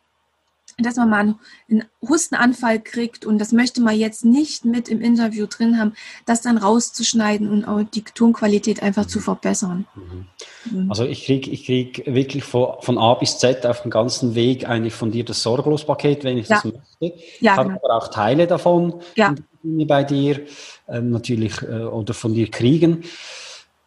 dass 0.82 0.96
man 0.96 1.10
mal 1.10 1.34
einen 1.70 1.84
Hustenanfall 2.06 2.80
kriegt 2.80 3.24
und 3.24 3.38
das 3.38 3.52
möchte 3.52 3.80
man 3.80 3.96
jetzt 3.96 4.24
nicht 4.24 4.64
mit 4.64 4.88
im 4.88 5.00
Interview 5.00 5.46
drin 5.46 5.78
haben, 5.78 5.94
das 6.26 6.42
dann 6.42 6.58
rauszuschneiden 6.58 7.50
und 7.50 7.64
auch 7.64 7.82
die 7.82 8.02
Tonqualität 8.02 8.82
einfach 8.82 9.06
zu 9.06 9.20
verbessern. 9.20 9.86
Mhm. 9.94 10.90
Also 10.90 11.04
ich 11.04 11.24
kriege 11.24 11.50
ich 11.50 11.66
krieg 11.66 12.02
wirklich 12.06 12.44
von, 12.44 12.98
A 12.98 13.14
bis 13.14 13.38
Z 13.38 13.66
auf 13.66 13.82
dem 13.82 13.90
ganzen 13.90 14.34
Weg 14.34 14.68
eigentlich 14.68 14.94
von 14.94 15.10
dir 15.10 15.24
das 15.24 15.42
Sorglos-Paket, 15.42 16.24
wenn 16.24 16.38
ich 16.38 16.48
ja. 16.48 16.56
das 16.56 16.64
möchte. 16.64 16.82
Ja, 17.00 17.10
ich 17.40 17.50
habe 17.50 17.68
genau. 17.68 17.80
aber 17.82 17.96
auch 17.96 18.08
Teile 18.08 18.46
davon 18.46 19.00
ja. 19.16 19.34
bei 19.62 20.04
dir 20.04 20.40
ähm, 20.88 21.10
natürlich 21.10 21.62
äh, 21.62 21.82
oder 21.84 22.14
von 22.14 22.34
dir 22.34 22.50
kriegen. 22.50 23.04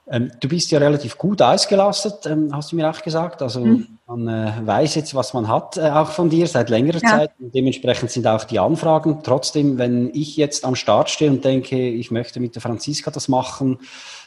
Ähm, 0.07 0.31
du 0.39 0.47
bist 0.47 0.69
ja 0.69 0.77
relativ 0.77 1.17
gut 1.17 1.41
ausgelastet, 1.41 2.27
ähm, 2.27 2.55
hast 2.55 2.71
du 2.71 2.75
mir 2.75 2.89
auch 2.89 3.01
gesagt. 3.01 3.41
Also 3.41 3.65
mhm. 3.65 3.97
man 4.05 4.27
äh, 4.27 4.53
weiß 4.63 4.95
jetzt, 4.95 5.15
was 5.15 5.33
man 5.33 5.47
hat, 5.47 5.77
äh, 5.77 5.89
auch 5.89 6.11
von 6.11 6.29
dir 6.29 6.45
seit 6.45 6.69
längerer 6.69 6.99
ja. 7.01 7.09
Zeit. 7.09 7.31
Und 7.39 7.55
dementsprechend 7.55 8.11
sind 8.11 8.27
auch 8.27 8.43
die 8.43 8.59
Anfragen. 8.59 9.21
Trotzdem, 9.23 9.79
wenn 9.79 10.11
ich 10.13 10.37
jetzt 10.37 10.63
am 10.63 10.75
Start 10.75 11.09
stehe 11.09 11.31
und 11.31 11.43
denke, 11.43 11.89
ich 11.89 12.11
möchte 12.11 12.39
mit 12.39 12.53
der 12.53 12.61
Franziska 12.61 13.09
das 13.09 13.27
machen, 13.27 13.79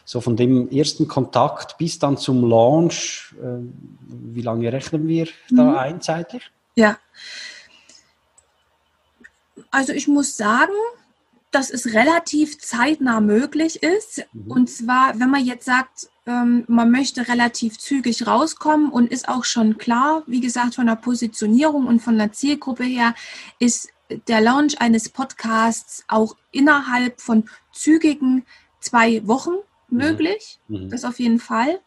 so 0.04 0.20
von 0.20 0.36
dem 0.36 0.68
ersten 0.70 1.06
Kontakt 1.06 1.78
bis 1.78 2.00
dann 2.00 2.16
zum 2.16 2.48
Launch, 2.48 3.34
äh, 3.40 3.58
wie 4.08 4.42
lange 4.42 4.72
rechnen 4.72 5.06
wir 5.06 5.28
mhm. 5.50 5.56
da 5.56 5.76
ein 5.78 6.00
zeitlich? 6.00 6.50
Ja. 6.74 6.98
Also 9.70 9.92
ich 9.92 10.08
muss 10.08 10.36
sagen, 10.36 10.72
dass 11.58 11.70
es 11.70 11.92
relativ 11.92 12.58
zeitnah 12.60 13.20
möglich 13.20 13.82
ist. 13.82 14.24
Mhm. 14.32 14.48
Und 14.48 14.70
zwar, 14.70 15.18
wenn 15.18 15.28
man 15.28 15.44
jetzt 15.44 15.64
sagt, 15.64 16.08
ähm, 16.24 16.62
man 16.68 16.92
möchte 16.92 17.26
relativ 17.26 17.78
zügig 17.78 18.28
rauskommen 18.28 18.90
und 18.90 19.10
ist 19.10 19.28
auch 19.28 19.44
schon 19.44 19.76
klar, 19.76 20.22
wie 20.28 20.40
gesagt, 20.40 20.76
von 20.76 20.86
der 20.86 20.94
Positionierung 20.94 21.88
und 21.88 21.98
von 21.98 22.16
der 22.16 22.30
Zielgruppe 22.30 22.84
her, 22.84 23.12
ist 23.58 23.88
der 24.28 24.40
Launch 24.40 24.80
eines 24.80 25.08
Podcasts 25.08 26.04
auch 26.06 26.36
innerhalb 26.52 27.20
von 27.20 27.50
zügigen 27.72 28.46
zwei 28.78 29.26
Wochen 29.26 29.56
mhm. 29.88 29.98
möglich. 29.98 30.60
Mhm. 30.68 30.90
Das 30.90 31.04
auf 31.04 31.18
jeden 31.18 31.40
Fall. 31.40 31.80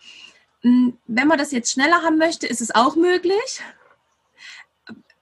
Hm, 0.64 0.98
wenn 1.08 1.30
man 1.30 1.38
das 1.38 1.54
jetzt 1.54 1.72
schneller 1.72 2.02
haben 2.02 2.18
möchte, 2.18 2.46
ist 2.46 2.60
es 2.60 2.76
auch 2.76 2.98
möglich. 2.98 3.62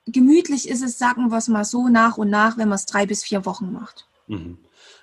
Gemütlich 0.08 0.68
ist 0.68 0.82
es, 0.82 0.98
sagen 0.98 1.30
wir 1.30 1.38
es 1.38 1.50
mal 1.50 1.66
so, 1.66 1.88
nach 1.88 2.18
und 2.18 2.32
nach, 2.32 2.58
wenn 2.58 2.68
man 2.68 2.78
es 2.78 2.88
drei 2.88 3.06
bis 3.06 3.24
vier 3.24 3.46
Wochen 3.46 3.72
macht. 3.72 4.09
Mhm. 4.30 4.58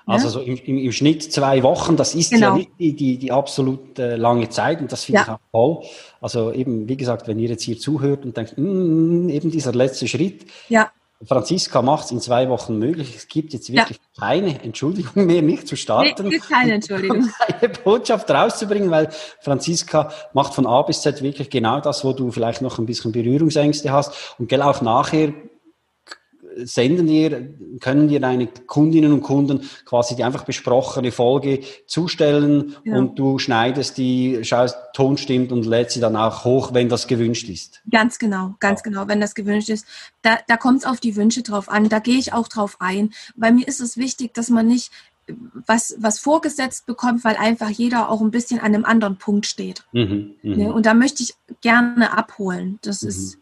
Also 0.09 0.27
ja. 0.27 0.31
so 0.31 0.41
im, 0.41 0.57
im, 0.57 0.93
Schnitt 0.93 1.33
zwei 1.33 1.65
Wochen, 1.65 1.97
das 1.97 2.15
ist 2.15 2.31
genau. 2.31 2.51
ja 2.51 2.55
nicht 2.55 2.71
die, 2.79 2.95
die, 2.95 3.19
die 3.19 3.33
absolut 3.33 3.99
äh, 3.99 4.15
lange 4.15 4.49
Zeit 4.49 4.81
und 4.81 4.93
das 4.93 5.05
finde 5.05 5.19
ja. 5.19 5.25
ich 5.25 5.31
auch 5.31 5.81
toll. 5.81 5.91
Also 6.21 6.53
eben, 6.53 6.89
wie 6.89 6.97
gesagt, 6.97 7.27
wenn 7.27 7.41
ihr 7.41 7.49
jetzt 7.49 7.65
hier 7.65 7.77
zuhört 7.77 8.25
und 8.25 8.37
denkt, 8.37 8.55
mm, 8.57 9.29
eben 9.29 9.51
dieser 9.51 9.73
letzte 9.73 10.07
Schritt, 10.07 10.47
ja. 10.69 10.93
Franziska 11.25 11.83
macht 11.83 12.05
es 12.05 12.11
in 12.13 12.21
zwei 12.21 12.49
Wochen 12.51 12.79
möglich. 12.79 13.17
Es 13.17 13.27
gibt 13.27 13.53
jetzt 13.53 13.73
wirklich 13.73 13.99
ja. 13.99 14.27
keine 14.29 14.63
Entschuldigung 14.63 15.27
mehr, 15.27 15.43
nicht 15.43 15.67
zu 15.67 15.75
starten. 15.75 16.25
Nee, 16.25 16.31
gibt 16.31 16.51
keine 16.51 16.75
Entschuldigung. 16.75 17.29
Eine 17.61 17.71
Botschaft 17.71 18.31
rauszubringen, 18.31 18.91
weil 18.91 19.09
Franziska 19.41 20.13
macht 20.35 20.55
von 20.55 20.67
A 20.67 20.83
bis 20.83 21.01
Z 21.01 21.23
wirklich 21.23 21.51
genau 21.51 21.81
das, 21.81 22.05
wo 22.05 22.13
du 22.13 22.31
vielleicht 22.31 22.63
noch 22.63 22.79
ein 22.79 22.87
bisschen 22.87 23.13
Berührungsängste 23.13 23.91
hast. 23.91 24.37
Und 24.39 24.49
gell, 24.49 24.63
auch 24.63 24.83
nachher 24.83 25.33
senden 26.65 27.07
dir, 27.07 27.55
können 27.81 28.09
dir 28.09 28.21
deine 28.21 28.47
Kundinnen 28.47 29.13
und 29.13 29.23
Kunden 29.23 29.61
quasi 29.85 30.17
die 30.17 30.25
einfach 30.25 30.45
besprochene 30.45 31.13
Folge 31.13 31.61
zustellen 31.87 32.77
ja. 32.85 32.97
und 32.97 33.19
du 33.19 33.39
schneidest 33.39 33.99
die, 33.99 34.41
schaust, 34.43 34.77
Ton 34.95 35.19
stimmt 35.19 35.53
und 35.53 35.67
lädst 35.67 35.95
sie 35.95 36.01
dann 36.01 36.17
auch 36.17 36.45
hoch, 36.45 36.73
wenn 36.73 36.89
das 36.89 37.07
gewünscht 37.07 37.49
ist. 37.49 37.83
Ganz 37.91 38.19
genau, 38.19 38.55
ganz 38.61 38.81
ja. 38.81 38.85
genau, 38.91 39.09
wenn 39.09 39.21
das 39.21 39.35
gewünscht 39.35 39.69
ist. 39.69 39.87
Da, 40.23 40.39
da 40.49 40.57
kommt 40.57 40.79
es 40.79 40.87
auf 40.87 41.01
die 41.01 41.17
Wünsche 41.17 41.43
drauf 41.43 41.69
an, 41.69 41.89
da 41.89 41.99
gehe 41.99 42.19
ich 42.19 42.33
auch 42.33 42.49
drauf 42.49 42.77
ein. 42.81 43.13
Bei 43.37 43.53
mir 43.53 43.69
ist 43.69 43.81
es 43.81 43.97
wichtig, 43.97 44.33
dass 44.35 44.49
man 44.49 44.67
nicht 44.67 44.91
was, 45.67 45.97
was 45.99 46.19
vorgesetzt 46.19 46.87
bekommt, 46.87 47.25
weil 47.25 47.37
einfach 47.37 47.69
jeder 47.69 48.09
auch 48.09 48.21
ein 48.21 48.31
bisschen 48.31 48.61
an 48.61 48.75
einem 48.75 48.85
anderen 48.85 49.19
Punkt 49.19 49.47
steht. 49.47 49.85
Mhm, 49.93 50.35
mh. 50.43 50.57
Ne? 50.57 50.73
Und 50.73 50.87
da 50.87 50.95
möchte 50.95 51.23
ich 51.23 51.35
gerne 51.61 52.17
abholen. 52.17 52.79
Das 52.83 53.03
mhm. 53.03 53.09
ist. 53.09 53.39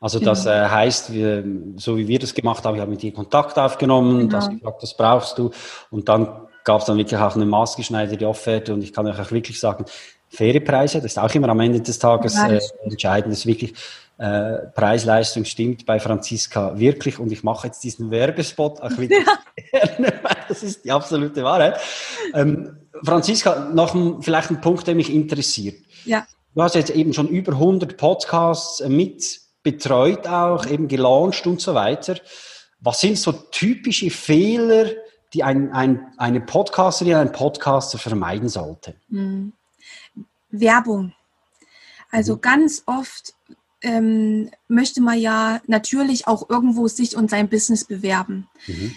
Also 0.00 0.20
das 0.20 0.44
genau. 0.44 0.54
äh, 0.54 0.68
heißt, 0.68 1.12
wir, 1.12 1.44
so 1.76 1.96
wie 1.96 2.06
wir 2.06 2.20
das 2.20 2.34
gemacht 2.34 2.64
haben, 2.64 2.76
ich 2.76 2.80
habe 2.80 2.90
mit 2.90 3.02
dir 3.02 3.12
Kontakt 3.12 3.58
aufgenommen, 3.58 4.20
genau. 4.20 4.32
das 4.32 4.48
gesagt, 4.48 4.82
das 4.82 4.96
brauchst 4.96 5.38
du 5.38 5.50
und 5.90 6.08
dann 6.08 6.28
gab 6.62 6.80
es 6.80 6.86
dann 6.86 6.96
wirklich 6.96 7.18
auch 7.18 7.34
eine 7.34 7.44
maßgeschneiderte 7.44 8.28
Offerte 8.28 8.72
und 8.72 8.82
ich 8.82 8.92
kann 8.92 9.06
euch 9.06 9.18
auch 9.18 9.32
wirklich 9.32 9.58
sagen, 9.58 9.86
faire 10.28 10.60
Preise, 10.60 10.98
das 10.98 11.12
ist 11.12 11.18
auch 11.18 11.34
immer 11.34 11.48
am 11.48 11.60
Ende 11.60 11.80
des 11.80 11.98
Tages 11.98 12.38
äh, 12.38 12.60
entscheidend, 12.84 13.32
dass 13.32 13.44
wirklich 13.44 13.74
äh, 14.18 14.58
Preis-Leistung 14.74 15.44
stimmt 15.44 15.84
bei 15.84 15.98
Franziska 15.98 16.78
wirklich 16.78 17.18
und 17.18 17.32
ich 17.32 17.42
mache 17.42 17.66
jetzt 17.66 17.82
diesen 17.82 18.12
Werbespot 18.12 18.80
auch 18.80 18.98
wieder 18.98 19.16
gerne, 19.70 20.12
weil 20.22 20.36
das 20.48 20.62
ist 20.62 20.84
die 20.84 20.92
absolute 20.92 21.42
Wahrheit. 21.42 21.80
Ähm, 22.34 22.76
Franziska, 23.02 23.70
noch 23.74 23.94
ein, 23.94 24.22
vielleicht 24.22 24.50
ein 24.50 24.60
Punkt, 24.60 24.86
der 24.86 24.94
mich 24.94 25.12
interessiert. 25.12 25.76
Ja. 26.04 26.24
Du 26.54 26.62
hast 26.62 26.76
jetzt 26.76 26.90
eben 26.90 27.12
schon 27.12 27.28
über 27.28 27.52
100 27.52 27.96
Podcasts 27.96 28.80
äh, 28.80 28.88
mit 28.88 29.40
betreut 29.64 30.26
auch, 30.26 30.66
eben 30.66 30.88
gelauncht 30.88 31.46
und 31.46 31.60
so 31.60 31.74
weiter. 31.74 32.16
Was 32.80 33.00
sind 33.00 33.18
so 33.18 33.32
typische 33.32 34.10
Fehler, 34.10 34.90
die 35.32 35.42
ein, 35.42 35.72
ein, 35.72 36.12
eine 36.16 36.40
Podcasterin, 36.40 37.14
ein 37.14 37.32
Podcaster 37.32 37.98
vermeiden 37.98 38.48
sollte? 38.48 38.94
Hm. 39.10 39.52
Werbung. 40.50 41.12
Also 42.10 42.36
mhm. 42.36 42.40
ganz 42.42 42.82
oft 42.86 43.34
ähm, 43.80 44.50
möchte 44.68 45.00
man 45.00 45.18
ja 45.18 45.60
natürlich 45.66 46.28
auch 46.28 46.48
irgendwo 46.48 46.86
sich 46.86 47.16
und 47.16 47.30
sein 47.30 47.48
Business 47.48 47.84
bewerben. 47.84 48.48
Mhm. 48.66 48.94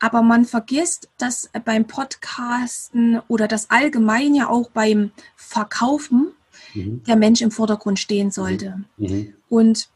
Aber 0.00 0.22
man 0.22 0.44
vergisst, 0.44 1.08
dass 1.18 1.50
beim 1.64 1.86
Podcasten 1.86 3.20
oder 3.28 3.46
das 3.46 3.70
allgemein 3.70 4.34
ja 4.34 4.48
auch 4.48 4.70
beim 4.70 5.12
Verkaufen 5.36 6.32
mhm. 6.76 7.02
der 7.04 7.16
Mensch 7.16 7.40
im 7.40 7.50
Vordergrund 7.50 7.98
stehen 7.98 8.30
sollte. 8.30 8.84
Mhm. 8.96 9.06
mhm. 9.06 9.32
Und 9.48 9.88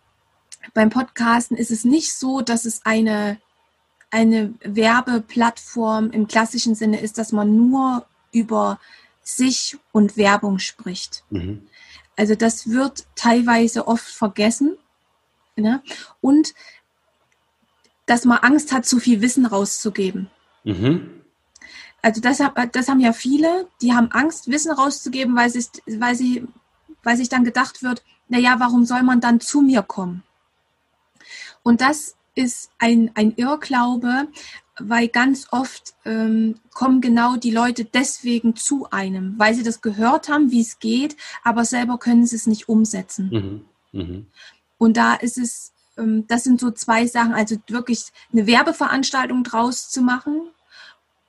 beim 0.74 0.90
Podcasten 0.90 1.56
ist 1.56 1.70
es 1.70 1.84
nicht 1.84 2.14
so, 2.14 2.40
dass 2.40 2.64
es 2.64 2.84
eine, 2.84 3.38
eine 4.10 4.54
Werbeplattform 4.62 6.10
im 6.10 6.26
klassischen 6.28 6.74
Sinne 6.74 7.00
ist, 7.00 7.18
dass 7.18 7.32
man 7.32 7.56
nur 7.56 8.06
über 8.32 8.78
sich 9.22 9.78
und 9.92 10.16
Werbung 10.16 10.58
spricht. 10.58 11.24
Mhm. 11.30 11.62
Also 12.16 12.34
das 12.34 12.68
wird 12.68 13.06
teilweise 13.14 13.88
oft 13.88 14.04
vergessen. 14.06 14.76
Ne? 15.56 15.82
Und 16.20 16.54
dass 18.06 18.24
man 18.24 18.38
Angst 18.38 18.72
hat, 18.72 18.86
zu 18.86 18.98
viel 18.98 19.22
Wissen 19.22 19.46
rauszugeben. 19.46 20.28
Mhm. 20.64 21.22
Also 22.02 22.20
das, 22.20 22.38
das 22.72 22.88
haben 22.88 23.00
ja 23.00 23.12
viele, 23.12 23.68
die 23.82 23.92
haben 23.92 24.10
Angst, 24.10 24.50
Wissen 24.50 24.72
rauszugeben, 24.72 25.36
weil, 25.36 25.52
weil 25.52 26.14
sie 26.14 26.46
weil 27.02 27.16
sich 27.16 27.28
dann 27.28 27.44
gedacht 27.44 27.82
wird, 27.82 28.02
naja, 28.28 28.56
warum 28.58 28.84
soll 28.84 29.02
man 29.02 29.20
dann 29.20 29.40
zu 29.40 29.60
mir 29.60 29.82
kommen? 29.82 30.22
Und 31.62 31.80
das 31.80 32.16
ist 32.34 32.70
ein, 32.78 33.10
ein 33.14 33.34
Irrglaube, 33.36 34.28
weil 34.78 35.08
ganz 35.08 35.46
oft 35.50 35.94
ähm, 36.04 36.56
kommen 36.72 37.00
genau 37.00 37.36
die 37.36 37.50
Leute 37.50 37.84
deswegen 37.84 38.56
zu 38.56 38.88
einem, 38.90 39.34
weil 39.38 39.54
sie 39.54 39.62
das 39.62 39.82
gehört 39.82 40.28
haben, 40.28 40.50
wie 40.50 40.60
es 40.60 40.78
geht, 40.78 41.16
aber 41.44 41.64
selber 41.64 41.98
können 41.98 42.26
sie 42.26 42.36
es 42.36 42.46
nicht 42.46 42.68
umsetzen. 42.68 43.64
Mhm. 43.92 44.00
Mhm. 44.00 44.26
Und 44.78 44.96
da 44.96 45.14
ist 45.14 45.36
es, 45.36 45.72
ähm, 45.98 46.26
das 46.26 46.44
sind 46.44 46.60
so 46.60 46.70
zwei 46.70 47.06
Sachen, 47.06 47.34
also 47.34 47.56
wirklich 47.68 48.06
eine 48.32 48.46
Werbeveranstaltung 48.46 49.44
draus 49.44 49.90
zu 49.90 50.00
machen 50.00 50.48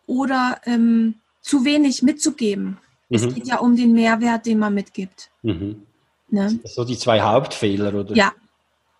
oder 0.06 0.62
ähm, 0.66 1.16
zu 1.42 1.66
wenig 1.66 2.04
mitzugeben. 2.04 2.78
Mhm. 3.12 3.28
Es 3.28 3.36
geht 3.36 3.47
ja 3.47 3.60
um 3.60 3.76
den 3.76 3.91
Mehrwert, 3.91 4.45
den 4.45 4.60
man 4.60 4.74
mitgibt. 4.74 5.30
Mhm. 5.41 5.86
Ne? 6.30 6.60
So 6.63 6.86
die 6.86 6.97
zwei 6.97 7.19
Hauptfehler, 7.19 7.93
oder? 7.93 8.15
Ja, 8.15 8.32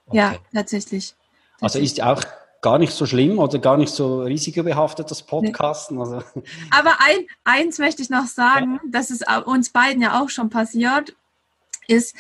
okay. 0.08 0.18
ja, 0.18 0.36
tatsächlich. 0.54 1.16
Also 1.62 1.80
ist 1.80 2.04
auch 2.04 2.22
gar 2.62 2.78
nicht 2.78 2.92
so 2.92 3.06
schlimm 3.06 3.40
oder 3.40 3.58
gar 3.60 3.78
nicht 3.78 3.94
so 3.94 4.24
risikobehaftet, 4.24 5.10
das 5.10 5.24
Podcasten. 5.24 5.96
Nee. 5.96 6.04
Also. 6.04 6.18
Aber 6.72 6.98
ein, 7.00 7.26
eins 7.46 7.80
möchte 7.80 8.02
ich 8.02 8.10
noch 8.10 8.28
sagen, 8.28 8.80
ja. 8.84 8.90
das 8.92 9.12
ist 9.12 9.26
uns 9.46 9.70
beiden 9.70 10.02
ja 10.02 10.22
auch 10.22 10.30
schon 10.30 10.50
passiert, 10.50 11.16
ist, 11.88 12.14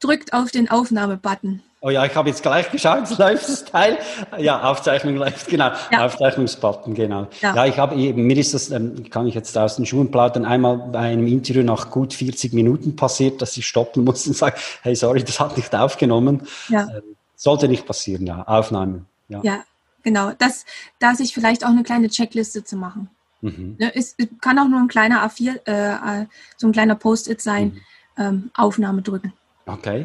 drückt 0.00 0.32
auf 0.32 0.50
den 0.50 0.68
Aufnahmebutton. 0.70 1.62
Oh 1.82 1.88
ja, 1.88 2.04
ich 2.04 2.14
habe 2.14 2.28
jetzt 2.28 2.42
gleich 2.42 2.70
geschaut, 2.70 3.08
läuft 3.18 3.48
das 3.48 3.64
Teil. 3.64 3.98
Ja, 4.38 4.62
Aufzeichnung 4.70 5.16
läuft, 5.16 5.48
genau. 5.48 5.70
Ja. 5.90 6.04
Aufzeichnungsbutton, 6.04 6.94
genau. 6.94 7.28
Ja. 7.40 7.54
ja, 7.54 7.66
ich 7.66 7.78
habe 7.78 7.94
eben, 7.94 8.26
mir 8.26 8.36
ist 8.36 8.52
das, 8.52 8.70
ähm, 8.70 9.08
kann 9.08 9.26
ich 9.26 9.34
jetzt 9.34 9.56
aus 9.56 9.76
den 9.76 9.86
Schuhen 9.86 10.10
plaudern, 10.10 10.44
einmal 10.44 10.76
bei 10.76 10.98
einem 10.98 11.26
Interview 11.26 11.62
nach 11.62 11.90
gut 11.90 12.12
40 12.12 12.52
Minuten 12.52 12.96
passiert, 12.96 13.40
dass 13.40 13.56
ich 13.56 13.66
stoppen 13.66 14.04
musste 14.04 14.30
und 14.30 14.36
sagen, 14.36 14.56
hey, 14.82 14.94
sorry, 14.94 15.24
das 15.24 15.40
hat 15.40 15.56
nicht 15.56 15.74
aufgenommen. 15.74 16.46
Ja. 16.68 16.82
Ähm, 16.82 17.16
sollte 17.34 17.66
nicht 17.66 17.86
passieren, 17.86 18.26
ja, 18.26 18.42
Aufnahmen. 18.42 19.06
Ja, 19.28 19.40
ja 19.42 19.60
genau. 20.02 20.32
Das, 20.36 20.66
da 20.98 21.14
sich 21.14 21.32
vielleicht 21.32 21.64
auch 21.64 21.70
eine 21.70 21.82
kleine 21.82 22.10
Checkliste 22.10 22.62
zu 22.62 22.76
machen. 22.76 23.08
Mhm. 23.40 23.76
Ne, 23.78 23.90
es 23.94 24.16
kann 24.42 24.58
auch 24.58 24.68
nur 24.68 24.80
ein 24.80 24.88
kleiner 24.88 25.26
A4, 25.26 25.66
äh, 25.66 26.26
so 26.58 26.66
ein 26.66 26.72
kleiner 26.72 26.94
Post-it 26.94 27.40
sein, 27.40 27.80
mhm. 28.16 28.22
ähm, 28.22 28.50
Aufnahme 28.54 29.00
drücken. 29.00 29.32
Okay. 29.64 30.04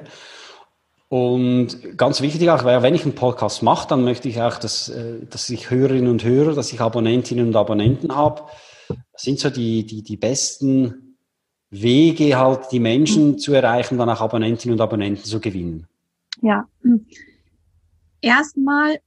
Und 1.16 1.98
ganz 1.98 2.20
wichtig 2.20 2.50
auch, 2.50 2.66
weil 2.66 2.84
wenn 2.84 2.94
ich 2.94 3.06
einen 3.06 3.16
Podcast 3.16 3.64
mache, 3.64 3.88
dann 3.88 4.04
möchte 4.04 4.28
ich 4.28 4.42
auch, 4.42 4.58
dass, 4.58 4.90
äh, 4.90 5.26
dass 5.30 5.50
ich 5.50 5.70
Hörerinnen 5.70 6.12
und 6.12 6.26
Hörer, 6.26 6.54
dass 6.54 6.74
ich 6.74 6.82
Abonnentinnen 6.82 7.48
und 7.48 7.56
Abonnenten 7.56 8.14
habe. 8.14 8.42
Das 9.14 9.22
sind 9.22 9.40
so 9.40 9.50
die, 9.50 9.86
die, 9.86 10.04
die 10.04 10.18
besten 10.18 11.16
Wege, 11.70 12.38
halt 12.38 12.70
die 12.74 12.82
Menschen 12.82 13.40
zu 13.40 13.54
erreichen, 13.54 13.98
dann 13.98 14.10
auch 14.10 14.20
Abonnentinnen 14.20 14.74
und 14.74 14.82
Abonnenten 14.82 15.24
zu 15.24 15.40
gewinnen. 15.40 15.88
Ja. 16.42 16.68
Erstmal 18.20 18.98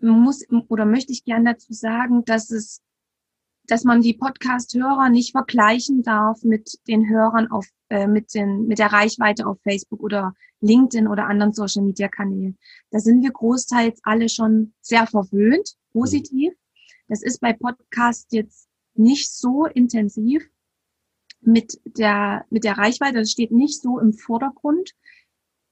muss 0.00 0.44
oder 0.66 0.86
möchte 0.86 1.12
ich 1.12 1.24
gerne 1.24 1.52
dazu 1.52 1.72
sagen, 1.72 2.24
dass 2.24 2.50
es 2.50 2.82
dass 3.68 3.84
man 3.84 4.00
die 4.00 4.14
Podcast-Hörer 4.14 5.08
nicht 5.08 5.30
vergleichen 5.30 6.02
darf 6.02 6.42
mit 6.42 6.80
den 6.88 7.08
Hörern 7.08 7.48
auf, 7.48 7.64
äh, 7.92 8.06
mit 8.06 8.32
den, 8.32 8.66
mit 8.68 8.78
der 8.78 8.90
Reichweite 8.90 9.46
auf 9.46 9.60
Facebook 9.60 10.02
oder 10.02 10.34
LinkedIn 10.62 11.06
oder 11.06 11.26
anderen 11.26 11.52
Social 11.52 11.82
Media 11.82 12.08
Kanälen. 12.08 12.56
Da 12.90 13.00
sind 13.00 13.22
wir 13.22 13.30
großteils 13.30 14.00
alle 14.02 14.30
schon 14.30 14.72
sehr 14.80 15.06
verwöhnt, 15.06 15.76
positiv. 15.92 16.54
Das 17.08 17.22
ist 17.22 17.42
bei 17.42 17.52
Podcast 17.52 18.32
jetzt 18.32 18.66
nicht 18.94 19.30
so 19.30 19.66
intensiv 19.66 20.48
mit 21.42 21.82
der, 21.84 22.46
mit 22.48 22.64
der 22.64 22.78
Reichweite. 22.78 23.18
Das 23.18 23.30
steht 23.30 23.52
nicht 23.52 23.82
so 23.82 23.98
im 23.98 24.14
Vordergrund. 24.14 24.94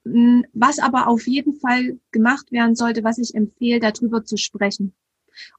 Hm, 0.05 0.45
was 0.53 0.79
aber 0.79 1.09
auf 1.09 1.27
jeden 1.27 1.55
Fall 1.55 1.99
gemacht 2.11 2.53
werden 2.53 2.75
sollte, 2.75 3.03
was 3.03 3.17
ich 3.17 3.35
empfehle, 3.35 3.81
darüber 3.81 4.27
zu 4.27 4.37
sprechen. 4.37 4.93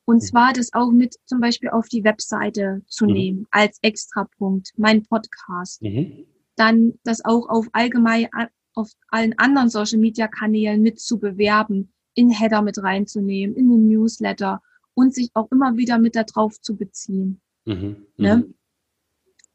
Und 0.06 0.18
mhm. 0.18 0.28
zwar 0.28 0.54
das 0.54 0.74
auch 0.74 0.92
mit 0.92 1.16
zum 1.26 1.40
Beispiel 1.40 1.70
auf 1.70 1.90
die 1.90 2.04
Webseite 2.04 2.84
zu 2.86 3.06
mhm. 3.06 3.14
nehmen 3.14 3.48
als 3.50 3.80
Extrapunkt, 3.82 4.74
mein 4.78 5.02
Podcast. 5.02 5.82
Mhm. 5.82 6.28
Dann 6.62 6.94
das 7.04 7.26
auch 7.26 7.50
auf 7.50 7.66
allgemein 7.72 8.28
auf 8.76 8.92
allen 9.10 9.34
anderen 9.40 9.70
Social 9.70 9.98
Media 9.98 10.28
Kanälen 10.28 10.84
mit 10.84 11.00
zu 11.00 11.18
bewerben, 11.18 11.92
in 12.14 12.30
Header 12.30 12.62
mit 12.62 12.78
reinzunehmen, 12.78 13.56
in 13.56 13.68
den 13.68 13.88
Newsletter 13.88 14.62
und 14.94 15.12
sich 15.16 15.32
auch 15.34 15.52
immer 15.52 15.76
wieder 15.76 15.98
mit 15.98 16.16
darauf 16.16 16.62
zu 16.62 16.78
beziehen. 16.78 17.42
Mhm. 17.66 18.06
Ne? 18.16 18.38
Mhm. 18.38 18.54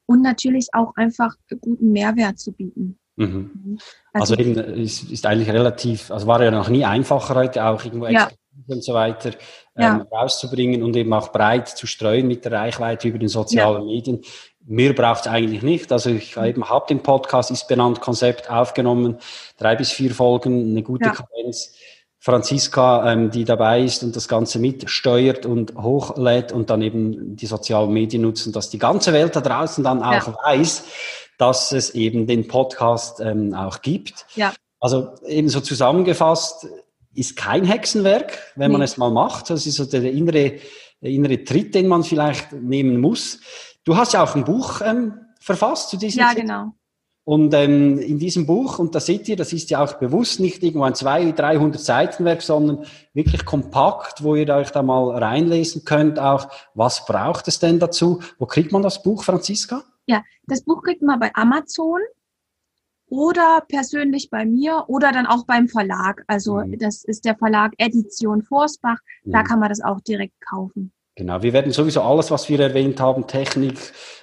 Und 0.07 0.23
natürlich 0.23 0.67
auch 0.73 0.97
einfach 0.97 1.37
guten 1.61 1.93
Mehrwert 1.93 2.41
zu 2.41 2.51
bieten. 2.51 2.99
Mhm. 3.15 3.79
Also, 4.13 4.35
also 4.35 4.43
eben, 4.43 4.57
ist, 4.57 5.09
ist 5.09 5.27
eigentlich 5.27 5.51
relativ, 5.51 6.11
also 6.11 6.27
war 6.27 6.43
ja 6.43 6.51
noch 6.51 6.69
nie 6.69 6.85
einfacher 6.85 7.37
heute 7.37 7.65
auch 7.65 7.85
irgendwo 7.85 8.09
ja 8.09 8.31
und 8.67 8.83
so 8.83 8.95
weiter 8.95 9.31
ähm, 9.31 9.35
ja. 9.77 10.07
rauszubringen 10.11 10.83
und 10.83 10.97
eben 10.97 11.13
auch 11.13 11.33
breit 11.33 11.69
zu 11.69 11.87
streuen 11.87 12.27
mit 12.27 12.45
der 12.45 12.53
Reichweite 12.53 13.09
über 13.09 13.19
den 13.19 13.29
sozialen 13.29 13.83
ja. 13.83 13.95
Medien. 13.95 14.21
Mir 14.69 14.95
braucht 14.95 15.23
es 15.23 15.27
eigentlich 15.29 15.63
nicht. 15.63 15.93
Also 15.93 16.11
ich 16.11 16.37
eben 16.37 16.69
habe 16.69 16.87
den 16.89 17.03
Podcast, 17.03 17.51
ist 17.51 17.69
benannt, 17.69 18.01
Konzept 18.01 18.51
aufgenommen, 18.51 19.19
drei 19.59 19.77
bis 19.77 19.93
vier 19.93 20.13
Folgen, 20.15 20.71
eine 20.71 20.83
gute 20.83 21.07
ja. 21.07 21.13
Kadenz. 21.13 21.73
Franziska, 22.19 23.13
ähm, 23.13 23.31
die 23.31 23.45
dabei 23.45 23.83
ist 23.83 24.03
und 24.03 24.17
das 24.17 24.27
Ganze 24.27 24.59
mitsteuert 24.59 25.47
und 25.47 25.77
hochlädt 25.77 26.51
und 26.51 26.71
dann 26.71 26.83
eben 26.83 27.37
die 27.37 27.47
sozialen 27.47 27.93
Medien 27.93 28.23
nutzen, 28.23 28.53
dass 28.53 28.69
die 28.69 28.81
ganze 28.81 29.13
Welt 29.13 29.37
da 29.37 29.41
draußen 29.41 29.85
dann 29.85 30.03
auch 30.03 30.27
ja. 30.27 30.37
weiß, 30.45 30.83
dass 31.39 31.71
es 31.71 31.91
eben 31.91 32.27
den 32.27 32.49
Podcast 32.49 33.21
ähm, 33.21 33.55
auch 33.55 33.81
gibt. 33.81 34.27
Ja. 34.35 34.53
Also 34.81 35.15
eben 35.27 35.49
so 35.49 35.61
zusammengefasst, 35.61 36.67
ist 37.15 37.37
kein 37.37 37.65
Hexenwerk, 37.65 38.39
wenn 38.57 38.73
nee. 38.73 38.79
man 38.79 38.83
es 38.83 38.97
mal 38.97 39.11
macht. 39.11 39.51
Das 39.51 39.65
ist 39.65 39.77
so 39.77 39.85
der 39.85 40.03
innere, 40.03 40.55
der 41.01 41.11
innere 41.11 41.45
Tritt, 41.45 41.75
den 41.77 41.87
man 41.87 42.03
vielleicht 42.03 42.53
nehmen 42.53 43.01
muss. 43.01 43.41
Du 43.87 43.97
hast 43.97 44.13
ja 44.13 44.23
auch 44.23 44.35
ein 44.35 44.45
Buch 44.45 44.81
ähm, 44.85 45.15
verfasst 45.41 45.91
zu 45.91 45.97
diesem 45.97 46.21
Ja, 46.21 46.29
Zeit. 46.29 46.39
genau. 46.39 46.73
Und 47.23 47.55
ähm, 47.55 47.99
in 47.99 48.19
diesem 48.19 48.47
Buch, 48.47 48.79
und 48.79 48.95
da 48.95 49.01
seht 49.01 49.29
ihr, 49.29 49.37
das 49.37 49.53
ist 49.53 49.71
ja 49.71 49.83
auch 49.83 49.95
bewusst 49.95 50.39
nicht 50.39 50.63
irgendwo 50.63 50.85
ein 50.85 50.95
200, 50.95 51.39
300 51.39 51.81
Seitenwerk, 51.81 52.43
sondern 52.43 52.85
wirklich 53.15 53.45
kompakt, 53.45 54.23
wo 54.23 54.35
ihr 54.35 54.49
euch 54.55 54.71
da 54.71 54.83
mal 54.83 55.17
reinlesen 55.17 55.85
könnt, 55.85 56.19
auch 56.19 56.49
was 56.75 57.07
braucht 57.07 57.49
es 57.49 57.59
denn 57.61 57.79
dazu? 57.79 58.21
Wo 58.39 58.47
kriegt 58.47 58.71
man 58.73 58.83
das 58.83 59.03
Buch, 59.03 59.25
Franziska? 59.25 59.85
Ja, 60.07 60.23
das 60.47 60.63
Buch 60.63 60.83
kriegt 60.83 61.03
man 61.03 61.19
bei 61.19 61.33
Amazon 61.35 62.01
oder 63.09 63.65
persönlich 63.69 64.31
bei 64.31 64.45
mir 64.45 64.85
oder 64.89 65.13
dann 65.13 65.27
auch 65.27 65.47
beim 65.47 65.69
Verlag. 65.69 66.25
Also 66.27 66.57
mhm. 66.59 66.79
das 66.79 67.05
ist 67.05 67.25
der 67.25 67.37
Verlag 67.37 67.73
Edition 67.79 68.43
Forsbach. 68.43 68.99
Da 69.25 69.41
mhm. 69.41 69.45
kann 69.45 69.61
man 69.61 69.69
das 69.69 69.81
auch 69.81 70.01
direkt 70.01 70.35
kaufen. 70.41 70.93
Genau, 71.19 71.41
wir 71.41 71.55
werden 71.55 71.73
sowieso 71.73 72.03
alles, 72.03 72.31
was 72.31 72.51
wir 72.51 72.61
erwähnt 72.61 73.01
haben, 73.01 73.27
Technik, 73.27 73.79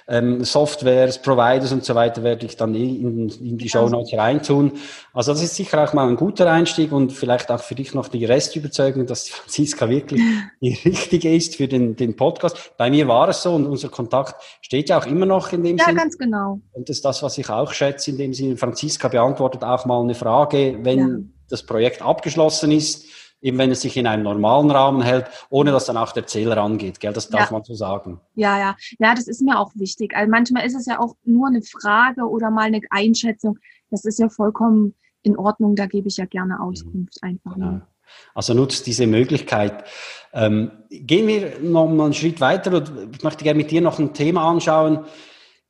ähm, 0.06 0.44
Softwares, 0.44 1.20
Providers 1.20 1.72
und 1.72 1.84
so 1.84 1.96
weiter, 1.96 2.22
werde 2.22 2.46
ich 2.46 2.56
dann 2.56 2.72
in, 2.76 3.28
in 3.30 3.58
die 3.58 3.68
Show 3.68 3.88
Notes 3.88 4.16
reintun. 4.16 4.74
Also 5.12 5.32
das 5.32 5.42
ist 5.42 5.56
sicher 5.56 5.82
auch 5.82 5.92
mal 5.92 6.06
ein 6.06 6.14
guter 6.14 6.48
Einstieg 6.48 6.92
und 6.92 7.12
vielleicht 7.12 7.50
auch 7.50 7.58
für 7.58 7.74
dich 7.74 7.94
noch 7.94 8.06
die 8.06 8.24
Restüberzeugung, 8.24 9.06
dass 9.06 9.28
Franziska 9.28 9.90
wirklich 9.90 10.20
die 10.60 10.78
richtige 10.84 11.34
ist 11.34 11.56
für 11.56 11.66
den, 11.66 11.96
den 11.96 12.14
Podcast. 12.14 12.76
Bei 12.76 12.90
mir 12.90 13.08
war 13.08 13.28
es 13.28 13.42
so 13.42 13.56
und 13.56 13.66
unser 13.66 13.88
Kontakt 13.88 14.36
steht 14.60 14.88
ja 14.88 15.00
auch 15.00 15.06
immer 15.06 15.26
noch 15.26 15.52
in 15.52 15.64
dem 15.64 15.78
ja, 15.78 15.86
Sinne. 15.86 15.96
Ja, 15.96 16.02
ganz 16.04 16.16
genau. 16.16 16.60
Und 16.74 16.88
das 16.88 16.98
ist 16.98 17.04
das, 17.04 17.24
was 17.24 17.36
ich 17.38 17.50
auch 17.50 17.72
schätze, 17.72 18.12
in 18.12 18.18
dem 18.18 18.34
Sinne, 18.34 18.56
Franziska 18.56 19.08
beantwortet 19.08 19.64
auch 19.64 19.84
mal 19.84 20.00
eine 20.00 20.14
Frage, 20.14 20.78
wenn 20.82 20.98
ja. 20.98 21.08
das 21.50 21.64
Projekt 21.64 22.02
abgeschlossen 22.02 22.70
ist 22.70 23.06
eben 23.44 23.58
wenn 23.58 23.70
es 23.70 23.82
sich 23.82 23.96
in 23.96 24.06
einem 24.06 24.22
normalen 24.22 24.70
Rahmen 24.70 25.02
hält, 25.02 25.26
ohne 25.50 25.70
dass 25.70 25.84
dann 25.84 25.98
auch 25.98 26.12
der 26.12 26.26
Zähler 26.26 26.56
angeht. 26.56 26.98
Gell? 26.98 27.12
Das 27.12 27.28
darf 27.28 27.50
ja. 27.50 27.52
man 27.52 27.62
so 27.62 27.74
sagen. 27.74 28.18
Ja, 28.34 28.58
ja. 28.58 28.76
Ja, 28.98 29.14
das 29.14 29.28
ist 29.28 29.42
mir 29.42 29.60
auch 29.60 29.70
wichtig. 29.74 30.16
Also 30.16 30.30
manchmal 30.30 30.66
ist 30.66 30.74
es 30.74 30.86
ja 30.86 30.98
auch 30.98 31.14
nur 31.24 31.48
eine 31.48 31.60
Frage 31.60 32.22
oder 32.22 32.50
mal 32.50 32.62
eine 32.62 32.80
Einschätzung. 32.88 33.58
Das 33.90 34.06
ist 34.06 34.18
ja 34.18 34.30
vollkommen 34.30 34.94
in 35.22 35.36
Ordnung. 35.36 35.76
Da 35.76 35.86
gebe 35.86 36.08
ich 36.08 36.16
ja 36.16 36.24
gerne 36.24 36.58
Auskunft 36.58 37.22
einfach. 37.22 37.56
Ja. 37.58 37.86
Also 38.34 38.54
nutzt 38.54 38.86
diese 38.86 39.06
Möglichkeit. 39.06 39.84
Ähm, 40.32 40.70
gehen 40.88 41.26
wir 41.26 41.60
noch 41.60 41.86
mal 41.88 42.06
einen 42.06 42.14
Schritt 42.14 42.40
weiter. 42.40 42.82
Ich 43.12 43.22
möchte 43.22 43.44
gerne 43.44 43.58
mit 43.58 43.70
dir 43.70 43.82
noch 43.82 43.98
ein 43.98 44.14
Thema 44.14 44.48
anschauen 44.48 45.04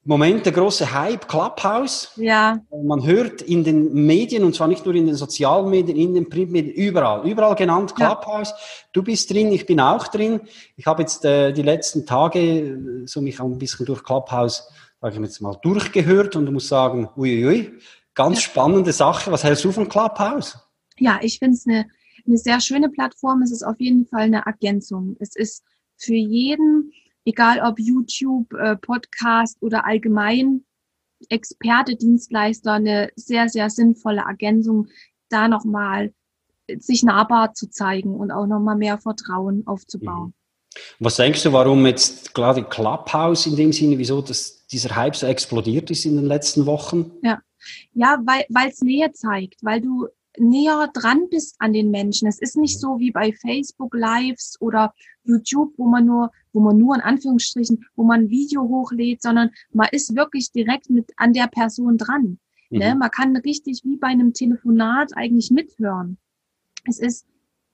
Moment 0.06 0.44
der 0.44 0.52
große 0.52 0.92
Hype, 0.92 1.26
Clubhouse. 1.26 2.12
Ja. 2.16 2.60
Man 2.84 3.06
hört 3.06 3.40
in 3.40 3.64
den 3.64 3.92
Medien, 4.06 4.44
und 4.44 4.54
zwar 4.54 4.68
nicht 4.68 4.84
nur 4.84 4.94
in 4.94 5.06
den 5.06 5.14
sozialen 5.14 5.70
Medien, 5.70 5.96
in 5.96 6.14
den 6.14 6.28
Printmedien, 6.28 6.74
überall, 6.74 7.26
überall 7.26 7.54
genannt 7.54 7.94
Clubhouse. 7.94 8.50
Ja. 8.50 8.56
Du 8.92 9.02
bist 9.02 9.32
drin, 9.32 9.50
ich 9.50 9.64
bin 9.64 9.80
auch 9.80 10.08
drin. 10.08 10.42
Ich 10.76 10.84
habe 10.86 11.02
jetzt 11.02 11.24
äh, 11.24 11.52
die 11.52 11.62
letzten 11.62 12.04
Tage 12.04 12.40
äh, 12.40 13.06
so 13.06 13.22
mich 13.22 13.40
auch 13.40 13.46
ein 13.46 13.58
bisschen 13.58 13.86
durch 13.86 14.04
Clubhouse, 14.04 14.68
sage 15.00 15.14
ich 15.14 15.20
jetzt 15.22 15.40
mal, 15.40 15.56
durchgehört 15.62 16.36
und 16.36 16.52
muss 16.52 16.68
sagen, 16.68 17.08
uiuiui, 17.16 17.72
ganz 18.14 18.36
ja. 18.36 18.42
spannende 18.42 18.92
Sache. 18.92 19.32
Was 19.32 19.42
hältst 19.42 19.64
du 19.64 19.72
von 19.72 19.88
Clubhouse? 19.88 20.58
Ja, 20.98 21.18
ich 21.22 21.38
finde 21.38 21.54
es 21.54 21.66
eine, 21.66 21.86
eine 22.26 22.36
sehr 22.36 22.60
schöne 22.60 22.90
Plattform. 22.90 23.40
Es 23.40 23.52
ist 23.52 23.62
auf 23.62 23.80
jeden 23.80 24.06
Fall 24.06 24.24
eine 24.24 24.44
Ergänzung. 24.44 25.16
Es 25.18 25.34
ist 25.34 25.64
für 25.96 26.14
jeden, 26.14 26.92
egal 27.24 27.60
ob 27.60 27.78
YouTube, 27.78 28.52
äh, 28.54 28.76
Podcast 28.76 29.58
oder 29.60 29.84
allgemein 29.84 30.64
Experte, 31.28 31.96
Dienstleister, 31.96 32.72
eine 32.72 33.10
sehr, 33.16 33.48
sehr 33.48 33.70
sinnvolle 33.70 34.22
Ergänzung, 34.26 34.88
da 35.28 35.48
nochmal 35.48 36.12
sich 36.78 37.02
nahbar 37.02 37.54
zu 37.54 37.68
zeigen 37.68 38.14
und 38.14 38.30
auch 38.30 38.46
nochmal 38.46 38.76
mehr 38.76 38.98
Vertrauen 38.98 39.66
aufzubauen. 39.66 40.28
Mhm. 40.28 40.34
Was 40.98 41.16
denkst 41.16 41.42
du, 41.42 41.52
warum 41.52 41.86
jetzt 41.86 42.34
gerade 42.34 42.64
Clubhouse 42.64 43.46
in 43.46 43.56
dem 43.56 43.72
Sinne, 43.72 43.98
wieso 43.98 44.20
das, 44.20 44.66
dieser 44.66 44.96
Hype 44.96 45.14
so 45.14 45.26
explodiert 45.26 45.90
ist 45.90 46.04
in 46.04 46.16
den 46.16 46.26
letzten 46.26 46.66
Wochen? 46.66 47.12
Ja, 47.22 47.40
ja 47.92 48.20
weil 48.24 48.68
es 48.68 48.80
Nähe 48.80 49.12
zeigt, 49.12 49.62
weil 49.62 49.80
du 49.80 50.08
näher 50.38 50.90
dran 50.92 51.28
bist 51.30 51.56
an 51.58 51.72
den 51.72 51.90
Menschen. 51.90 52.28
Es 52.28 52.40
ist 52.40 52.56
nicht 52.56 52.76
mhm. 52.76 52.80
so 52.80 52.98
wie 52.98 53.10
bei 53.10 53.32
Facebook 53.32 53.94
Lives 53.94 54.56
oder 54.60 54.92
YouTube, 55.24 55.72
wo 55.76 55.86
man 55.86 56.06
nur, 56.06 56.30
wo 56.52 56.60
man 56.60 56.78
nur 56.78 56.94
in 56.94 57.00
Anführungsstrichen, 57.00 57.84
wo 57.96 58.04
man 58.04 58.22
ein 58.22 58.30
Video 58.30 58.62
hochlädt, 58.62 59.22
sondern 59.22 59.50
man 59.72 59.88
ist 59.92 60.14
wirklich 60.16 60.52
direkt 60.52 60.90
mit 60.90 61.12
an 61.16 61.32
der 61.32 61.46
Person 61.46 61.98
dran. 61.98 62.38
Ne? 62.70 62.78
Mhm. 62.78 62.78
Ne? 62.78 62.94
Man 62.96 63.10
kann 63.10 63.36
richtig 63.36 63.82
wie 63.84 63.96
bei 63.96 64.08
einem 64.08 64.32
Telefonat 64.32 65.16
eigentlich 65.16 65.50
mithören. 65.50 66.18
Es 66.86 66.98
ist 66.98 67.26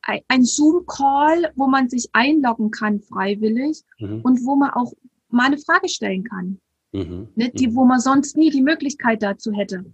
ein 0.02 0.44
Zoom-Call, 0.44 1.52
wo 1.56 1.66
man 1.66 1.88
sich 1.88 2.08
einloggen 2.12 2.70
kann 2.70 3.00
freiwillig 3.00 3.82
mhm. 3.98 4.20
und 4.22 4.44
wo 4.44 4.56
man 4.56 4.70
auch 4.70 4.92
mal 5.28 5.46
eine 5.46 5.58
Frage 5.58 5.88
stellen 5.88 6.24
kann. 6.24 6.60
Mhm. 6.92 7.28
Ne? 7.34 7.50
Die, 7.50 7.68
mhm. 7.68 7.76
wo 7.76 7.84
man 7.84 8.00
sonst 8.00 8.36
nie 8.36 8.50
die 8.50 8.62
Möglichkeit 8.62 9.22
dazu 9.22 9.52
hätte. 9.52 9.84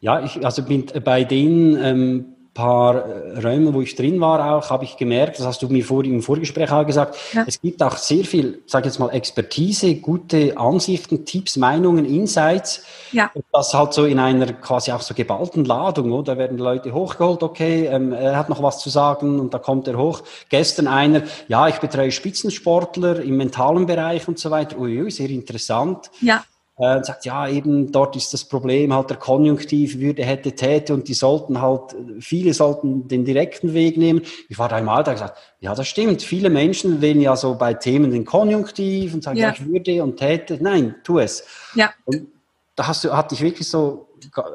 Ja, 0.00 0.24
ich, 0.24 0.44
also 0.44 0.62
bin 0.62 0.86
bei 1.04 1.24
den 1.24 1.76
ähm, 1.82 2.24
paar 2.58 2.96
äh, 2.96 3.38
Räumen, 3.38 3.72
wo 3.72 3.82
ich 3.82 3.94
drin 3.94 4.20
war, 4.20 4.56
auch 4.56 4.68
habe 4.70 4.82
ich 4.82 4.96
gemerkt, 4.96 5.38
das 5.38 5.46
hast 5.46 5.62
du 5.62 5.68
mir 5.68 5.84
vor, 5.84 6.02
im 6.04 6.22
Vorgespräch 6.22 6.72
auch 6.72 6.84
gesagt, 6.84 7.16
ja. 7.32 7.44
es 7.46 7.60
gibt 7.60 7.80
auch 7.84 7.96
sehr 7.96 8.24
viel, 8.24 8.62
sage 8.66 8.86
jetzt 8.86 8.98
mal, 8.98 9.10
Expertise, 9.10 9.94
gute 9.94 10.58
Ansichten, 10.58 11.24
Tipps, 11.24 11.56
Meinungen, 11.56 12.04
Insights. 12.04 12.82
Ja. 13.12 13.30
Das 13.52 13.72
halt 13.74 13.92
so 13.92 14.06
in 14.06 14.18
einer 14.18 14.52
quasi 14.54 14.90
auch 14.90 15.02
so 15.02 15.14
geballten 15.14 15.66
Ladung, 15.66 16.10
oder? 16.10 16.34
Da 16.34 16.38
werden 16.38 16.56
die 16.56 16.62
Leute 16.64 16.92
hochgeholt, 16.92 17.44
okay, 17.44 17.86
ähm, 17.86 18.12
er 18.12 18.36
hat 18.36 18.48
noch 18.48 18.60
was 18.60 18.80
zu 18.80 18.90
sagen 18.90 19.38
und 19.38 19.54
da 19.54 19.60
kommt 19.60 19.86
er 19.86 19.96
hoch. 19.96 20.22
Gestern 20.48 20.88
einer, 20.88 21.22
ja, 21.46 21.68
ich 21.68 21.76
betreue 21.76 22.10
Spitzensportler 22.10 23.22
im 23.22 23.36
mentalen 23.36 23.86
Bereich 23.86 24.26
und 24.26 24.40
so 24.40 24.50
weiter. 24.50 24.76
Uiui, 24.78 25.12
sehr 25.12 25.30
interessant. 25.30 26.10
Ja 26.20 26.42
äh, 26.78 27.02
sagt, 27.02 27.24
ja, 27.24 27.48
eben 27.48 27.90
dort 27.90 28.14
ist 28.14 28.32
das 28.32 28.44
Problem 28.44 28.94
halt 28.94 29.10
der 29.10 29.16
Konjunktiv, 29.16 29.98
würde, 29.98 30.24
hätte, 30.24 30.52
täte 30.52 30.94
und 30.94 31.08
die 31.08 31.14
sollten 31.14 31.60
halt, 31.60 31.96
viele 32.20 32.54
sollten 32.54 33.08
den 33.08 33.24
direkten 33.24 33.74
Weg 33.74 33.96
nehmen. 33.96 34.22
Ich 34.48 34.58
war 34.58 34.68
da 34.68 34.78
im 34.78 34.88
Alltag 34.88 35.14
gesagt, 35.14 35.38
ja, 35.60 35.74
das 35.74 35.88
stimmt. 35.88 36.22
Viele 36.22 36.50
Menschen 36.50 37.00
wählen 37.00 37.20
ja 37.20 37.34
so 37.34 37.56
bei 37.56 37.74
Themen 37.74 38.12
den 38.12 38.24
Konjunktiv 38.24 39.12
und 39.12 39.24
sagen, 39.24 39.38
ja, 39.38 39.48
ja 39.48 39.54
ich 39.54 39.66
würde 39.66 40.02
und 40.02 40.16
täte. 40.16 40.58
Nein, 40.60 40.94
tu 41.02 41.18
es. 41.18 41.44
Ja. 41.74 41.90
Und 42.04 42.28
da 42.76 42.86
hast 42.86 43.04
du, 43.04 43.12
hatte 43.12 43.34
ich 43.34 43.40
wirklich 43.40 43.68
so, 43.68 44.08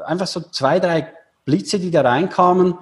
einfach 0.06 0.28
so 0.28 0.40
zwei, 0.40 0.80
drei 0.80 1.14
Blitze, 1.44 1.78
die 1.78 1.92
da 1.92 2.02
reinkamen. 2.02 2.76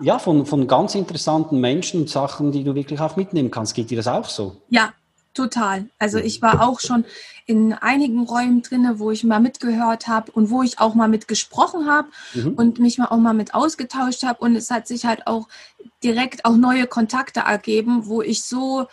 Ja, 0.00 0.18
von, 0.18 0.46
von 0.46 0.66
ganz 0.66 0.94
interessanten 0.94 1.60
Menschen 1.60 2.00
und 2.00 2.08
Sachen, 2.08 2.50
die 2.52 2.64
du 2.64 2.74
wirklich 2.74 2.98
auch 3.00 3.16
mitnehmen 3.16 3.50
kannst. 3.50 3.74
Geht 3.74 3.90
dir 3.90 3.98
das 3.98 4.08
auch 4.08 4.24
so? 4.24 4.56
Ja, 4.70 4.94
Total. 5.34 5.88
Also 5.98 6.18
ich 6.18 6.42
war 6.42 6.66
auch 6.66 6.80
schon 6.80 7.04
in 7.46 7.72
einigen 7.72 8.24
Räumen 8.24 8.62
drinne, 8.62 8.98
wo 8.98 9.10
ich 9.10 9.24
mal 9.24 9.40
mitgehört 9.40 10.06
habe 10.06 10.30
und 10.32 10.50
wo 10.50 10.62
ich 10.62 10.78
auch 10.78 10.94
mal 10.94 11.08
mit 11.08 11.26
gesprochen 11.26 11.90
habe 11.90 12.08
mhm. 12.34 12.54
und 12.54 12.78
mich 12.78 12.98
mal 12.98 13.06
auch 13.06 13.16
mal 13.16 13.32
mit 13.32 13.54
ausgetauscht 13.54 14.22
habe 14.24 14.40
und 14.40 14.56
es 14.56 14.70
hat 14.70 14.86
sich 14.86 15.06
halt 15.06 15.26
auch 15.26 15.48
direkt 16.02 16.44
auch 16.44 16.56
neue 16.56 16.86
Kontakte 16.86 17.40
ergeben, 17.40 18.06
wo 18.06 18.20
ich 18.20 18.42
so, 18.42 18.88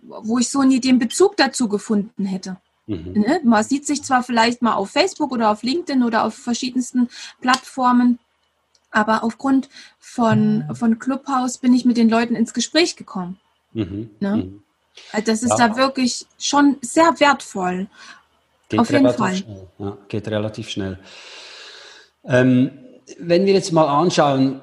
wo 0.00 0.38
ich 0.38 0.50
so 0.50 0.64
nie 0.64 0.80
den 0.80 0.98
Bezug 0.98 1.36
dazu 1.36 1.68
gefunden 1.68 2.24
hätte. 2.24 2.56
Mhm. 2.86 3.12
Ne? 3.12 3.40
Man 3.44 3.62
sieht 3.62 3.86
sich 3.86 4.02
zwar 4.02 4.24
vielleicht 4.24 4.62
mal 4.62 4.74
auf 4.74 4.90
Facebook 4.90 5.30
oder 5.30 5.50
auf 5.50 5.62
LinkedIn 5.62 6.02
oder 6.02 6.24
auf 6.24 6.34
verschiedensten 6.34 7.08
Plattformen, 7.40 8.18
aber 8.90 9.22
aufgrund 9.22 9.68
von, 10.00 10.64
von 10.74 10.98
Clubhouse 10.98 11.58
bin 11.58 11.72
ich 11.72 11.84
mit 11.84 11.96
den 11.96 12.10
Leuten 12.10 12.34
ins 12.34 12.52
Gespräch 12.52 12.96
gekommen. 12.96 13.38
Mhm. 13.72 14.10
Ne? 14.20 14.52
Das 15.24 15.42
ist 15.42 15.58
ja. 15.58 15.68
da 15.68 15.76
wirklich 15.76 16.26
schon 16.38 16.76
sehr 16.80 17.14
wertvoll. 17.18 17.86
Geht 18.68 18.80
Auf 18.80 18.90
jeden 18.90 19.12
Fall. 19.12 19.36
Schnell. 19.36 19.68
Ja, 19.78 19.98
geht 20.08 20.28
relativ 20.28 20.68
schnell. 20.70 20.98
Ähm, 22.24 22.70
wenn 23.18 23.44
wir 23.44 23.52
jetzt 23.52 23.72
mal 23.72 23.86
anschauen, 23.86 24.60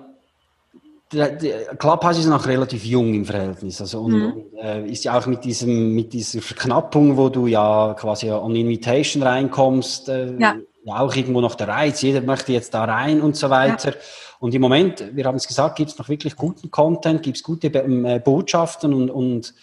Clubhouse 1.09 2.19
ist 2.19 2.27
noch 2.27 2.45
relativ 2.45 2.85
jung 2.85 3.13
im 3.13 3.25
Verhältnis. 3.25 3.81
Also 3.81 4.01
und, 4.01 4.13
mhm. 4.13 4.43
äh, 4.61 4.87
ist 4.89 5.03
ja 5.03 5.17
auch 5.17 5.25
mit 5.25 5.43
diesem, 5.43 5.95
mit 5.95 6.13
dieser 6.13 6.41
Verknappung, 6.41 7.17
wo 7.17 7.29
du 7.29 7.47
ja 7.47 7.95
quasi 7.99 8.29
on 8.29 8.55
Invitation 8.55 9.23
reinkommst, 9.23 10.09
äh, 10.09 10.33
ja. 10.37 10.55
ja. 10.83 10.99
auch 10.99 11.15
irgendwo 11.15 11.41
noch 11.41 11.55
der 11.55 11.67
Reiz, 11.67 12.01
jeder 12.01 12.21
möchte 12.21 12.53
jetzt 12.53 12.73
da 12.73 12.83
rein 12.83 13.21
und 13.21 13.35
so 13.35 13.49
weiter. 13.49 13.91
Ja. 13.91 13.97
Und 14.39 14.53
im 14.53 14.61
Moment, 14.61 15.03
wir 15.13 15.25
haben 15.25 15.35
es 15.35 15.47
gesagt, 15.47 15.77
gibt 15.77 15.91
es 15.91 15.97
noch 15.97 16.09
wirklich 16.09 16.35
guten 16.35 16.69
Content, 16.69 17.23
gibt 17.23 17.37
es 17.37 17.43
gute 17.43 17.67
äh, 17.67 18.19
Botschaften 18.23 18.93
und, 18.93 19.09
und 19.09 19.53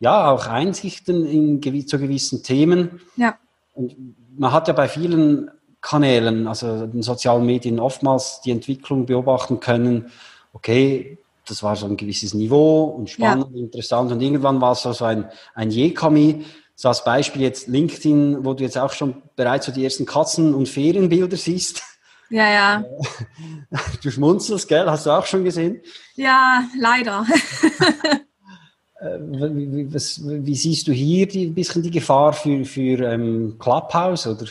ja, 0.00 0.30
auch 0.30 0.46
Einsichten 0.46 1.26
in, 1.26 1.86
zu 1.86 1.98
gewissen 1.98 2.42
Themen. 2.42 3.00
Ja. 3.16 3.36
Und 3.74 3.96
man 4.36 4.52
hat 4.52 4.68
ja 4.68 4.74
bei 4.74 4.88
vielen 4.88 5.50
Kanälen, 5.80 6.46
also 6.46 6.86
den 6.86 7.02
sozialen 7.02 7.46
Medien, 7.46 7.78
oftmals 7.80 8.40
die 8.44 8.50
Entwicklung 8.50 9.06
beobachten 9.06 9.60
können, 9.60 10.10
okay, 10.52 11.18
das 11.46 11.62
war 11.62 11.76
so 11.76 11.86
ein 11.86 11.96
gewisses 11.96 12.34
Niveau 12.34 12.84
und 12.84 13.08
spannend, 13.08 13.48
ja. 13.54 13.62
interessant 13.62 14.12
und 14.12 14.20
irgendwann 14.20 14.60
war 14.60 14.72
es 14.72 14.82
so, 14.82 14.92
so 14.92 15.04
ein, 15.04 15.30
ein 15.54 15.70
Jekami, 15.70 16.44
so 16.74 16.88
als 16.88 17.04
Beispiel 17.04 17.42
jetzt 17.42 17.68
LinkedIn, 17.68 18.44
wo 18.44 18.54
du 18.54 18.62
jetzt 18.62 18.76
auch 18.78 18.92
schon 18.92 19.22
bereits 19.34 19.66
so 19.66 19.72
die 19.72 19.82
ersten 19.82 20.04
Katzen- 20.04 20.54
und 20.54 20.68
Ferienbilder 20.68 21.36
siehst. 21.36 21.82
Ja, 22.30 22.50
ja. 22.50 22.84
Du 24.02 24.10
schmunzelst, 24.10 24.68
gell? 24.68 24.86
Hast 24.86 25.06
du 25.06 25.10
auch 25.10 25.26
schon 25.26 25.44
gesehen? 25.44 25.80
Ja, 26.14 26.64
leider. 26.78 27.26
Äh, 29.00 29.18
wie, 29.20 29.92
was, 29.92 30.20
wie, 30.24 30.54
siehst 30.54 30.88
du 30.88 30.92
hier 30.92 31.26
die, 31.26 31.46
ein 31.46 31.54
bisschen 31.54 31.82
die 31.82 31.90
Gefahr 31.90 32.32
für, 32.32 32.64
für 32.64 33.00
ähm, 33.00 33.56
Clubhouse? 33.58 34.26
Oder? 34.26 34.46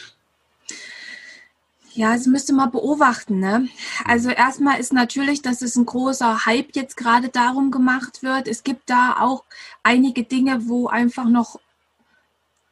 Ja, 1.94 2.14
das 2.14 2.28
müsste 2.28 2.54
man 2.54 2.72
beobachten. 2.72 3.40
Ne? 3.40 3.68
Also 4.06 4.30
erstmal 4.30 4.80
ist 4.80 4.94
natürlich, 4.94 5.42
dass 5.42 5.62
es 5.62 5.76
ein 5.76 5.86
großer 5.86 6.46
Hype 6.46 6.76
jetzt 6.76 6.96
gerade 6.96 7.30
darum 7.30 7.72
gemacht 7.72 8.22
wird. 8.22 8.48
Es 8.48 8.64
gibt 8.64 8.90
da 8.90 9.18
auch 9.20 9.44
einige 9.84 10.24
Dinge, 10.24 10.68
wo 10.68 10.88
einfach 10.88 11.26
noch 11.26 11.60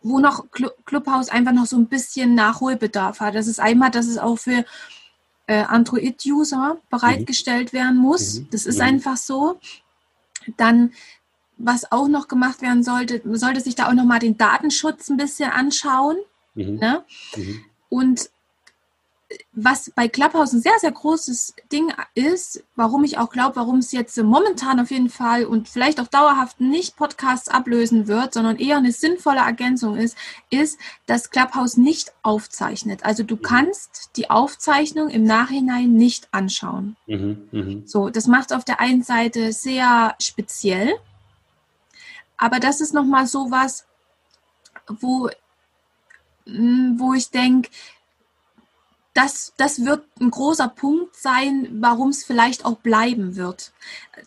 wo 0.06 0.20
noch 0.20 0.46
Clubhouse 0.86 1.30
einfach 1.30 1.52
noch 1.52 1.66
so 1.66 1.78
ein 1.78 1.88
bisschen 1.88 2.36
Nachholbedarf 2.36 3.22
hat. 3.22 3.34
Das 3.34 3.48
ist 3.48 3.60
einmal, 3.60 3.90
dass 3.90 4.06
es 4.06 4.20
auch 4.20 4.38
für 4.38 4.64
äh, 5.48 5.64
Android-User 5.64 6.78
bereitgestellt 6.92 7.74
mhm. 7.74 7.78
werden 7.78 7.98
muss. 7.98 8.40
Mhm. 8.40 8.48
Das 8.52 8.68
ist 8.68 8.76
mhm. 8.76 8.84
einfach 8.84 9.18
so. 9.18 9.60
Dann, 10.58 10.94
was 11.58 11.92
auch 11.92 12.08
noch 12.08 12.28
gemacht 12.28 12.62
werden 12.62 12.84
sollte, 12.84 13.22
man 13.24 13.38
sollte 13.38 13.62
sich 13.62 13.76
da 13.76 13.88
auch 13.88 13.94
nochmal 13.94 14.20
den 14.20 14.38
Datenschutz 14.38 15.10
ein 15.10 15.18
bisschen 15.18 15.52
anschauen. 15.52 16.18
Mhm. 16.54 16.76
Ne? 16.76 17.04
Mhm. 17.36 17.66
Und 17.90 18.30
was 19.54 19.92
bei 19.96 20.08
Clubhouse 20.08 20.54
ein 20.54 20.62
sehr, 20.62 20.78
sehr 20.80 20.92
großes 20.92 21.56
Ding 21.72 21.92
ist, 22.14 22.64
warum 22.76 23.04
ich 23.04 23.18
auch 23.18 23.30
glaube, 23.30 23.56
warum 23.56 23.80
es 23.80 23.92
jetzt 23.92 24.22
momentan 24.22 24.80
auf 24.80 24.92
jeden 24.92 25.10
Fall 25.10 25.46
und 25.46 25.68
vielleicht 25.68 26.00
auch 26.00 26.08
dauerhaft 26.08 26.62
nicht 26.62 26.96
Podcasts 26.96 27.48
ablösen 27.48 28.08
wird, 28.08 28.34
sondern 28.34 28.58
eher 28.58 28.78
eine 28.78 28.92
sinnvolle 28.92 29.40
Ergänzung 29.40 29.98
ist, 29.98 30.16
ist, 30.50 30.78
dass 31.08 31.32
Clubhouse 31.32 31.78
nicht 31.78 32.14
aufzeichnet. 32.22 33.04
Also 33.04 33.24
du 33.24 33.36
kannst 33.36 34.12
die 34.16 34.30
Aufzeichnung 34.30 35.10
im 35.10 35.24
Nachhinein 35.24 35.94
nicht 35.94 36.28
anschauen. 36.32 36.96
Mhm, 37.08 37.50
mh. 37.52 37.76
So, 37.86 38.10
das 38.10 38.28
macht 38.28 38.52
es 38.52 38.58
auf 38.58 38.66
der 38.66 38.80
einen 38.80 39.04
Seite 39.04 39.54
sehr 39.54 40.16
speziell, 40.20 40.94
aber 42.38 42.60
das 42.60 42.82
ist 42.82 42.94
nochmal 42.94 43.28
so 43.28 43.52
was, 43.52 43.86
wo, 44.88 45.30
hm, 46.46 46.96
wo 46.98 47.14
ich 47.14 47.30
denke, 47.30 47.70
das, 49.16 49.54
das 49.58 49.86
wird 49.86 50.04
ein 50.20 50.30
großer 50.30 50.68
Punkt 50.68 51.16
sein, 51.16 51.70
warum 51.80 52.10
es 52.10 52.26
vielleicht 52.26 52.66
auch 52.66 52.78
bleiben 52.78 53.38
wird. 53.38 53.72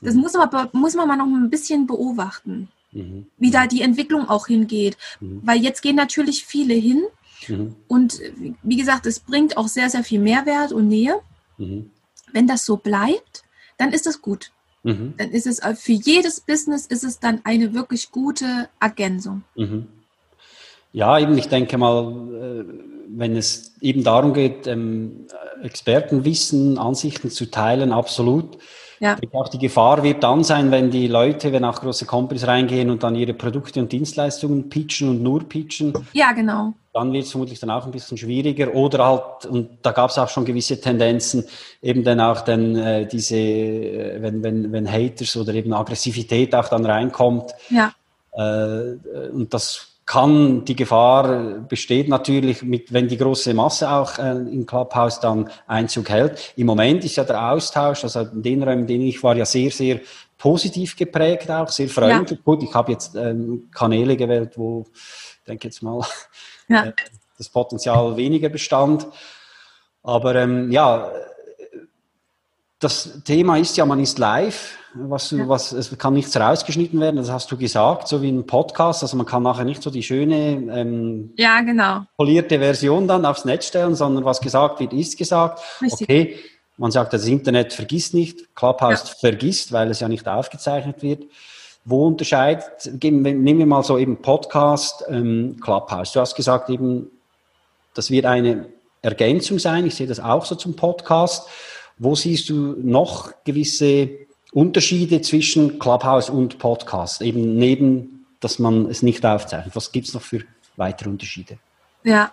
Das 0.00 0.14
mhm. 0.14 0.22
muss, 0.22 0.34
aber, 0.34 0.70
muss 0.72 0.94
man 0.94 1.06
mal 1.06 1.16
noch 1.16 1.26
ein 1.26 1.50
bisschen 1.50 1.86
beobachten, 1.86 2.68
mhm. 2.92 3.26
wie 3.36 3.50
da 3.50 3.66
die 3.66 3.82
Entwicklung 3.82 4.28
auch 4.28 4.46
hingeht. 4.46 4.96
Mhm. 5.20 5.42
Weil 5.44 5.60
jetzt 5.60 5.82
gehen 5.82 5.96
natürlich 5.96 6.46
viele 6.46 6.72
hin 6.72 7.04
mhm. 7.48 7.76
und 7.86 8.18
wie 8.62 8.76
gesagt, 8.76 9.04
es 9.04 9.20
bringt 9.20 9.58
auch 9.58 9.68
sehr, 9.68 9.90
sehr 9.90 10.04
viel 10.04 10.20
Mehrwert 10.20 10.72
und 10.72 10.88
Nähe. 10.88 11.20
Mhm. 11.58 11.90
Wenn 12.32 12.46
das 12.46 12.64
so 12.64 12.78
bleibt, 12.78 13.44
dann 13.76 13.92
ist 13.92 14.06
das 14.06 14.22
gut. 14.22 14.52
Mhm. 14.82 15.14
Dann 15.16 15.30
ist 15.30 15.46
es 15.46 15.60
für 15.80 15.92
jedes 15.92 16.40
Business 16.40 16.86
ist 16.86 17.04
es 17.04 17.18
dann 17.18 17.40
eine 17.44 17.74
wirklich 17.74 18.10
gute 18.10 18.68
Ergänzung. 18.80 19.42
Ja, 20.92 21.18
eben, 21.18 21.36
ich 21.36 21.48
denke 21.48 21.76
mal, 21.78 22.12
äh, 22.32 22.64
wenn 23.08 23.36
es 23.36 23.74
eben 23.80 24.04
darum 24.04 24.32
geht, 24.32 24.66
ähm, 24.66 25.26
Expertenwissen, 25.62 26.78
Ansichten 26.78 27.30
zu 27.30 27.50
teilen, 27.50 27.92
absolut. 27.92 28.58
Ja. 29.00 29.16
Auch 29.32 29.48
die 29.48 29.58
Gefahr 29.58 30.02
wird 30.02 30.22
dann 30.22 30.44
sein, 30.44 30.70
wenn 30.70 30.90
die 30.90 31.06
Leute, 31.06 31.52
wenn 31.52 31.64
auch 31.64 31.80
große 31.80 32.06
Companies 32.06 32.46
reingehen 32.46 32.90
und 32.90 33.02
dann 33.02 33.14
ihre 33.14 33.34
Produkte 33.34 33.80
und 33.80 33.92
Dienstleistungen 33.92 34.68
pitchen 34.68 35.08
und 35.08 35.22
nur 35.22 35.48
pitchen. 35.48 35.92
Ja, 36.12 36.32
genau. 36.32 36.74
Dann 36.92 37.12
wird 37.12 37.24
es 37.24 37.30
vermutlich 37.30 37.60
dann 37.60 37.70
auch 37.70 37.86
ein 37.86 37.92
bisschen 37.92 38.16
schwieriger. 38.16 38.74
Oder 38.74 39.06
halt, 39.06 39.46
und 39.46 39.78
da 39.82 39.92
gab 39.92 40.10
es 40.10 40.18
auch 40.18 40.28
schon 40.28 40.44
gewisse 40.44 40.80
Tendenzen, 40.80 41.44
eben 41.80 42.02
dann 42.02 42.20
auch 42.20 42.40
dann 42.40 42.74
äh, 42.74 43.06
diese, 43.06 43.36
äh, 43.36 44.22
wenn, 44.22 44.42
wenn, 44.42 44.72
wenn 44.72 44.90
Haters 44.90 45.36
oder 45.36 45.54
eben 45.54 45.72
Aggressivität 45.72 46.54
auch 46.54 46.68
dann 46.68 46.84
reinkommt. 46.84 47.52
Ja. 47.70 47.92
Äh, 48.32 49.30
und 49.32 49.54
das 49.54 49.97
kann 50.08 50.64
die 50.64 50.74
Gefahr 50.74 51.60
besteht 51.68 52.08
natürlich, 52.08 52.62
mit, 52.62 52.94
wenn 52.94 53.08
die 53.08 53.18
große 53.18 53.52
Masse 53.52 53.90
auch 53.90 54.18
äh, 54.18 54.30
im 54.30 54.64
Clubhouse 54.64 55.20
dann 55.20 55.50
Einzug 55.66 56.08
hält. 56.08 56.54
Im 56.56 56.66
Moment 56.66 57.04
ist 57.04 57.16
ja 57.16 57.24
der 57.24 57.52
Austausch, 57.52 58.04
also 58.04 58.20
in 58.20 58.42
den 58.42 58.62
Räumen, 58.62 58.80
in 58.80 58.86
denen 58.86 59.04
ich 59.04 59.22
war, 59.22 59.36
ja 59.36 59.44
sehr, 59.44 59.70
sehr 59.70 60.00
positiv 60.38 60.96
geprägt 60.96 61.50
auch, 61.50 61.68
sehr 61.68 61.90
freundlich. 61.90 62.38
Ja. 62.38 62.42
Gut, 62.42 62.62
ich 62.62 62.72
habe 62.72 62.92
jetzt 62.92 63.16
ähm, 63.16 63.68
Kanäle 63.70 64.16
gewählt, 64.16 64.52
wo, 64.56 64.86
ich 64.94 65.44
denke 65.46 65.68
jetzt 65.68 65.82
mal, 65.82 66.00
ja. 66.68 66.86
äh, 66.86 66.92
das 67.36 67.50
Potenzial 67.50 68.16
weniger 68.16 68.48
bestand. 68.48 69.06
Aber 70.02 70.34
ähm, 70.36 70.72
ja, 70.72 71.12
das 72.78 73.22
Thema 73.24 73.58
ist 73.58 73.76
ja, 73.76 73.84
man 73.84 74.00
ist 74.00 74.18
live 74.18 74.78
was, 74.94 75.30
ja. 75.30 75.48
was, 75.48 75.72
es 75.72 75.96
kann 75.98 76.14
nichts 76.14 76.36
rausgeschnitten 76.36 77.00
werden, 77.00 77.16
das 77.16 77.30
hast 77.30 77.50
du 77.50 77.56
gesagt, 77.56 78.08
so 78.08 78.22
wie 78.22 78.30
ein 78.30 78.46
Podcast. 78.46 79.02
Also 79.02 79.16
man 79.16 79.26
kann 79.26 79.42
nachher 79.42 79.64
nicht 79.64 79.82
so 79.82 79.90
die 79.90 80.02
schöne, 80.02 80.62
ähm, 80.72 81.32
ja, 81.36 81.60
genau. 81.60 82.02
polierte 82.16 82.58
Version 82.58 83.06
dann 83.06 83.24
aufs 83.24 83.44
Netz 83.44 83.66
stellen, 83.66 83.94
sondern 83.94 84.24
was 84.24 84.40
gesagt 84.40 84.80
wird, 84.80 84.92
ist 84.92 85.18
gesagt. 85.18 85.60
Richtig. 85.82 86.02
Okay, 86.02 86.36
man 86.76 86.90
sagt, 86.90 87.12
das 87.12 87.26
Internet 87.26 87.72
vergisst 87.72 88.14
nicht, 88.14 88.54
Clubhouse 88.54 89.04
ja. 89.08 89.14
vergisst, 89.20 89.72
weil 89.72 89.90
es 89.90 90.00
ja 90.00 90.08
nicht 90.08 90.26
aufgezeichnet 90.26 91.02
wird. 91.02 91.24
Wo 91.84 92.06
unterscheidet, 92.06 92.90
nehmen 93.02 93.58
wir 93.58 93.66
mal 93.66 93.82
so 93.82 93.98
eben 93.98 94.20
Podcast, 94.20 95.04
ähm, 95.08 95.56
Clubhouse. 95.60 96.12
Du 96.12 96.20
hast 96.20 96.34
gesagt 96.34 96.70
eben, 96.70 97.10
das 97.94 98.10
wird 98.10 98.26
eine 98.26 98.66
Ergänzung 99.00 99.58
sein. 99.58 99.86
Ich 99.86 99.94
sehe 99.94 100.06
das 100.06 100.20
auch 100.20 100.44
so 100.44 100.54
zum 100.54 100.76
Podcast. 100.76 101.48
Wo 101.98 102.14
siehst 102.14 102.48
du 102.48 102.76
noch 102.80 103.32
gewisse 103.44 104.10
Unterschiede 104.52 105.20
zwischen 105.20 105.78
Clubhouse 105.78 106.30
und 106.30 106.58
Podcast, 106.58 107.20
eben 107.20 107.56
neben, 107.56 108.26
dass 108.40 108.58
man 108.58 108.86
es 108.86 109.02
nicht 109.02 109.24
aufzeichnet. 109.26 109.76
Was 109.76 109.92
gibt 109.92 110.08
es 110.08 110.14
noch 110.14 110.22
für 110.22 110.44
weitere 110.76 111.10
Unterschiede? 111.10 111.58
Ja. 112.04 112.32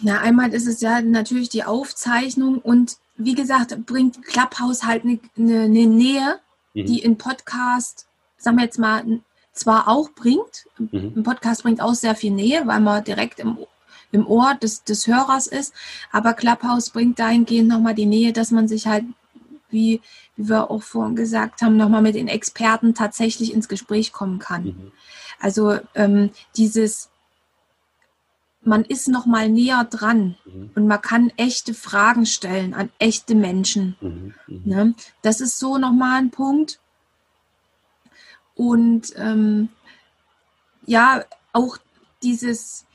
Na, 0.00 0.20
einmal 0.20 0.54
ist 0.54 0.68
es 0.68 0.80
ja 0.80 1.00
natürlich 1.00 1.48
die 1.48 1.64
Aufzeichnung 1.64 2.58
und 2.58 2.96
wie 3.16 3.34
gesagt, 3.34 3.74
bringt 3.86 4.22
Clubhouse 4.24 4.84
halt 4.84 5.02
eine, 5.02 5.18
eine, 5.36 5.62
eine 5.62 5.86
Nähe, 5.86 6.38
mhm. 6.74 6.86
die 6.86 7.00
in 7.00 7.18
Podcast, 7.18 8.06
sagen 8.36 8.58
wir 8.58 8.64
jetzt 8.64 8.78
mal, 8.78 9.04
zwar 9.52 9.88
auch 9.88 10.10
bringt. 10.10 10.66
Mhm. 10.78 11.14
Ein 11.16 11.22
Podcast 11.24 11.64
bringt 11.64 11.80
auch 11.80 11.94
sehr 11.94 12.14
viel 12.14 12.30
Nähe, 12.30 12.62
weil 12.66 12.78
man 12.78 13.02
direkt 13.02 13.40
im, 13.40 13.58
im 14.10 14.26
Ohr 14.26 14.54
des, 14.54 14.84
des 14.84 15.06
Hörers 15.06 15.46
ist. 15.46 15.74
Aber 16.12 16.32
Clubhouse 16.34 16.90
bringt 16.90 17.18
dahingehend 17.18 17.68
nochmal 17.68 17.94
die 17.94 18.06
Nähe, 18.06 18.32
dass 18.32 18.50
man 18.50 18.68
sich 18.68 18.86
halt 18.86 19.04
wie, 19.70 20.00
wie 20.36 20.48
wir 20.48 20.70
auch 20.70 20.82
vorhin 20.82 21.16
gesagt 21.16 21.62
haben, 21.62 21.76
nochmal 21.76 22.02
mit 22.02 22.14
den 22.14 22.28
Experten 22.28 22.94
tatsächlich 22.94 23.52
ins 23.52 23.68
Gespräch 23.68 24.12
kommen 24.12 24.38
kann. 24.38 24.64
Mhm. 24.64 24.92
Also 25.40 25.78
ähm, 25.94 26.30
dieses, 26.56 27.10
man 28.62 28.84
ist 28.84 29.08
nochmal 29.08 29.48
näher 29.48 29.84
dran 29.84 30.36
mhm. 30.44 30.70
und 30.74 30.86
man 30.86 31.00
kann 31.00 31.32
echte 31.36 31.74
Fragen 31.74 32.26
stellen 32.26 32.74
an 32.74 32.90
echte 32.98 33.34
Menschen. 33.34 33.96
Mhm. 34.00 34.34
mhm. 34.46 34.62
Ne? 34.64 34.94
Das 35.22 35.40
ist 35.40 35.58
so 35.58 35.78
nochmal 35.78 36.18
ein 36.18 36.30
Punkt. 36.30 36.80
Und 38.54 39.12
ähm, 39.16 39.68
ja, 40.84 41.24
auch 41.52 41.78
dieses, 42.22 42.86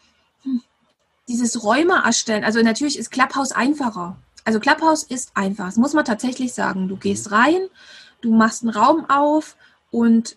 dieses 1.28 1.64
Räume 1.64 2.04
erstellen. 2.04 2.44
Also 2.44 2.62
natürlich 2.62 2.98
ist 2.98 3.12
Clubhouse 3.12 3.52
einfacher. 3.52 4.18
Also 4.46 4.60
Clubhouse 4.60 5.04
ist 5.04 5.32
einfach, 5.36 5.66
das 5.66 5.78
muss 5.78 5.94
man 5.94 6.06
tatsächlich 6.06 6.54
sagen. 6.54 6.88
Du 6.88 6.98
gehst 6.98 7.32
rein, 7.32 7.68
du 8.22 8.34
machst 8.34 8.64
einen 8.64 8.72
Raum 8.72 9.10
auf 9.10 9.56
und 9.92 10.36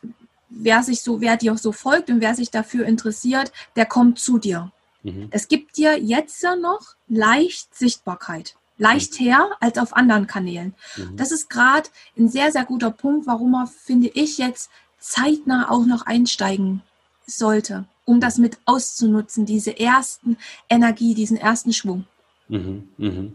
wer 0.48 0.82
sich 0.82 1.02
so, 1.02 1.20
wer 1.20 1.36
dir 1.36 1.56
so 1.56 1.72
folgt 1.72 2.08
und 2.08 2.20
wer 2.20 2.34
sich 2.34 2.50
dafür 2.50 2.86
interessiert, 2.86 3.52
der 3.74 3.86
kommt 3.86 4.18
zu 4.18 4.38
dir. 4.38 4.70
Mhm. 5.02 5.28
Es 5.30 5.48
gibt 5.48 5.76
dir 5.76 5.98
jetzt 5.98 6.42
ja 6.42 6.56
noch 6.56 6.94
leicht 7.08 7.74
Sichtbarkeit. 7.74 8.56
Leicht 8.78 9.20
mhm. 9.20 9.24
her 9.24 9.50
als 9.60 9.78
auf 9.78 9.96
anderen 9.96 10.26
Kanälen. 10.26 10.74
Mhm. 10.96 11.16
Das 11.16 11.32
ist 11.32 11.50
gerade 11.50 11.88
ein 12.16 12.28
sehr, 12.28 12.52
sehr 12.52 12.64
guter 12.64 12.90
Punkt, 12.90 13.26
warum 13.26 13.52
man, 13.52 13.66
finde 13.66 14.08
ich, 14.08 14.38
jetzt 14.38 14.70
zeitnah 14.98 15.70
auch 15.70 15.86
noch 15.86 16.06
einsteigen 16.06 16.82
sollte, 17.26 17.86
um 18.06 18.20
das 18.20 18.38
mit 18.38 18.56
auszunutzen, 18.64 19.44
diese 19.44 19.78
ersten 19.78 20.38
Energie, 20.70 21.14
diesen 21.14 21.36
ersten 21.36 21.74
Schwung. 21.74 22.06
Mhm, 22.48 22.88
mhm. 22.96 23.32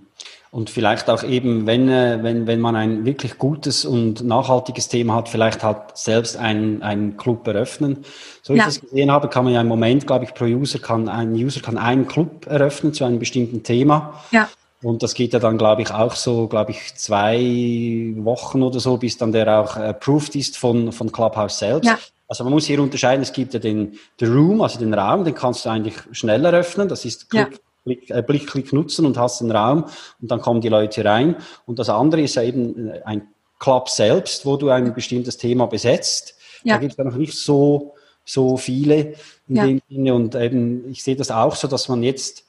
Und 0.51 0.69
vielleicht 0.69 1.09
auch 1.09 1.23
eben, 1.23 1.65
wenn, 1.65 1.87
äh, 1.87 2.19
wenn, 2.21 2.45
wenn 2.45 2.59
man 2.59 2.75
ein 2.75 3.05
wirklich 3.05 3.37
gutes 3.37 3.85
und 3.85 4.23
nachhaltiges 4.23 4.89
Thema 4.89 5.15
hat, 5.15 5.29
vielleicht 5.29 5.63
halt 5.63 5.95
selbst 5.95 6.35
einen, 6.35 6.81
einen 6.83 7.15
Club 7.15 7.47
eröffnen. 7.47 8.03
So 8.41 8.53
wie 8.53 8.57
ja. 8.57 8.63
ich 8.63 8.75
das 8.75 8.81
gesehen 8.81 9.11
habe, 9.11 9.29
kann 9.29 9.45
man 9.45 9.53
ja 9.53 9.61
im 9.61 9.67
Moment, 9.67 10.07
glaube 10.07 10.25
ich, 10.25 10.33
pro 10.33 10.45
User 10.45 10.79
kann, 10.79 11.07
ein 11.07 11.33
User 11.33 11.61
kann 11.61 11.77
einen 11.77 12.07
Club 12.07 12.47
eröffnen 12.47 12.93
zu 12.93 13.05
einem 13.05 13.19
bestimmten 13.19 13.63
Thema. 13.63 14.21
Ja. 14.31 14.49
Und 14.83 15.03
das 15.03 15.13
geht 15.13 15.31
ja 15.33 15.39
dann, 15.39 15.57
glaube 15.57 15.83
ich, 15.83 15.91
auch 15.91 16.15
so, 16.15 16.47
glaube 16.47 16.71
ich, 16.71 16.95
zwei 16.95 18.13
Wochen 18.17 18.63
oder 18.63 18.79
so, 18.79 18.97
bis 18.97 19.17
dann 19.17 19.31
der 19.31 19.59
auch 19.59 19.77
approved 19.77 20.35
ist 20.35 20.57
von, 20.57 20.91
von 20.91 21.11
Clubhouse 21.11 21.59
selbst. 21.59 21.87
Ja. 21.87 21.97
Also 22.31 22.45
man 22.45 22.53
muss 22.53 22.65
hier 22.65 22.81
unterscheiden, 22.81 23.23
es 23.23 23.33
gibt 23.33 23.53
ja 23.53 23.59
den, 23.59 23.99
den 24.21 24.31
Room, 24.33 24.61
also 24.61 24.79
den 24.79 24.93
Raum, 24.93 25.25
den 25.25 25.35
kannst 25.35 25.65
du 25.65 25.69
eigentlich 25.69 25.95
schneller 26.13 26.53
öffnen. 26.53 26.87
Das 26.87 27.03
ist 27.03 27.29
Klick, 27.29 27.51
ja. 27.51 27.59
Blick, 27.83 28.09
äh, 28.09 28.23
Blick, 28.25 28.71
nutzen 28.71 29.05
und 29.05 29.17
hast 29.17 29.41
den 29.41 29.51
Raum 29.51 29.83
und 30.21 30.31
dann 30.31 30.39
kommen 30.39 30.61
die 30.61 30.69
Leute 30.69 31.03
rein. 31.03 31.35
Und 31.65 31.77
das 31.77 31.89
andere 31.89 32.21
ist 32.21 32.35
ja 32.35 32.43
eben 32.43 32.87
äh, 32.87 33.01
ein 33.03 33.27
Club 33.59 33.89
selbst, 33.89 34.45
wo 34.45 34.55
du 34.55 34.69
ein 34.69 34.93
bestimmtes 34.93 35.35
Thema 35.35 35.65
besetzt. 35.65 36.35
Ja. 36.63 36.75
Da 36.75 36.79
gibt 36.79 36.93
es 36.93 36.97
ja 36.97 37.03
noch 37.03 37.17
nicht 37.17 37.33
so, 37.33 37.95
so 38.23 38.55
viele 38.55 39.15
in 39.49 39.55
ja. 39.57 39.65
dem 39.65 39.81
Sinne. 39.89 40.13
Und 40.13 40.33
eben, 40.33 40.89
ich 40.89 41.03
sehe 41.03 41.17
das 41.17 41.31
auch 41.31 41.57
so, 41.57 41.67
dass 41.67 41.89
man 41.89 42.01
jetzt, 42.01 42.45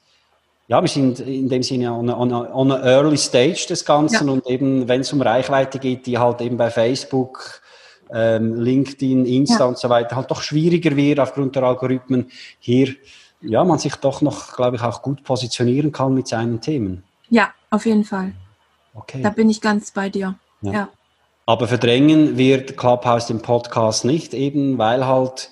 ja, 0.69 0.81
wir 0.81 0.87
sind 0.87 1.19
in 1.19 1.49
dem 1.49 1.61
Sinne 1.61 1.91
on 1.91 2.09
a, 2.09 2.17
on 2.17 2.31
a, 2.31 2.55
on 2.55 2.71
a 2.71 2.81
early 2.85 3.17
stage 3.17 3.65
des 3.67 3.83
Ganzen 3.83 4.27
ja. 4.27 4.33
und 4.33 4.47
eben, 4.47 4.87
wenn 4.87 5.01
es 5.01 5.11
um 5.11 5.21
Reichweite 5.21 5.77
geht, 5.77 6.05
die 6.05 6.17
halt 6.17 6.39
eben 6.39 6.55
bei 6.55 6.69
Facebook, 6.69 7.61
ähm, 8.11 8.59
LinkedIn, 8.59 9.25
Insta 9.25 9.65
und 9.65 9.77
so 9.77 9.89
weiter 9.89 10.15
halt 10.15 10.31
doch 10.31 10.41
schwieriger 10.41 10.95
wird 10.95 11.19
aufgrund 11.19 11.55
der 11.55 11.63
Algorithmen 11.63 12.31
hier 12.59 12.95
ja, 13.43 13.63
man 13.63 13.77
sich 13.77 13.95
doch 13.95 14.21
noch, 14.21 14.55
glaube 14.55 14.77
ich, 14.77 14.81
auch 14.81 15.01
gut 15.01 15.23
positionieren 15.23 15.91
kann 15.91 16.13
mit 16.13 16.27
seinen 16.27 16.61
Themen. 16.61 17.03
Ja, 17.29 17.49
auf 17.69 17.85
jeden 17.85 18.05
Fall. 18.05 18.33
Okay. 18.93 19.21
Da 19.21 19.29
bin 19.29 19.49
ich 19.49 19.61
ganz 19.61 19.91
bei 19.91 20.09
dir. 20.09 20.35
Ja. 20.61 20.71
ja. 20.71 20.89
Aber 21.45 21.67
verdrängen 21.67 22.37
wird 22.37 22.77
Clubhouse 22.77 23.27
den 23.27 23.41
Podcast 23.41 24.05
nicht, 24.05 24.33
eben 24.33 24.77
weil 24.77 25.05
halt 25.05 25.49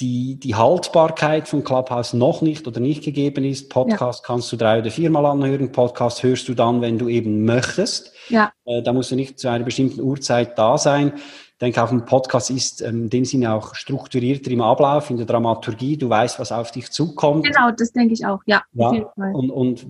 die, 0.00 0.40
die 0.40 0.54
Haltbarkeit 0.54 1.48
von 1.48 1.62
Clubhouse 1.62 2.12
noch 2.14 2.42
nicht 2.42 2.66
oder 2.66 2.80
nicht 2.80 3.04
gegeben 3.04 3.44
ist. 3.44 3.68
Podcast 3.68 4.20
ja. 4.20 4.26
kannst 4.26 4.50
du 4.52 4.56
drei 4.56 4.80
oder 4.80 4.90
viermal 4.90 5.26
anhören. 5.26 5.72
Podcast 5.72 6.22
hörst 6.22 6.48
du 6.48 6.54
dann, 6.54 6.80
wenn 6.80 6.98
du 6.98 7.08
eben 7.08 7.44
möchtest. 7.44 8.12
Ja. 8.28 8.52
Äh, 8.64 8.82
da 8.82 8.92
musst 8.92 9.10
du 9.10 9.16
nicht 9.16 9.38
zu 9.38 9.48
einer 9.48 9.64
bestimmten 9.64 10.00
Uhrzeit 10.00 10.58
da 10.58 10.78
sein 10.78 11.12
denke 11.60 11.82
auch 11.82 11.90
ein 11.90 12.04
Podcast 12.06 12.50
ist 12.50 12.80
ähm, 12.80 13.04
in 13.04 13.10
dem 13.10 13.24
Sinne 13.24 13.52
auch 13.52 13.74
strukturierter 13.74 14.50
im 14.50 14.62
Ablauf, 14.62 15.10
in 15.10 15.18
der 15.18 15.26
Dramaturgie. 15.26 15.96
Du 15.96 16.08
weißt, 16.08 16.38
was 16.38 16.52
auf 16.52 16.70
dich 16.70 16.90
zukommt. 16.90 17.44
Genau, 17.44 17.70
das 17.76 17.92
denke 17.92 18.14
ich 18.14 18.24
auch, 18.24 18.40
ja. 18.46 18.62
ja 18.72 18.88
und, 19.16 19.50
und 19.50 19.86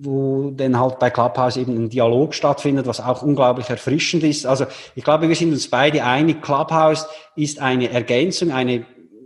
wo 0.00 0.50
dann 0.50 0.78
halt 0.78 0.98
bei 0.98 1.10
Clubhouse 1.10 1.56
eben 1.56 1.76
ein 1.76 1.90
Dialog 1.90 2.34
stattfindet, 2.34 2.86
was 2.86 3.00
auch 3.00 3.22
unglaublich 3.22 3.70
erfrischend 3.70 4.24
ist. 4.24 4.46
Also 4.46 4.66
ich 4.94 5.04
glaube, 5.04 5.28
wir 5.28 5.36
sind 5.36 5.52
uns 5.52 5.68
beide 5.68 6.04
einig, 6.04 6.42
Clubhouse 6.42 7.06
ist 7.36 7.60
eine 7.60 7.90
Ergänzung, 7.90 8.50
eine 8.50 8.84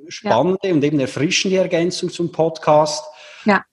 spannende 0.08 0.68
ja. 0.68 0.74
und 0.74 0.84
eben 0.84 1.00
erfrischende 1.00 1.58
Ergänzung 1.58 2.10
zum 2.10 2.32
Podcast. 2.32 3.04
Ja. 3.44 3.64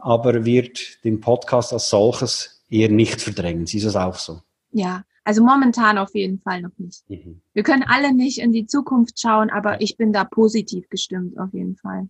Aber 0.00 0.44
wird 0.44 1.04
den 1.04 1.20
Podcast 1.20 1.72
als 1.72 1.88
solches 1.88 2.64
eher 2.68 2.88
nicht 2.88 3.20
verdrängen. 3.20 3.64
Ist 3.64 3.84
es 3.84 3.96
auch 3.96 4.16
so? 4.16 4.40
Ja, 4.70 5.04
also 5.24 5.42
momentan 5.42 5.98
auf 5.98 6.14
jeden 6.14 6.40
Fall 6.40 6.60
noch 6.60 6.76
nicht. 6.76 7.08
Mhm. 7.08 7.40
Wir 7.52 7.62
können 7.62 7.84
alle 7.86 8.14
nicht 8.14 8.38
in 8.38 8.52
die 8.52 8.66
Zukunft 8.66 9.18
schauen, 9.20 9.50
aber 9.50 9.80
ich 9.80 9.96
bin 9.96 10.12
da 10.12 10.24
positiv 10.24 10.88
gestimmt 10.88 11.38
auf 11.38 11.52
jeden 11.52 11.76
Fall. 11.76 12.08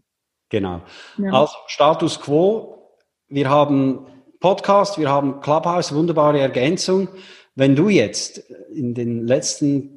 Genau. 0.49 0.83
Ja. 1.19 1.33
Also 1.33 1.55
Status 1.67 2.21
quo, 2.21 2.91
wir 3.29 3.49
haben 3.49 4.07
Podcast, 4.41 4.99
wir 4.99 5.09
haben 5.09 5.41
Clubhouse, 5.41 5.95
wunderbare 5.95 6.41
Ergänzung. 6.41 7.09
Wenn 7.55 7.77
du 7.77 7.89
jetzt 7.89 8.39
in 8.73 8.95
den 8.95 9.27
letzten 9.27 9.94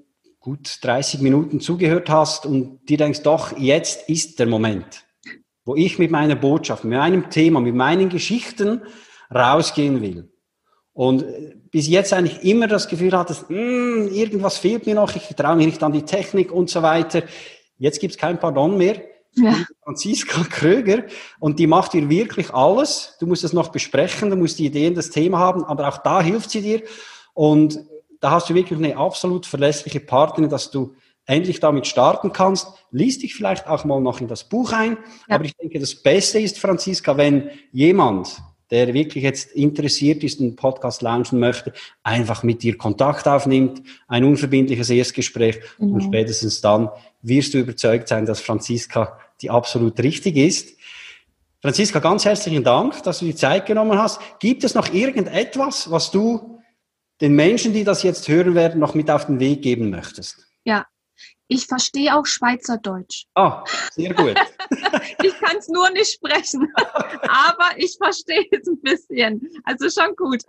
gut 0.47 0.79
30 0.81 1.19
Minuten 1.19 1.59
zugehört 1.59 2.09
hast 2.09 2.45
und 2.45 2.79
dir 2.87 2.97
denkst, 2.97 3.21
doch, 3.21 3.57
jetzt 3.57 4.07
ist 4.07 4.39
der 4.39 4.47
Moment, 4.47 5.03
wo 5.65 5.75
ich 5.75 5.99
mit 5.99 6.09
meiner 6.09 6.37
Botschaft, 6.37 6.85
mit 6.85 6.97
meinem 6.97 7.29
Thema, 7.29 7.59
mit 7.59 7.75
meinen 7.75 8.07
Geschichten 8.07 8.81
rausgehen 9.29 10.01
will 10.01 10.31
und 10.93 11.25
bis 11.69 11.89
jetzt 11.89 12.13
eigentlich 12.13 12.45
immer 12.45 12.67
das 12.67 12.87
Gefühl 12.87 13.11
hattest, 13.11 13.49
mm, 13.49 14.07
irgendwas 14.13 14.57
fehlt 14.57 14.85
mir 14.85 14.95
noch, 14.95 15.13
ich 15.17 15.35
traue 15.35 15.57
mich 15.57 15.65
nicht 15.65 15.83
an 15.83 15.91
die 15.91 16.03
Technik 16.03 16.53
und 16.53 16.69
so 16.69 16.81
weiter. 16.81 17.23
Jetzt 17.77 17.99
gibt's 17.99 18.17
kein 18.17 18.39
Pardon 18.39 18.77
mehr. 18.77 19.01
Ja. 19.35 19.53
Franziska 19.83 20.45
Kröger 20.49 21.03
und 21.41 21.59
die 21.59 21.67
macht 21.67 21.91
dir 21.91 22.09
wirklich 22.09 22.53
alles. 22.53 23.17
Du 23.19 23.27
musst 23.27 23.43
es 23.43 23.51
noch 23.51 23.67
besprechen, 23.67 24.29
du 24.29 24.37
musst 24.37 24.59
die 24.59 24.67
Ideen, 24.67 24.95
das 24.95 25.09
Thema 25.09 25.39
haben, 25.39 25.65
aber 25.65 25.89
auch 25.89 25.97
da 25.97 26.21
hilft 26.21 26.51
sie 26.51 26.61
dir 26.61 26.83
und 27.33 27.81
da 28.20 28.32
hast 28.32 28.49
du 28.49 28.55
wirklich 28.55 28.80
eine 28.80 28.97
absolut 28.97 29.45
verlässliche 29.45 29.99
Partnerin, 29.99 30.49
dass 30.49 30.72
du 30.72 30.95
endlich 31.26 31.59
damit 31.59 31.88
starten 31.88 32.32
kannst. 32.32 32.68
Lies 32.91 33.20
dich 33.20 33.36
vielleicht 33.36 33.68
auch 33.68 33.86
mal 33.86 33.99
noch 34.01 34.22
in 34.22 34.28
das 34.28 34.45
Buch 34.45 34.72
ein, 34.72 34.97
ja. 35.28 35.36
aber 35.36 35.45
ich 35.45 35.55
denke, 35.55 35.80
das 35.80 35.95
Beste 35.95 36.39
ist, 36.39 36.57
Franziska, 36.57 37.18
wenn 37.18 37.49
jemand 37.72 38.41
der 38.70 38.93
wirklich 38.93 39.24
jetzt 39.24 39.51
interessiert 39.51 40.24
ist 40.24 40.39
und 40.39 40.55
Podcast 40.55 41.01
launchen 41.01 41.39
möchte, 41.39 41.74
einfach 42.03 42.43
mit 42.43 42.63
dir 42.63 42.78
Kontakt 42.78 43.28
aufnimmt, 43.28 43.82
ein 44.07 44.24
unverbindliches 44.24 44.89
Erstgespräch 44.89 45.59
mhm. 45.78 45.93
und 45.93 46.03
spätestens 46.03 46.61
dann 46.61 46.89
wirst 47.22 47.53
du 47.53 47.59
überzeugt 47.59 48.07
sein, 48.07 48.26
dass 48.26 48.41
Franziska 48.41 49.18
die 49.41 49.49
absolut 49.49 49.99
richtig 49.99 50.36
ist. 50.36 50.76
Franziska, 51.61 51.99
ganz 51.99 52.26
herzlichen 52.26 52.63
Dank, 52.63 53.01
dass 53.03 53.20
du 53.20 53.26
die 53.26 53.36
Zeit 53.36 53.65
genommen 53.65 53.97
hast. 53.97 54.20
Gibt 54.39 54.63
es 54.63 54.76
noch 54.76 54.93
irgendetwas, 54.93 55.89
was 55.89 56.11
du 56.11 56.56
den 57.22 57.36
Menschen, 57.36 57.74
die 57.74 57.84
das 57.84 58.03
jetzt 58.03 58.28
hören 58.28 58.55
werden, 58.55 58.80
noch 58.80 58.93
mit 58.93 59.09
auf 59.09 59.26
den 59.26 59.39
Weg 59.39 59.61
geben 59.61 59.89
möchtest? 59.89 60.47
Ja, 60.63 60.86
ich 61.47 61.65
verstehe 61.65 62.15
auch 62.15 62.26
Schweizerdeutsch. 62.26 63.26
Ah, 63.36 63.63
sehr 63.91 64.13
gut. 64.13 64.36
ich 65.24 65.39
kann 65.39 65.57
es 65.57 65.68
nur 65.70 65.89
nicht 65.91 66.13
sprechen, 66.13 66.72
aber 66.76 67.78
ich 67.78 67.95
verstehe 67.97 68.45
es 68.51 68.68
ein 68.68 68.82
bisschen. 68.82 69.41
Also 69.63 69.89
schon 69.89 70.15
gut. 70.15 70.43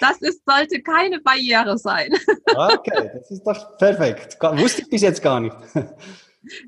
Das 0.00 0.20
ist, 0.20 0.42
sollte 0.46 0.82
keine 0.82 1.20
Barriere 1.20 1.78
sein. 1.78 2.12
Okay, 2.56 3.10
das 3.14 3.30
ist 3.30 3.44
doch 3.44 3.76
perfekt. 3.76 4.36
Wusste 4.40 4.82
ich 4.82 4.88
bis 4.88 5.02
jetzt 5.02 5.22
gar 5.22 5.38
nicht. 5.38 5.54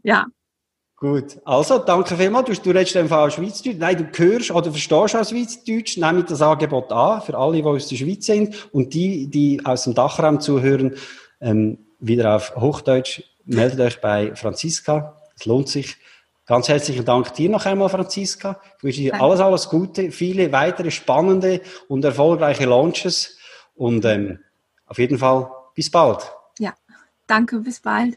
Ja. 0.05 0.27
Gut, 1.05 1.39
also 1.45 1.81
danke 1.81 2.17
vielmals. 2.17 2.47
Du, 2.47 2.55
du 2.55 2.71
redest 2.71 2.97
einfach 2.97 3.31
Schweizerdeutsch. 3.31 3.79
Nein, 3.79 4.11
du 4.11 4.25
hörst 4.25 4.51
oder 4.51 4.71
verstehst 4.71 5.15
auch 5.15 5.29
Schweizerdeutsch. 5.29 5.99
Nimm 5.99 6.25
das 6.25 6.41
Angebot 6.41 6.91
an 6.91 7.21
für 7.21 7.37
alle, 7.37 7.57
die 7.59 7.63
aus 7.63 7.89
der 7.89 7.97
Schweiz 7.97 8.25
sind 8.25 8.73
und 8.73 8.95
die, 8.95 9.27
die 9.27 9.61
aus 9.67 9.85
dem 9.85 9.93
Dachraum 9.93 10.41
zuhören. 10.41 10.95
Ähm, 11.43 11.77
wieder 12.01 12.35
auf 12.35 12.57
Hochdeutsch. 12.57 13.23
Meldet 13.45 13.81
euch 13.81 14.01
bei 14.01 14.35
Franziska. 14.35 15.21
Es 15.37 15.45
lohnt 15.45 15.69
sich. 15.69 15.99
Ganz 16.47 16.69
herzlichen 16.69 17.05
Dank 17.05 17.35
dir 17.35 17.51
noch 17.51 17.67
einmal, 17.67 17.91
Franziska. 17.91 18.59
Ich 18.79 18.85
wünsche 18.85 19.01
dir 19.03 19.21
alles, 19.21 19.41
alles 19.41 19.69
Gute, 19.69 20.11
viele 20.11 20.53
weitere 20.53 20.91
spannende 20.91 21.61
und 21.87 22.03
erfolgreiche 22.03 22.65
Launches 22.65 23.37
und 23.75 24.07
ähm, 24.07 24.39
auf 24.87 24.97
jeden 24.97 25.19
Fall 25.19 25.51
bis 25.75 25.91
bald. 25.91 26.33
Ja, 26.59 26.73
danke, 27.27 27.59
bis 27.59 27.81
bald. 27.81 28.17